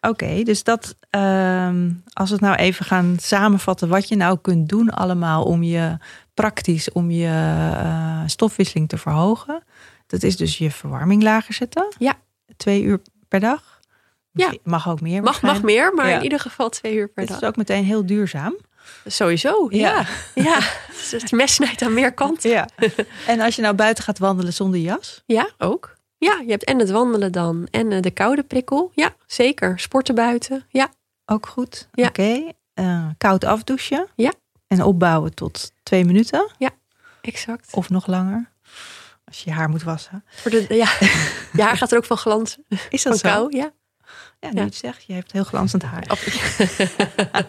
Oké, 0.00 0.42
dus 0.42 0.62
dat, 0.64 0.96
ehm, 1.10 1.90
als 2.12 2.28
we 2.28 2.34
het 2.34 2.44
nou 2.44 2.56
even 2.56 2.84
gaan 2.84 3.16
samenvatten, 3.20 3.88
wat 3.88 4.08
je 4.08 4.16
nou 4.16 4.38
kunt 4.42 4.68
doen 4.68 4.90
allemaal 4.90 5.44
om 5.44 5.62
je 5.62 5.96
praktisch, 6.42 6.92
om 6.92 7.10
je 7.10 7.26
eh, 7.26 8.22
stofwisseling 8.26 8.88
te 8.88 8.98
verhogen. 8.98 9.62
Dat 10.06 10.22
is 10.22 10.36
dus 10.36 10.58
je 10.58 10.70
verwarming 10.70 11.22
lager 11.22 11.54
zetten. 11.54 11.94
Ja. 11.98 12.14
Twee 12.56 12.82
uur 12.82 13.00
per 13.28 13.40
dag. 13.40 13.80
Ja. 14.32 14.52
Mag 14.64 14.88
ook 14.88 15.00
meer. 15.00 15.22
Mag, 15.22 15.42
mag 15.42 15.62
meer, 15.62 15.94
maar 15.94 16.08
Ja. 16.08 16.16
in 16.16 16.22
ieder 16.22 16.40
geval 16.40 16.68
twee 16.68 16.94
uur 16.94 17.08
per 17.08 17.22
Het 17.22 17.32
dag. 17.32 17.40
is 17.42 17.48
ook 17.48 17.56
meteen 17.56 17.84
heel 17.84 18.06
duurzaam. 18.06 18.56
Sowieso, 19.06 19.66
ja. 19.70 19.78
Ja. 19.90 20.06
ja. 20.50 20.58
Dus 20.88 21.10
het 21.22 21.32
mes 21.32 21.54
snijdt 21.54 21.82
aan 21.82 21.94
meer 21.94 22.12
kanten. 22.12 22.50
Ja. 22.50 22.68
en 23.26 23.40
als 23.40 23.56
je 23.56 23.62
nou 23.62 23.74
buiten 23.74 24.04
gaat 24.04 24.18
wandelen 24.18 24.52
zonder 24.52 24.80
jas. 24.80 25.22
Ja, 25.26 25.48
ook. 25.58 25.96
Ja, 26.18 26.40
je 26.44 26.50
hebt 26.50 26.64
en 26.64 26.78
het 26.78 26.90
wandelen 26.90 27.32
dan 27.32 27.68
en 27.70 27.92
eh, 27.92 28.02
de 28.02 28.10
koude 28.10 28.42
prikkel. 28.42 28.90
Ja, 28.94 29.14
zeker. 29.26 29.78
Sporten 29.80 30.14
buiten. 30.14 30.64
Ja, 30.68 30.88
Ook 31.30 31.46
goed. 31.46 31.88
Ja. 31.92 32.06
Oké. 32.08 32.52
Eh, 32.74 33.06
koud 33.18 33.44
afdouchen. 33.44 34.06
Ja. 34.14 34.32
En 34.68 34.82
opbouwen 34.82 35.34
tot 35.34 35.72
twee 35.82 36.04
minuten. 36.04 36.50
exact. 37.20 37.74
Of 37.74 37.90
nog 37.90 38.06
langer. 38.06 38.50
Als 39.24 39.38
je 39.38 39.50
je 39.50 39.56
haar 39.56 39.68
moet 39.68 39.82
wassen. 39.82 40.24
Voor 40.28 40.50
de, 40.50 40.66
ja. 40.68 40.88
je 41.58 41.62
haar 41.62 41.76
gaat 41.76 41.90
er 41.92 41.98
ook 41.98 42.04
van 42.04 42.16
glanzen. 42.16 42.64
Is 42.90 43.02
Van 43.02 43.10
dat 43.10 43.20
zo? 43.20 43.28
kou, 43.28 43.56
ja. 43.56 43.70
Ja, 44.40 44.52
nu 44.52 44.60
Ja. 44.60 44.70
zegt. 44.70 45.04
Je 45.06 45.12
hebt 45.12 45.32
heel 45.32 45.44
glanzend 45.44 45.82
haar. 45.82 46.04
Of- 46.10 46.24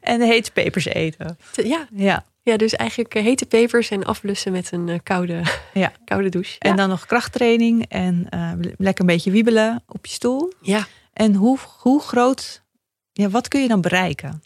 En 0.00 0.20
hete 0.20 0.50
pepers 0.52 0.84
eten. 0.84 1.36
ja. 1.52 1.86
Ja. 1.94 2.24
ja, 2.42 2.56
dus 2.56 2.72
eigenlijk 2.76 3.14
eh, 3.14 3.22
hete 3.22 3.46
pepers 3.46 3.90
en 3.90 4.04
afblussen 4.04 4.52
met 4.52 4.72
een 4.72 4.88
eh, 4.88 4.98
koude, 5.02 5.42
Ja. 5.74 5.92
koude 6.04 6.28
douche. 6.28 6.58
En 6.58 6.70
ja. 6.70 6.76
dan 6.76 6.88
nog 6.88 7.06
krachttraining. 7.06 7.86
En 7.88 8.26
eh, 8.30 8.50
lekker 8.76 9.00
een 9.00 9.06
beetje 9.10 9.30
wiebelen 9.30 9.82
op 9.88 10.06
je 10.06 10.12
stoel. 10.12 10.52
ja. 10.60 10.86
En 11.12 11.34
hoe, 11.34 11.58
hoe 11.78 12.00
groot... 12.02 12.62
Ja, 13.12 13.28
wat 13.28 13.48
kun 13.48 13.62
je 13.62 13.68
dan 13.68 13.80
bereiken? 13.80 14.42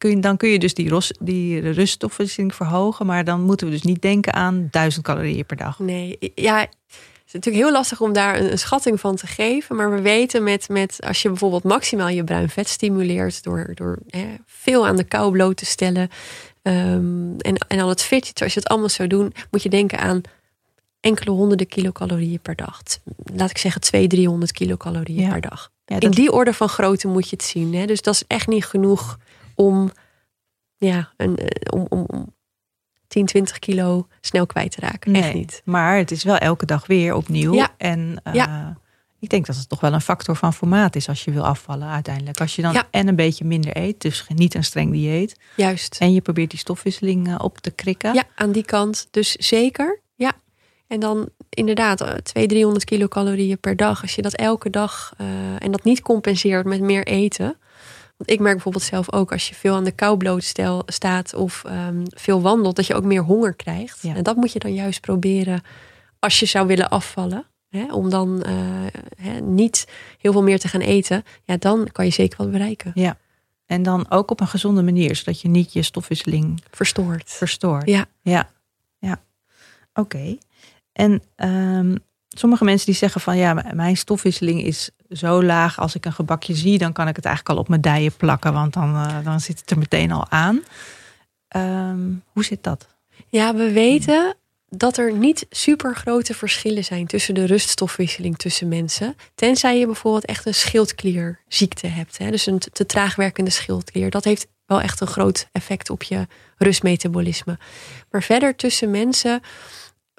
Kun 0.00 0.10
je, 0.10 0.18
dan 0.20 0.36
kun 0.36 0.48
je 0.48 0.58
dus 0.58 0.74
die, 0.74 0.88
ros, 0.88 1.12
die 1.20 1.70
ruststofwisseling 1.70 2.54
verhogen. 2.54 3.06
Maar 3.06 3.24
dan 3.24 3.40
moeten 3.42 3.66
we 3.66 3.72
dus 3.72 3.82
niet 3.82 4.02
denken 4.02 4.32
aan 4.34 4.68
1000 4.70 5.04
calorieën 5.04 5.46
per 5.46 5.56
dag. 5.56 5.78
Nee, 5.78 6.18
ja, 6.34 6.58
het 6.60 6.68
is 7.26 7.32
natuurlijk 7.32 7.64
heel 7.64 7.72
lastig 7.72 8.00
om 8.00 8.12
daar 8.12 8.38
een, 8.40 8.50
een 8.50 8.58
schatting 8.58 9.00
van 9.00 9.16
te 9.16 9.26
geven. 9.26 9.76
Maar 9.76 9.90
we 9.94 10.00
weten 10.00 10.42
met, 10.42 10.68
met 10.68 10.98
als 11.06 11.22
je 11.22 11.28
bijvoorbeeld 11.28 11.62
maximaal 11.64 12.08
je 12.08 12.24
bruin 12.24 12.48
vet 12.48 12.68
stimuleert 12.68 13.42
door, 13.42 13.70
door 13.74 13.98
hè, 14.08 14.26
veel 14.46 14.86
aan 14.86 14.96
de 14.96 15.04
kou 15.04 15.32
bloot 15.32 15.56
te 15.56 15.66
stellen. 15.66 16.08
ehm, 16.62 17.36
en, 17.38 17.56
en 17.68 17.80
al 17.80 17.88
het 17.88 18.02
fidget, 18.02 18.42
als 18.42 18.54
je 18.54 18.60
het 18.60 18.68
allemaal 18.68 18.88
zou 18.88 19.08
doen, 19.08 19.32
moet 19.50 19.62
je 19.62 19.68
denken 19.68 19.98
aan 19.98 20.20
enkele 21.00 21.30
honderden 21.30 21.66
kilocalorieën 21.66 22.40
per 22.40 22.56
dag. 22.56 22.82
Laat 23.34 23.50
ik 23.50 23.58
zeggen 23.58 23.80
200, 23.80 24.20
300 24.20 24.52
kilocalorieën 24.52 25.22
Ja. 25.22 25.30
per 25.30 25.40
dag. 25.40 25.70
Ja, 25.84 26.00
In 26.00 26.10
die 26.10 26.32
orde 26.32 26.52
van 26.52 26.68
grootte 26.68 27.08
moet 27.08 27.28
je 27.30 27.36
het 27.36 27.44
zien. 27.44 27.74
Hè? 27.74 27.86
Dus 27.86 28.02
dat 28.02 28.14
is 28.14 28.24
echt 28.26 28.46
niet 28.46 28.64
genoeg 28.64 29.18
om, 29.64 29.90
ja, 30.76 31.12
een, 31.16 31.36
eh, 31.36 31.72
om, 31.78 31.86
om, 31.88 32.04
om 32.06 32.34
10, 33.06 33.26
20 33.26 33.58
kilo 33.58 34.06
snel 34.20 34.46
kwijt 34.46 34.70
te 34.72 34.80
raken. 34.80 35.14
Echt 35.14 35.24
Nee. 35.24 35.34
niet. 35.34 35.62
Maar 35.64 35.96
het 35.96 36.10
is 36.10 36.24
wel 36.24 36.36
elke 36.36 36.66
dag 36.66 36.86
weer 36.86 37.14
opnieuw. 37.14 37.54
Ja. 37.54 37.68
En 37.76 38.20
eh, 38.24 38.34
Ja. 38.34 38.78
ik 39.18 39.28
denk 39.28 39.46
dat 39.46 39.56
het 39.56 39.68
toch 39.68 39.80
wel 39.80 39.92
een 39.92 40.00
factor 40.00 40.36
van 40.36 40.54
formaat 40.54 40.96
is 40.96 41.08
als 41.08 41.24
je 41.24 41.30
wil 41.30 41.44
afvallen 41.46 41.88
uiteindelijk. 41.88 42.40
Als 42.40 42.56
je 42.56 42.62
dan 42.62 42.72
Ja. 42.72 42.86
en 42.90 43.08
een 43.08 43.16
beetje 43.16 43.44
minder 43.44 43.76
eet, 43.76 44.00
dus 44.00 44.26
niet 44.34 44.54
een 44.54 44.64
streng 44.64 44.92
dieet. 44.92 45.36
Juist. 45.56 45.96
En 46.00 46.12
je 46.12 46.20
probeert 46.20 46.50
die 46.50 46.58
stofwisseling 46.58 47.28
eh, 47.28 47.34
op 47.38 47.58
te 47.58 47.70
krikken. 47.70 48.14
Ja, 48.14 48.24
aan 48.34 48.52
die 48.52 48.64
kant. 48.64 49.08
Dus 49.10 49.32
zeker. 49.32 50.00
Ja. 50.14 50.32
En 50.86 51.00
dan 51.00 51.28
inderdaad, 51.48 51.96
200, 51.98 52.48
300 52.48 52.84
kilocalorieën 52.84 53.58
per 53.58 53.76
dag. 53.76 54.02
Als 54.02 54.14
je 54.14 54.22
dat 54.22 54.34
elke 54.34 54.70
dag 54.70 55.14
en 55.58 55.70
dat 55.70 55.84
niet 55.84 56.02
compenseert 56.02 56.66
met 56.66 56.80
meer 56.80 57.06
eten. 57.06 57.56
Want 58.20 58.32
ik 58.32 58.40
merk 58.40 58.54
bijvoorbeeld 58.54 58.84
zelf 58.84 59.12
ook 59.12 59.32
als 59.32 59.48
je 59.48 59.54
veel 59.54 59.74
aan 59.74 59.84
de 59.84 59.90
kou 59.90 60.16
bloot 60.16 60.44
stel- 60.44 60.82
staat 60.86 61.34
of 61.34 61.64
ehm, 61.64 62.04
veel 62.04 62.40
wandelt, 62.40 62.76
dat 62.76 62.86
je 62.86 62.94
ook 62.94 63.04
meer 63.04 63.22
honger 63.22 63.54
krijgt. 63.54 64.02
Ja. 64.02 64.14
En 64.14 64.22
dat 64.22 64.36
moet 64.36 64.52
je 64.52 64.58
dan 64.58 64.74
juist 64.74 65.00
proberen 65.00 65.62
als 66.18 66.40
je 66.40 66.46
zou 66.46 66.66
willen 66.66 66.88
afvallen. 66.88 67.44
Hè, 67.68 67.92
om 67.92 68.10
dan 68.10 68.42
eh, 68.42 68.54
hè, 69.16 69.40
niet 69.40 69.88
heel 70.18 70.32
veel 70.32 70.42
meer 70.42 70.58
te 70.58 70.68
gaan 70.68 70.80
eten. 70.80 71.24
Ja, 71.44 71.56
dan 71.56 71.88
kan 71.92 72.04
je 72.04 72.10
zeker 72.10 72.38
wat 72.38 72.50
bereiken. 72.50 72.92
En 73.66 73.82
dan 73.82 74.10
ook 74.10 74.30
op 74.30 74.40
een 74.40 74.46
gezonde 74.46 74.82
manier, 74.82 75.16
zodat 75.16 75.40
je 75.40 75.48
niet 75.48 75.72
je 75.72 75.82
stofwisseling 75.82 76.62
Verstoord. 76.70 77.30
verstoort. 77.30 77.86
Ja. 77.86 78.06
Ja, 78.22 78.50
ja. 78.98 79.22
Oké. 79.94 80.36
En 80.92 81.22
ehm, 81.36 81.96
sommige 82.36 82.64
mensen 82.64 82.86
die 82.86 82.94
zeggen 82.94 83.20
van 83.20 83.36
ja, 83.36 83.64
mijn 83.74 83.96
stofwisseling 83.96 84.62
is 84.62 84.90
zo 85.10 85.42
laag. 85.42 85.78
Als 85.78 85.94
ik 85.94 86.04
een 86.04 86.12
gebakje 86.12 86.54
zie, 86.54 86.78
dan 86.78 86.92
kan 86.92 87.08
ik 87.08 87.16
het 87.16 87.24
eigenlijk 87.24 87.56
al 87.56 87.62
op 87.62 87.68
mijn 87.68 87.80
dijen 87.80 88.16
plakken, 88.16 88.52
want 88.52 88.72
dan, 88.72 88.94
eh, 88.94 89.24
dan 89.24 89.40
zit 89.40 89.60
het 89.60 89.70
er 89.70 89.78
meteen 89.78 90.12
al 90.12 90.30
aan. 90.30 90.62
Ehm, 91.48 92.00
hoe 92.32 92.44
zit 92.44 92.62
dat? 92.62 92.86
Ja, 93.28 93.54
we 93.54 93.72
weten 93.72 94.34
dat 94.68 94.96
er 94.96 95.12
niet 95.12 95.46
super 95.50 95.94
grote 95.96 96.34
verschillen 96.34 96.84
zijn 96.84 97.06
tussen 97.06 97.34
de 97.34 97.44
ruststofwisseling 97.44 98.36
tussen 98.36 98.68
mensen. 98.68 99.16
Tenzij 99.34 99.78
je 99.78 99.86
bijvoorbeeld 99.86 100.24
echt 100.24 100.46
een 100.46 100.54
schildklierziekte 100.54 101.86
hebt. 101.86 102.18
Hè? 102.18 102.30
Dus 102.30 102.46
een 102.46 102.58
te 102.58 102.86
traag 102.86 103.16
werkende 103.16 103.50
schildklier. 103.50 104.10
Dat 104.10 104.24
heeft 104.24 104.46
wel 104.66 104.80
echt 104.80 105.00
een 105.00 105.06
groot 105.06 105.48
effect 105.52 105.90
op 105.90 106.02
je 106.02 106.26
rustmetabolisme. 106.56 107.58
Maar 108.10 108.22
verder 108.22 108.56
tussen 108.56 108.90
mensen 108.90 109.40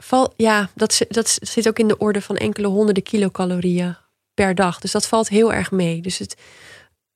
val, 0.01 0.33
ja, 0.37 0.69
dat, 0.75 1.01
dat 1.07 1.37
zit 1.41 1.67
ook 1.67 1.79
in 1.79 1.87
de 1.87 1.97
orde 1.97 2.21
van 2.21 2.35
enkele 2.37 2.67
honderden 2.67 3.03
kilocalorieën 3.03 3.95
per 4.33 4.55
dag. 4.55 4.79
Dus 4.79 4.91
dat 4.91 5.07
valt 5.07 5.29
heel 5.29 5.53
erg 5.53 5.71
mee. 5.71 6.01
Dus 6.01 6.17
het, 6.17 6.35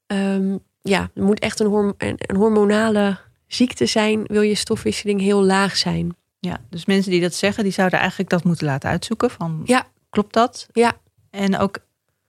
ehm, 0.07 0.57
ja, 0.81 1.09
er 1.13 1.23
moet 1.23 1.39
echt 1.39 1.59
een, 1.59 1.67
horm- 1.67 1.93
een, 1.97 2.15
een 2.17 2.35
hormonale 2.35 3.17
ziekte 3.47 3.85
zijn, 3.85 4.23
wil 4.23 4.41
je 4.41 4.55
stofwisseling 4.55 5.21
heel 5.21 5.43
laag 5.43 5.77
zijn. 5.77 6.15
Ja, 6.39 6.57
dus 6.69 6.85
mensen 6.85 7.11
die 7.11 7.21
dat 7.21 7.33
zeggen, 7.33 7.63
die 7.63 7.73
zouden 7.73 7.99
eigenlijk 7.99 8.29
dat 8.29 8.43
moeten 8.43 8.65
laten 8.65 8.89
uitzoeken. 8.89 9.29
Van, 9.29 9.61
Ja. 9.65 9.87
Klopt 10.09 10.33
dat? 10.33 10.67
Ja. 10.71 10.93
En 11.29 11.57
ook 11.57 11.77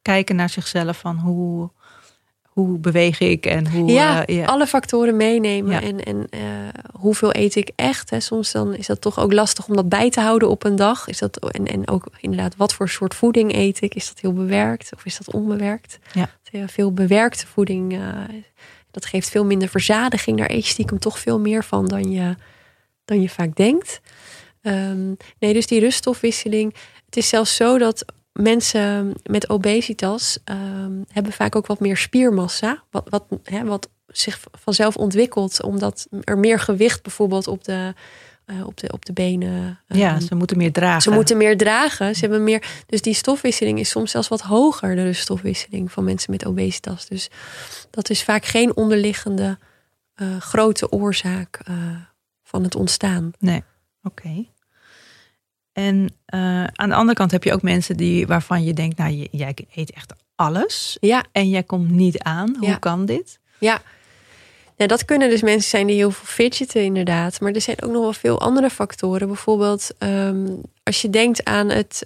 kijken 0.02 0.36
naar 0.36 0.50
zichzelf 0.50 0.98
van 0.98 1.16
hoe, 1.18 1.70
hoe 2.56 2.78
beweeg 2.78 3.20
ik 3.20 3.46
en 3.46 3.70
hoe... 3.70 3.90
ja, 3.90 4.26
eh, 4.26 4.36
ja. 4.36 4.44
alle 4.44 4.66
factoren 4.66 5.16
meenemen. 5.16 5.72
Ja. 5.72 5.82
En, 5.82 6.04
en 6.04 6.26
eh, 6.30 6.40
hoeveel 7.00 7.34
eet 7.34 7.54
ik 7.54 7.70
echt? 7.74 8.10
Hè? 8.10 8.20
Soms 8.20 8.52
dan 8.52 8.74
is 8.74 8.86
dat 8.86 9.00
toch 9.00 9.18
ook 9.18 9.32
lastig 9.32 9.68
om 9.68 9.76
dat 9.76 9.88
bij 9.88 10.10
te 10.10 10.20
houden 10.20 10.48
op 10.48 10.64
een 10.64 10.76
dag. 10.76 11.08
Is 11.08 11.18
dat, 11.18 11.50
en, 11.50 11.66
en 11.66 11.88
ook 11.88 12.06
inderdaad, 12.20 12.56
wat 12.56 12.74
voor 12.74 12.88
soort 12.88 13.14
voeding 13.14 13.54
eet 13.54 13.80
ik? 13.80 13.94
Is 13.94 14.08
dat 14.08 14.20
heel 14.20 14.32
bewerkt 14.32 14.90
of 14.94 15.04
is 15.04 15.16
dat 15.16 15.34
onbewerkt? 15.34 15.98
Ja. 16.12 16.28
Veel 16.66 16.92
bewerkte 16.92 17.46
voeding, 17.46 17.92
eh, 17.92 18.18
dat 18.90 19.06
geeft 19.06 19.28
veel 19.28 19.44
minder 19.44 19.68
verzadiging. 19.68 20.38
Daar 20.38 20.50
eet 20.50 20.64
je 20.64 20.70
stiekem 20.70 20.98
toch 20.98 21.18
veel 21.18 21.40
meer 21.40 21.64
van 21.64 21.86
dan 21.86 22.10
je, 22.10 22.34
dan 23.04 23.20
je 23.20 23.28
vaak 23.28 23.56
denkt. 23.56 24.00
Ehm, 24.62 25.06
nee, 25.38 25.52
dus 25.52 25.66
die 25.66 25.80
ruststofwisseling. 25.80 26.74
Het 27.04 27.16
is 27.16 27.28
zelfs 27.28 27.56
zo 27.56 27.78
dat 27.78 28.04
mensen 28.36 29.14
met 29.22 29.48
obesitas 29.48 30.38
ehm, 30.44 30.92
hebben 31.12 31.32
vaak 31.32 31.56
ook 31.56 31.66
wat 31.66 31.80
meer 31.80 31.96
spiermassa. 31.96 32.82
Wat, 32.90 33.06
wat, 33.08 33.24
hè, 33.42 33.64
wat 33.64 33.88
zich 34.06 34.40
vanzelf 34.52 34.96
ontwikkelt, 34.96 35.62
omdat 35.62 36.06
er 36.24 36.38
meer 36.38 36.58
gewicht 36.58 37.02
bijvoorbeeld 37.02 37.46
op 37.46 37.64
de, 37.64 37.94
eh, 38.44 38.66
op 38.66 38.76
de, 38.76 38.92
op 38.92 39.04
de 39.04 39.12
benen. 39.12 39.80
ja, 39.86 40.12
ehm, 40.12 40.20
ze 40.20 40.34
moeten 40.34 40.56
meer 40.56 40.72
dragen. 40.72 41.02
ze 41.02 41.10
moeten 41.10 41.36
meer 41.36 41.56
dragen. 41.56 42.14
Ze 42.14 42.20
hebben 42.20 42.44
meer. 42.44 42.84
Dus 42.86 43.02
die 43.02 43.14
stofwisseling 43.14 43.78
is 43.78 43.90
soms 43.90 44.10
zelfs 44.10 44.28
wat 44.28 44.40
hoger, 44.40 44.96
de 44.96 45.02
ruststofwisseling 45.02 45.92
van 45.92 46.04
mensen 46.04 46.30
met 46.30 46.46
obesitas. 46.46 47.08
Dus 47.08 47.30
dat 47.90 48.10
is 48.10 48.22
vaak 48.22 48.44
geen 48.44 48.76
onderliggende 48.76 49.58
eh, 50.14 50.40
grote 50.40 50.90
oorzaak 50.90 51.60
eh, 51.64 51.74
van 52.42 52.62
het 52.62 52.74
ontstaan. 52.74 53.30
Oké. 54.02 54.46
En 55.76 56.14
eh, 56.26 56.64
aan 56.64 56.88
de 56.88 56.94
andere 56.94 57.16
kant 57.18 57.30
heb 57.30 57.44
je 57.44 57.52
ook 57.52 57.62
mensen 57.62 57.96
die, 57.96 58.26
waarvan 58.26 58.64
je 58.64 58.72
denkt, 58.72 58.98
nou, 58.98 59.10
je- 59.12 59.28
jij 59.30 59.54
eet 59.74 59.90
echt 59.92 60.12
alles 60.34 60.96
Ja, 61.00 61.24
en 61.32 61.48
jij 61.48 61.62
komt 61.62 61.90
niet 61.90 62.18
aan. 62.18 62.56
Hoe 62.58 62.68
Ja. 62.68 62.76
kan 62.76 63.06
dit? 63.06 63.38
ja. 63.58 63.82
Ja, 64.78 64.86
dat 64.86 65.04
kunnen 65.04 65.30
dus 65.30 65.42
mensen 65.42 65.70
zijn 65.70 65.86
die 65.86 65.96
heel 65.96 66.10
veel 66.10 66.26
fidgeten, 66.26 66.82
inderdaad. 66.84 67.40
Maar 67.40 67.52
er 67.52 67.60
zijn 67.60 67.82
ook 67.82 67.90
nog 67.90 68.02
wel 68.02 68.12
veel 68.12 68.40
andere 68.40 68.70
factoren. 68.70 69.26
Bijvoorbeeld, 69.26 69.90
ehm, 69.98 70.46
als 70.82 71.02
je 71.02 71.10
denkt 71.10 71.44
aan 71.44 71.68
het 71.70 72.04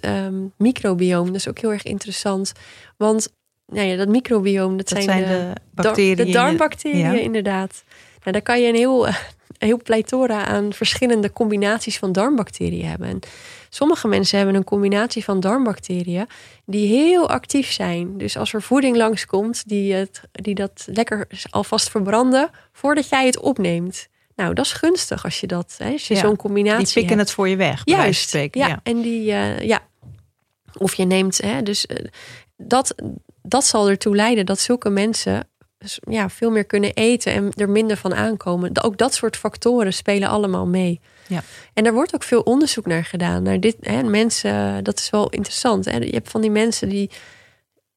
microbioom, 0.57 1.25
dat 1.25 1.35
is 1.35 1.47
ook 1.47 1.59
heel 1.59 1.71
erg 1.71 1.83
interessant. 1.83 2.51
Want 2.97 3.33
nou 3.65 3.87
ja, 3.87 3.95
dat 3.95 4.07
microbioom, 4.07 4.77
dat, 4.77 4.89
Dat 4.89 5.03
zijn, 5.03 5.19
zijn 5.25 5.29
de, 5.39 5.53
de 5.53 5.61
bacteriën. 5.71 6.15
de 6.15 6.31
darmbacteriën 6.31 6.97
ja. 7.13 7.19
inderdaad. 7.19 7.83
Nou, 8.19 8.31
daar 8.31 8.41
kan 8.41 8.61
je 8.61 8.67
een 8.67 8.75
heel, 8.75 9.07
heel 9.65 9.81
pleitora 9.83 10.45
aan 10.45 10.73
verschillende 10.73 11.31
combinaties 11.33 11.97
van 11.97 12.11
darmbacteriën 12.11 12.85
hebben. 12.85 13.07
En 13.07 13.19
sommige 13.69 14.07
mensen 14.07 14.37
hebben 14.37 14.55
een 14.55 14.63
combinatie 14.63 15.23
van 15.23 15.39
darmbacteriën 15.39 16.27
die 16.65 16.87
heel 16.87 17.29
actief 17.29 17.71
zijn. 17.71 18.17
Dus 18.17 18.37
als 18.37 18.53
er 18.53 18.61
voeding 18.61 18.97
langskomt, 18.97 19.67
die, 19.67 19.93
het, 19.93 20.21
die 20.31 20.55
dat 20.55 20.87
lekker 20.91 21.27
alvast 21.49 21.89
verbranden 21.89 22.49
voordat 22.71 23.09
jij 23.09 23.25
het 23.25 23.39
opneemt. 23.39 24.07
Nou, 24.35 24.53
dat 24.53 24.65
is 24.65 24.71
gunstig 24.73 25.23
als 25.23 25.39
je 25.39 25.47
dat, 25.47 25.75
hè, 25.77 25.91
als 25.91 26.07
je 26.07 26.13
Ja, 26.13 26.19
zo'n 26.19 26.35
combinatie 26.35 26.83
Die 26.85 26.93
pikken 26.93 27.15
hebt. 27.17 27.21
het 27.27 27.31
voor 27.31 27.49
je 27.49 27.55
weg, 27.55 27.81
Juist, 27.85 28.27
spreken. 28.29 28.61
ja, 28.61 28.67
Ja. 28.67 28.79
En 28.83 29.01
die, 29.01 29.31
eh, 29.31 29.59
ja. 29.59 29.79
Of 30.77 30.93
je 30.93 31.05
neemt, 31.05 31.41
hè, 31.41 31.61
dus 31.63 31.85
eh, 31.85 32.05
dat, 32.57 32.95
dat 33.41 33.65
zal 33.65 33.89
ertoe 33.89 34.15
leiden 34.15 34.45
dat 34.45 34.59
zulke 34.59 34.89
mensen 34.89 35.49
ja, 36.09 36.29
veel 36.29 36.51
meer 36.51 36.65
kunnen 36.65 36.93
eten 36.93 37.33
en 37.33 37.51
er 37.55 37.69
minder 37.69 37.97
van 37.97 38.13
aankomen. 38.13 38.83
Ook 38.83 38.97
dat 38.97 39.13
soort 39.13 39.37
factoren 39.37 39.93
spelen 39.93 40.29
allemaal 40.29 40.67
mee. 40.67 40.99
Ja. 41.27 41.43
En 41.73 41.85
er 41.85 41.93
wordt 41.93 42.15
ook 42.15 42.23
veel 42.23 42.41
onderzoek 42.41 42.85
naar 42.85 43.05
gedaan. 43.05 43.43
Naar 43.43 43.59
dit, 43.59 43.75
hè, 43.81 44.03
mensen, 44.03 44.83
dat 44.83 44.99
is 44.99 45.09
wel 45.09 45.29
interessant. 45.29 45.85
Hè. 45.85 45.97
Je 45.97 46.11
hebt 46.11 46.29
van 46.29 46.41
die 46.41 46.51
mensen 46.51 46.89
die, 46.89 47.09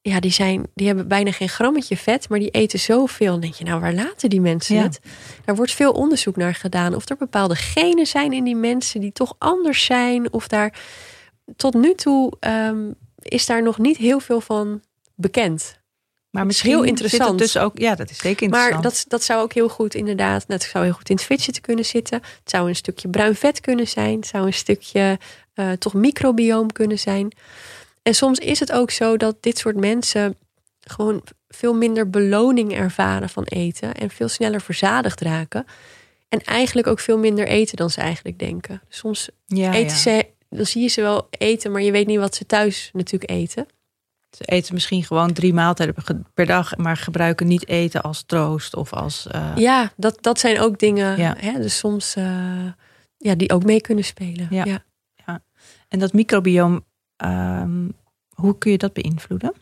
ja, 0.01 0.19
die, 0.19 0.31
zijn, 0.31 0.67
die 0.73 0.87
hebben 0.87 1.07
bijna 1.07 1.31
geen 1.31 1.49
grammetje 1.49 1.97
vet, 1.97 2.29
maar 2.29 2.39
die 2.39 2.49
eten 2.49 2.79
zoveel. 2.79 3.31
Dan 3.31 3.41
denk 3.41 3.53
je, 3.53 3.63
nou, 3.63 3.79
waar 3.81 3.93
laten 3.93 4.29
die 4.29 4.41
mensen 4.41 4.75
Ja. 4.75 4.83
het? 4.83 4.99
Daar 5.45 5.55
wordt 5.55 5.71
veel 5.71 5.91
onderzoek 5.91 6.35
naar 6.35 6.55
gedaan. 6.55 6.95
Of 6.95 7.09
er 7.09 7.17
bepaalde 7.17 7.55
genen 7.55 8.05
zijn 8.07 8.33
in 8.33 8.43
die 8.43 8.55
mensen 8.55 9.01
die 9.01 9.11
toch 9.11 9.35
anders 9.37 9.85
zijn. 9.85 10.33
Of 10.33 10.47
daar 10.47 10.79
tot 11.55 11.73
nu 11.73 11.93
toe 11.93 12.33
ehm, 12.39 12.91
is 13.19 13.45
daar 13.45 13.63
nog 13.63 13.77
niet 13.77 13.97
heel 13.97 14.19
veel 14.19 14.41
van 14.41 14.81
bekend. 15.15 15.83
Maar 16.35 16.43
is 16.43 16.47
misschien 16.47 16.71
heel 16.71 16.79
zit 16.79 16.89
interessant. 16.89 17.29
het 17.29 17.39
dus 17.39 17.57
ook, 17.57 17.77
ja, 17.77 17.95
dat 17.95 18.09
is 18.09 18.17
zeker 18.17 18.41
interessant. 18.41 18.73
Maar 18.73 18.81
dat, 18.81 19.05
dat 19.07 19.23
zou 19.23 19.41
ook 19.41 19.53
heel 19.53 19.69
goed 19.69 19.95
inderdaad, 19.95 20.43
dat 20.47 20.63
zou 20.63 20.83
heel 20.83 20.93
goed 20.93 21.09
in 21.09 21.15
het 21.15 21.25
fidget 21.25 21.61
kunnen 21.61 21.85
zitten. 21.85 22.17
Het 22.21 22.49
zou 22.49 22.69
een 22.69 22.75
stukje 22.75 23.07
bruin 23.07 23.35
vet 23.35 23.61
kunnen 23.61 23.87
zijn. 23.87 24.15
Het 24.15 24.27
zou 24.27 24.45
een 24.45 24.53
stukje 24.53 25.19
eh, 25.53 25.71
toch 25.71 25.93
microbioom 25.93 26.71
kunnen 26.71 26.99
zijn. 26.99 27.31
En 28.01 28.15
soms 28.15 28.39
is 28.39 28.59
het 28.59 28.71
ook 28.71 28.91
zo 28.91 29.17
dat 29.17 29.35
dit 29.39 29.57
soort 29.57 29.75
mensen 29.75 30.37
gewoon 30.79 31.23
veel 31.47 31.73
minder 31.73 32.09
beloning 32.09 32.73
ervaren 32.73 33.29
van 33.29 33.43
eten. 33.43 33.93
En 33.93 34.09
veel 34.09 34.27
sneller 34.27 34.61
verzadigd 34.61 35.21
raken. 35.21 35.65
En 36.29 36.41
eigenlijk 36.41 36.87
ook 36.87 36.99
veel 36.99 37.17
minder 37.17 37.47
eten 37.47 37.77
dan 37.77 37.89
ze 37.89 38.01
eigenlijk 38.01 38.39
denken. 38.39 38.81
Soms 38.89 39.29
ja, 39.45 39.73
eten 39.73 39.95
ja. 39.95 40.01
ze, 40.01 40.25
dan 40.49 40.65
zie 40.65 40.81
je 40.81 40.87
ze 40.87 41.01
wel 41.01 41.27
eten, 41.29 41.71
maar 41.71 41.81
je 41.81 41.91
weet 41.91 42.07
niet 42.07 42.19
wat 42.19 42.35
ze 42.35 42.45
thuis 42.45 42.89
natuurlijk 42.93 43.31
eten. 43.31 43.67
Ze 44.35 44.43
eten 44.45 44.73
misschien 44.73 45.03
gewoon 45.03 45.33
drie 45.33 45.53
maaltijden 45.53 45.95
per- 46.33 46.45
dag, 46.45 46.77
maar 46.77 46.97
gebruiken 46.97 47.47
niet 47.47 47.67
eten 47.67 48.01
als 48.01 48.23
troost 48.25 48.75
of 48.75 48.93
als. 48.93 49.27
eh, 49.27 49.51
Ja, 49.55 49.91
dat, 49.97 50.17
dat 50.21 50.39
zijn 50.39 50.59
ook 50.59 50.79
dingen. 50.79 51.17
Ja. 51.17 51.35
Hè, 51.37 51.59
dus 51.61 51.77
soms 51.77 52.15
eh, 52.15 52.65
ja, 53.17 53.35
die 53.35 53.51
ook 53.51 53.63
mee 53.63 53.81
kunnen 53.81 54.03
spelen. 54.03 54.47
Ja. 54.49 54.65
Ja. 54.65 54.83
En 55.87 55.99
dat 55.99 56.13
microbioom, 56.13 56.85
ehm, 57.15 57.87
hoe 58.29 58.57
kun 58.57 58.71
je 58.71 58.77
dat 58.77 58.93
beïnvloeden? 58.93 59.53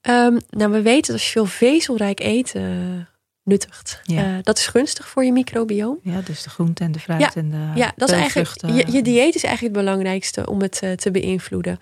Ehm, 0.00 0.38
nou, 0.50 0.70
we 0.72 0.82
weten 0.82 1.12
dat 1.12 1.20
als 1.20 1.32
je 1.32 1.32
veel 1.32 1.46
vezelrijk 1.46 2.20
eten 2.20 3.08
nuttigt, 3.42 4.00
Ja. 4.02 4.24
eh, 4.24 4.42
dat 4.42 4.58
is 4.58 4.66
gunstig 4.66 5.08
voor 5.08 5.24
je 5.24 5.32
microbioom. 5.32 5.98
Ja, 6.02 6.20
dus 6.20 6.42
de 6.42 6.50
groente 6.50 6.84
en 6.84 6.92
de 6.92 6.98
fruit 6.98 7.20
Ja, 7.20 7.34
en 7.34 7.50
de 7.50 7.70
ja, 7.74 7.92
dat 7.96 8.08
is 8.10 8.14
eigenlijk 8.14 8.60
je, 8.66 8.92
je 8.92 9.02
dieet 9.02 9.34
is 9.34 9.44
eigenlijk 9.44 9.74
het 9.76 9.84
belangrijkste 9.84 10.46
om 10.46 10.60
het 10.62 10.82
te 10.96 11.10
beïnvloeden. 11.10 11.78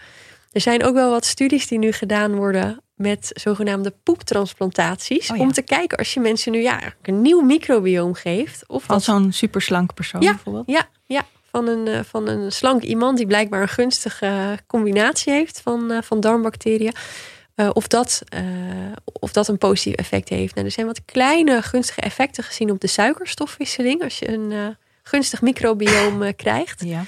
Er 0.58 0.64
zijn 0.64 0.84
ook 0.84 0.94
wel 0.94 1.10
wat 1.10 1.24
studies 1.24 1.66
die 1.66 1.78
nu 1.78 1.92
gedaan 1.92 2.34
worden 2.34 2.80
met 2.94 3.30
zogenaamde 3.34 3.94
poeptransplantaties. 4.02 5.30
Oh 5.30 5.36
ja. 5.36 5.42
Om 5.42 5.52
te 5.52 5.62
kijken 5.62 5.98
als 5.98 6.14
je 6.14 6.20
mensen 6.20 6.52
nu 6.52 6.62
ja, 6.62 6.80
een 7.02 7.22
nieuw 7.22 7.40
microbioom 7.40 8.14
geeft. 8.14 8.64
Of 8.66 8.82
Van 8.84 8.94
dat 8.94 9.04
zo'n 9.04 9.32
superslank 9.32 9.94
persoon 9.94 10.20
Ja. 10.20 10.30
bijvoorbeeld. 10.30 10.64
Ja, 10.66 10.88
ja 11.06 11.26
van, 11.50 11.68
een, 11.68 11.86
eh, 11.86 12.00
van 12.04 12.28
een 12.28 12.52
slank 12.52 12.82
iemand 12.82 13.16
die 13.16 13.26
blijkbaar 13.26 13.62
een 13.62 13.68
gunstige 13.68 14.58
combinatie 14.66 15.32
heeft 15.32 15.60
van, 15.60 15.90
eh, 15.90 16.02
van 16.02 16.20
darmbacteriën. 16.20 16.92
Eh, 17.54 17.70
of, 17.72 17.86
dat, 17.86 18.22
of 19.02 19.32
dat 19.32 19.48
een 19.48 19.58
positief 19.58 19.94
effect 19.94 20.28
heeft. 20.28 20.54
Nou, 20.54 20.66
er 20.66 20.72
zijn 20.72 20.86
wat 20.86 21.04
kleine 21.04 21.62
gunstige 21.62 22.00
effecten 22.00 22.44
gezien 22.44 22.70
op 22.70 22.80
de 22.80 22.86
suikerstofwisseling. 22.86 24.02
Als 24.02 24.18
je 24.18 24.28
een 24.28 24.76
gunstig 25.08 25.42
microbioom 25.42 26.22
eh, 26.22 26.32
krijgt. 26.36 26.84
Ja. 26.84 27.04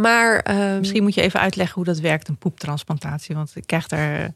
Maar 0.00 0.38
ehm, 0.38 0.78
Misschien 0.78 1.02
moet 1.02 1.14
je 1.14 1.20
even 1.20 1.40
uitleggen 1.40 1.74
hoe 1.74 1.84
dat 1.84 1.98
werkt, 1.98 2.28
een 2.28 2.36
poeptransplantatie. 2.36 3.34
Want 3.34 3.52
ik 3.54 3.66
krijg 3.66 3.86
daar. 3.86 4.32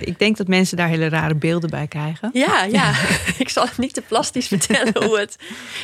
Ik 0.00 0.18
denk 0.18 0.36
dat 0.36 0.48
mensen 0.48 0.76
daar 0.76 0.88
hele 0.88 1.08
rare 1.08 1.34
beelden 1.34 1.70
bij 1.70 1.86
krijgen. 1.86 2.30
Ja, 2.32 2.64
ja. 2.78 2.94
ik 3.38 3.48
zal 3.48 3.64
het 3.64 3.78
niet 3.78 3.94
te 3.94 4.02
plastisch 4.02 4.48
vertellen 4.56 5.04
hoe 5.04 5.18
het. 5.18 5.36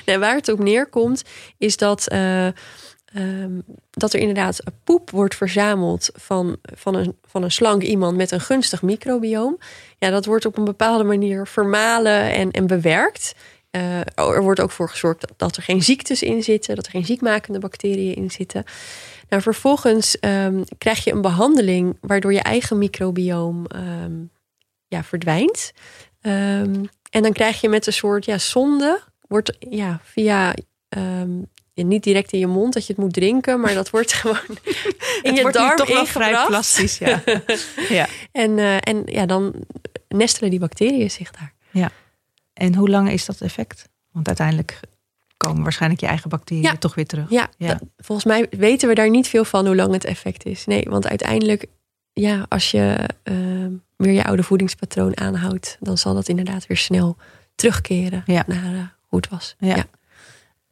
Nee, 0.05 0.19
waar 0.19 0.35
het 0.35 0.49
op 0.49 0.59
neerkomt, 0.59 1.23
is 1.59 1.77
dat, 1.77 2.09
eh, 2.09 2.47
ehm, 2.47 3.61
dat 3.91 4.13
er 4.13 4.21
inderdaad 4.21 4.63
poep 4.85 5.11
wordt 5.11 5.35
verzameld 5.35 6.11
van, 6.15 6.57
van, 6.63 6.95
een, 6.95 7.17
van 7.27 7.43
een 7.43 7.51
slank 7.51 7.83
iemand 7.83 8.17
met 8.17 8.31
een 8.31 8.41
gunstig 8.41 8.83
microbioom. 8.83 9.59
Ja, 9.99 10.11
dat 10.11 10.25
wordt 10.25 10.47
op 10.47 10.59
een 10.59 10.65
bepaalde 10.65 11.05
manier 11.05 11.47
vermalen 11.47 12.33
en, 12.33 12.51
en 12.51 12.67
bewerkt. 12.67 13.35
Eh, 13.75 14.01
er 14.17 14.43
wordt 14.43 14.61
ook 14.61 14.71
voor 14.71 14.89
gezorgd 14.89 15.21
dat, 15.21 15.33
dat 15.37 15.57
er 15.57 15.63
geen 15.63 15.83
ziektes 15.83 16.23
in 16.23 16.43
zitten, 16.43 16.75
dat 16.75 16.85
er 16.85 16.91
geen 16.91 17.05
ziekmakende 17.05 17.59
bacteriën 17.59 18.15
in 18.15 18.31
zitten. 18.31 18.65
Nou, 19.29 19.43
vervolgens 19.43 20.19
ehm, 20.19 20.63
krijg 20.79 21.05
je 21.05 21.13
een 21.13 21.23
behandeling 21.23 21.97
waardoor 22.01 22.33
je 22.33 22.43
eigen 22.43 22.79
microbioom 22.79 23.67
ehm, 23.67 24.13
ja, 24.87 25.05
verdwijnt. 25.05 25.73
Ehm, 26.21 26.85
en 27.11 27.23
dan 27.23 27.33
krijg 27.33 27.61
je 27.61 27.69
met 27.69 27.87
een 27.87 27.93
soort 27.93 28.25
ja, 28.25 28.39
zonde, 28.39 29.01
wordt 29.29 29.57
ja, 29.59 30.01
via 30.03 30.55
ja, 31.73 31.85
niet 31.85 32.03
direct 32.03 32.33
in 32.33 32.39
je 32.39 32.47
mond 32.47 32.73
dat 32.73 32.87
je 32.87 32.93
het 32.93 33.03
moet 33.03 33.13
drinken, 33.13 33.61
maar 33.61 33.75
dat 33.75 33.91
wordt 33.91 34.13
gewoon 34.23 34.39
in 34.49 34.57
het 35.23 35.37
je 35.37 35.43
wordt 35.43 35.57
darm 35.57 35.77
toch 35.77 35.89
wel 35.89 36.07
vrij 36.07 36.29
ingebracht. 36.29 36.49
plastisch. 36.49 36.99
Ja. 36.99 37.23
ja. 37.99 38.07
En, 38.33 38.59
eh, 38.59 38.77
en 38.81 39.03
ja, 39.07 39.27
dan 39.27 39.55
nestelen 40.09 40.51
die 40.51 40.59
bacteriën 40.59 41.11
zich 41.11 41.31
daar. 41.31 41.53
En 42.55 42.75
hoe 42.75 42.89
lang 42.91 43.11
is 43.11 43.25
dat 43.27 43.41
effect? 43.41 43.89
Want 44.13 44.27
uiteindelijk 44.27 44.81
komen 45.37 45.63
waarschijnlijk 45.63 46.01
je 46.01 46.07
eigen 46.07 46.29
bacteriën 46.29 46.63
Ja. 46.63 46.77
toch 46.77 46.95
weer 46.95 47.07
terug. 47.07 47.31
Ja, 47.31 47.49
Ja. 47.59 47.69
dat- 47.69 47.83
volgens 47.97 48.27
mij 48.27 48.47
weten 48.51 48.89
we 48.89 48.95
daar 48.95 49.11
niet 49.11 49.29
veel 49.29 49.45
van 49.45 49.67
hoe 49.67 49.77
lang 49.77 49.93
het 49.93 50.05
effect 50.05 50.45
is. 50.45 50.67
Nee, 50.67 50.83
want 50.89 51.07
uiteindelijk, 51.09 51.67
ja, 52.13 52.47
als 52.49 52.71
je 52.71 53.09
ehm, 53.23 53.73
weer 53.97 54.13
je 54.13 54.25
oude 54.25 54.43
voedingspatroon 54.43 55.17
aanhoudt, 55.21 55.77
dan 55.81 55.99
zal 55.99 56.15
dat 56.15 56.29
inderdaad 56.29 56.67
weer 56.67 56.77
snel 56.77 57.17
terugkeren 57.55 58.23
Ja. 58.27 58.45
naar 58.47 58.75
eh, 58.75 58.81
hoe 59.09 59.19
het 59.21 59.29
was. 59.29 59.55
Ja. 59.59 59.85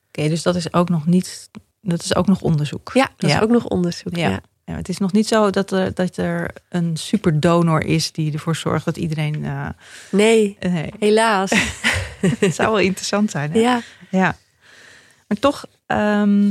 Oké, 0.08 0.28
dus 0.28 0.42
dat 0.42 0.56
is 0.56 0.72
ook 0.72 0.88
nog 0.88 1.06
niet. 1.06 1.50
Dat 1.80 2.02
is 2.02 2.14
ook 2.14 2.26
nog 2.26 2.40
onderzoek. 2.40 2.90
Ja, 2.94 3.08
dat 3.16 3.30
is 3.30 3.40
ook 3.40 3.50
nog 3.50 3.64
onderzoek. 3.66 4.16
Ja. 4.16 4.40
Ja. 4.64 4.74
Het 4.74 4.88
is 4.88 4.98
nog 4.98 5.12
niet 5.12 5.26
zo 5.26 5.50
dat 5.50 5.70
er, 5.70 5.94
dat 5.94 6.16
er 6.16 6.50
een 6.68 6.96
superdonor 6.96 7.84
is 7.84 8.12
die 8.12 8.32
ervoor 8.32 8.56
zorgt 8.56 8.84
dat 8.84 8.96
iedereen. 8.96 9.44
eh, 9.44 9.68
Nee, 10.10 10.56
nee, 10.60 10.92
helaas. 10.98 11.50
het 12.38 12.54
zou 12.54 12.68
wel 12.70 12.78
interessant 12.80 13.30
zijn. 13.30 13.52
Hè? 13.52 13.58
ja. 13.58 13.80
Ja. 14.10 14.36
Maar 15.28 15.38
toch 15.38 15.64
ehm, 15.86 16.50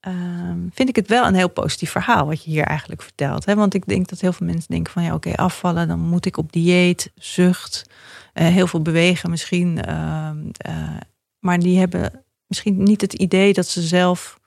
ehm, 0.00 0.58
vind 0.72 0.88
ik 0.88 0.96
het 0.96 1.08
wel 1.08 1.26
een 1.26 1.34
heel 1.34 1.48
positief 1.48 1.90
verhaal 1.90 2.26
wat 2.26 2.44
je 2.44 2.50
hier 2.50 2.64
eigenlijk 2.64 3.02
vertelt. 3.02 3.44
Hè? 3.44 3.54
Want 3.54 3.74
ik 3.74 3.86
denk 3.86 4.08
dat 4.08 4.20
heel 4.20 4.32
veel 4.32 4.46
mensen 4.46 4.70
denken 4.70 4.92
van 4.92 5.02
ja, 5.02 5.14
oké, 5.14 5.34
afvallen, 5.34 5.88
dan 5.88 5.98
moet 5.98 6.26
ik 6.26 6.36
op 6.36 6.52
dieet, 6.52 7.10
zucht, 7.14 7.84
eh, 8.32 8.46
heel 8.46 8.66
veel 8.66 8.82
bewegen 8.82 9.30
misschien. 9.30 9.84
ehm, 9.84 10.36
eh, 10.56 10.96
maar 11.38 11.58
die 11.58 11.78
hebben 11.78 12.24
misschien 12.46 12.82
niet 12.82 13.00
het 13.00 13.12
idee 13.12 13.52
dat 13.52 13.66
ze 13.66 13.82
zelf 13.82 14.38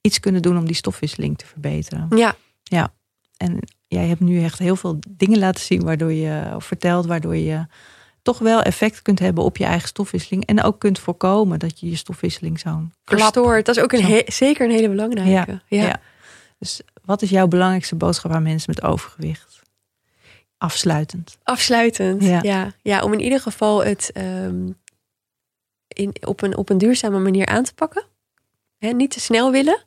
iets 0.00 0.20
kunnen 0.20 0.42
doen 0.42 0.58
om 0.58 0.66
die 0.66 0.74
stofwisseling 0.74 1.38
te 1.38 1.46
verbeteren. 1.46 2.06
ja. 2.16 2.34
En 3.36 3.58
jij 3.86 4.06
hebt 4.06 4.20
nu 4.20 4.44
echt 4.44 4.58
heel 4.58 4.76
veel 4.76 4.98
dingen 5.08 5.38
laten 5.38 5.64
zien 5.64 5.82
waardoor 5.82 6.12
je 6.12 6.52
of 6.54 6.64
verteld, 6.64 7.06
waardoor 7.06 7.36
je 7.36 7.66
toch 8.22 8.38
wel 8.38 8.62
effect 8.62 9.02
kunt 9.02 9.18
hebben 9.18 9.44
op 9.44 9.56
je 9.56 9.64
eigen 9.64 9.88
stofwisseling. 9.88 10.46
En 10.46 10.62
ook 10.62 10.78
kunt 10.80 10.98
voorkomen 10.98 11.58
dat 11.58 11.80
je 11.80 11.90
je 11.90 11.96
stofwisseling 11.96 12.60
zo'n 12.60 12.92
klap. 13.04 13.20
verstoord. 13.20 13.66
Dat 13.66 13.76
is 13.76 13.82
ook 13.82 13.92
een 13.92 14.04
he- 14.04 14.22
zeker 14.26 14.64
een 14.64 14.70
hele 14.74 14.88
belangrijke. 14.88 15.60
Ja. 15.68 15.82
ja. 15.82 16.00
Dus 16.58 16.80
wat 17.04 17.22
is 17.22 17.30
jouw 17.30 17.46
belangrijkste 17.46 17.94
boodschap 17.94 18.32
aan 18.32 18.42
mensen 18.42 18.72
met 18.74 18.84
overgewicht? 18.84 19.62
Afsluitend. 20.58 21.38
Afsluitend. 21.42 22.22
Ja. 22.24 22.38
Ja. 22.42 22.72
Ja. 22.82 23.02
om 23.02 23.12
in 23.12 23.20
ieder 23.20 23.40
geval 23.40 23.84
het 23.84 24.10
ehm, 24.12 24.68
in, 25.88 26.14
op, 26.26 26.42
een, 26.42 26.56
op 26.56 26.70
een 26.70 26.78
duurzame 26.78 27.18
manier 27.18 27.46
aan 27.46 27.64
te 27.64 27.74
pakken. 27.74 28.04
Hè, 28.78 28.88
niet 28.90 29.10
te 29.10 29.20
snel 29.20 29.50
willen. 29.50 29.84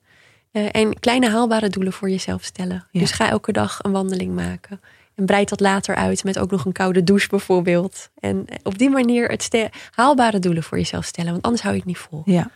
Eh, 0.53 0.67
en 0.71 0.99
kleine 0.99 1.29
haalbare 1.29 1.69
doelen 1.69 1.93
voor 1.93 2.09
jezelf 2.09 2.43
stellen. 2.43 2.87
Ja. 2.91 2.99
Dus 2.99 3.11
ga 3.11 3.29
elke 3.29 3.51
dag 3.51 3.79
een 3.81 3.91
wandeling 3.91 4.35
maken. 4.35 4.81
En 5.15 5.25
breid 5.25 5.49
dat 5.49 5.59
later 5.59 5.95
uit 5.95 6.23
met 6.23 6.39
ook 6.39 6.51
nog 6.51 6.65
een 6.65 6.71
koude 6.71 7.03
douche 7.03 7.27
bijvoorbeeld. 7.27 8.09
En 8.19 8.45
eh, 8.47 8.57
op 8.63 8.77
die 8.77 8.89
manier 8.89 9.27
het 9.27 9.69
haalbare 9.91 10.39
doelen 10.39 10.63
voor 10.63 10.77
jezelf 10.77 11.05
stellen. 11.05 11.31
Want 11.31 11.43
anders 11.43 11.61
hou 11.61 11.73
je 11.73 11.79
het 11.79 11.89
niet 11.89 11.97
vol. 11.97 12.21
Ja. 12.25 12.49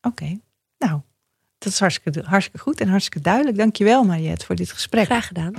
Oké. 0.00 0.38
Nou, 0.78 1.00
dat 1.58 1.72
is 1.72 1.78
hartstikke, 1.80 2.22
hartstikke 2.24 2.58
goed 2.58 2.80
en 2.80 2.88
hartstikke 2.88 3.20
duidelijk. 3.20 3.56
Dankjewel 3.56 4.04
Mariette 4.04 4.46
voor 4.46 4.54
dit 4.54 4.72
gesprek. 4.72 5.04
Graag 5.04 5.26
gedaan. 5.26 5.54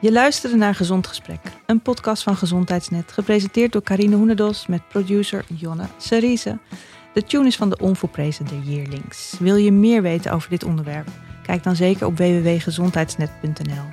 Je 0.00 0.12
luisterde 0.12 0.56
naar 0.56 0.74
Gezond 0.74 1.06
Gesprek, 1.06 1.40
een 1.66 1.82
podcast 1.82 2.22
van 2.22 2.36
Gezondheidsnet, 2.36 3.12
gepresenteerd 3.12 3.72
door 3.72 3.82
Carine 3.82 4.16
Hoenedos 4.16 4.66
met 4.66 4.88
producer 4.88 5.44
Jonne 5.54 5.86
Cerise. 5.98 6.58
De 7.12 7.24
tune 7.24 7.46
is 7.46 7.56
van 7.56 7.68
de 7.68 7.78
onvolprezen 7.78 8.46
de 8.46 8.60
Yearlings. 8.62 9.36
Wil 9.38 9.56
je 9.56 9.72
meer 9.72 10.02
weten 10.02 10.32
over 10.32 10.50
dit 10.50 10.64
onderwerp? 10.64 11.08
Kijk 11.42 11.62
dan 11.62 11.76
zeker 11.76 12.06
op 12.06 12.16
www.gezondheidsnet.nl. 12.16 13.84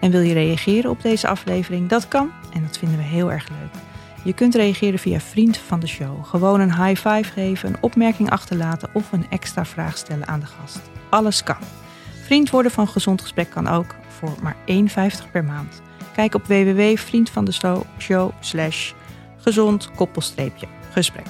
En 0.00 0.10
wil 0.10 0.20
je 0.20 0.32
reageren 0.32 0.90
op 0.90 1.02
deze 1.02 1.28
aflevering? 1.28 1.88
Dat 1.88 2.08
kan 2.08 2.30
en 2.52 2.62
dat 2.62 2.78
vinden 2.78 2.98
we 2.98 3.04
heel 3.04 3.32
erg 3.32 3.48
leuk. 3.48 3.82
Je 4.24 4.32
kunt 4.32 4.54
reageren 4.54 4.98
via 4.98 5.20
Vriend 5.20 5.56
van 5.56 5.80
de 5.80 5.86
Show. 5.86 6.24
Gewoon 6.24 6.60
een 6.60 6.84
high 6.84 7.08
five 7.08 7.32
geven, 7.32 7.68
een 7.68 7.82
opmerking 7.82 8.30
achterlaten 8.30 8.88
of 8.92 9.12
een 9.12 9.26
extra 9.30 9.64
vraag 9.64 9.96
stellen 9.96 10.26
aan 10.26 10.40
de 10.40 10.46
gast. 10.46 10.80
Alles 11.08 11.42
kan. 11.42 11.56
Vriend 12.24 12.50
worden 12.50 12.72
van 12.72 12.88
Gezond 12.88 13.20
Gesprek 13.20 13.50
kan 13.50 13.68
ook 13.68 13.94
voor 14.08 14.34
maar 14.42 14.56
1,50 14.66 15.30
per 15.32 15.44
maand. 15.44 15.82
Kijk 16.14 16.34
op 16.34 16.46
www.vriendvandeshow 16.46 18.30
slash 18.40 18.92
gezond 19.36 19.90
koppelstreepje 19.90 20.66
gesprek. 20.92 21.26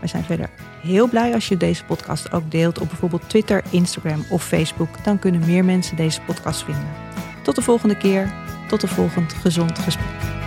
We 0.00 0.06
zijn 0.06 0.24
verder 0.24 0.50
heel 0.82 1.08
blij 1.08 1.34
als 1.34 1.48
je 1.48 1.56
deze 1.56 1.84
podcast 1.84 2.32
ook 2.32 2.50
deelt 2.50 2.78
op 2.78 2.88
bijvoorbeeld 2.88 3.28
Twitter, 3.28 3.62
Instagram 3.70 4.24
of 4.28 4.44
Facebook. 4.44 5.04
Dan 5.04 5.18
kunnen 5.18 5.40
meer 5.46 5.64
mensen 5.64 5.96
deze 5.96 6.20
podcast 6.20 6.62
vinden. 6.64 6.88
Tot 7.42 7.54
de 7.54 7.62
volgende 7.62 7.96
keer. 7.96 8.34
Tot 8.68 8.80
de 8.80 8.88
volgende 8.88 9.34
gezond 9.34 9.78
gesprek. 9.78 10.39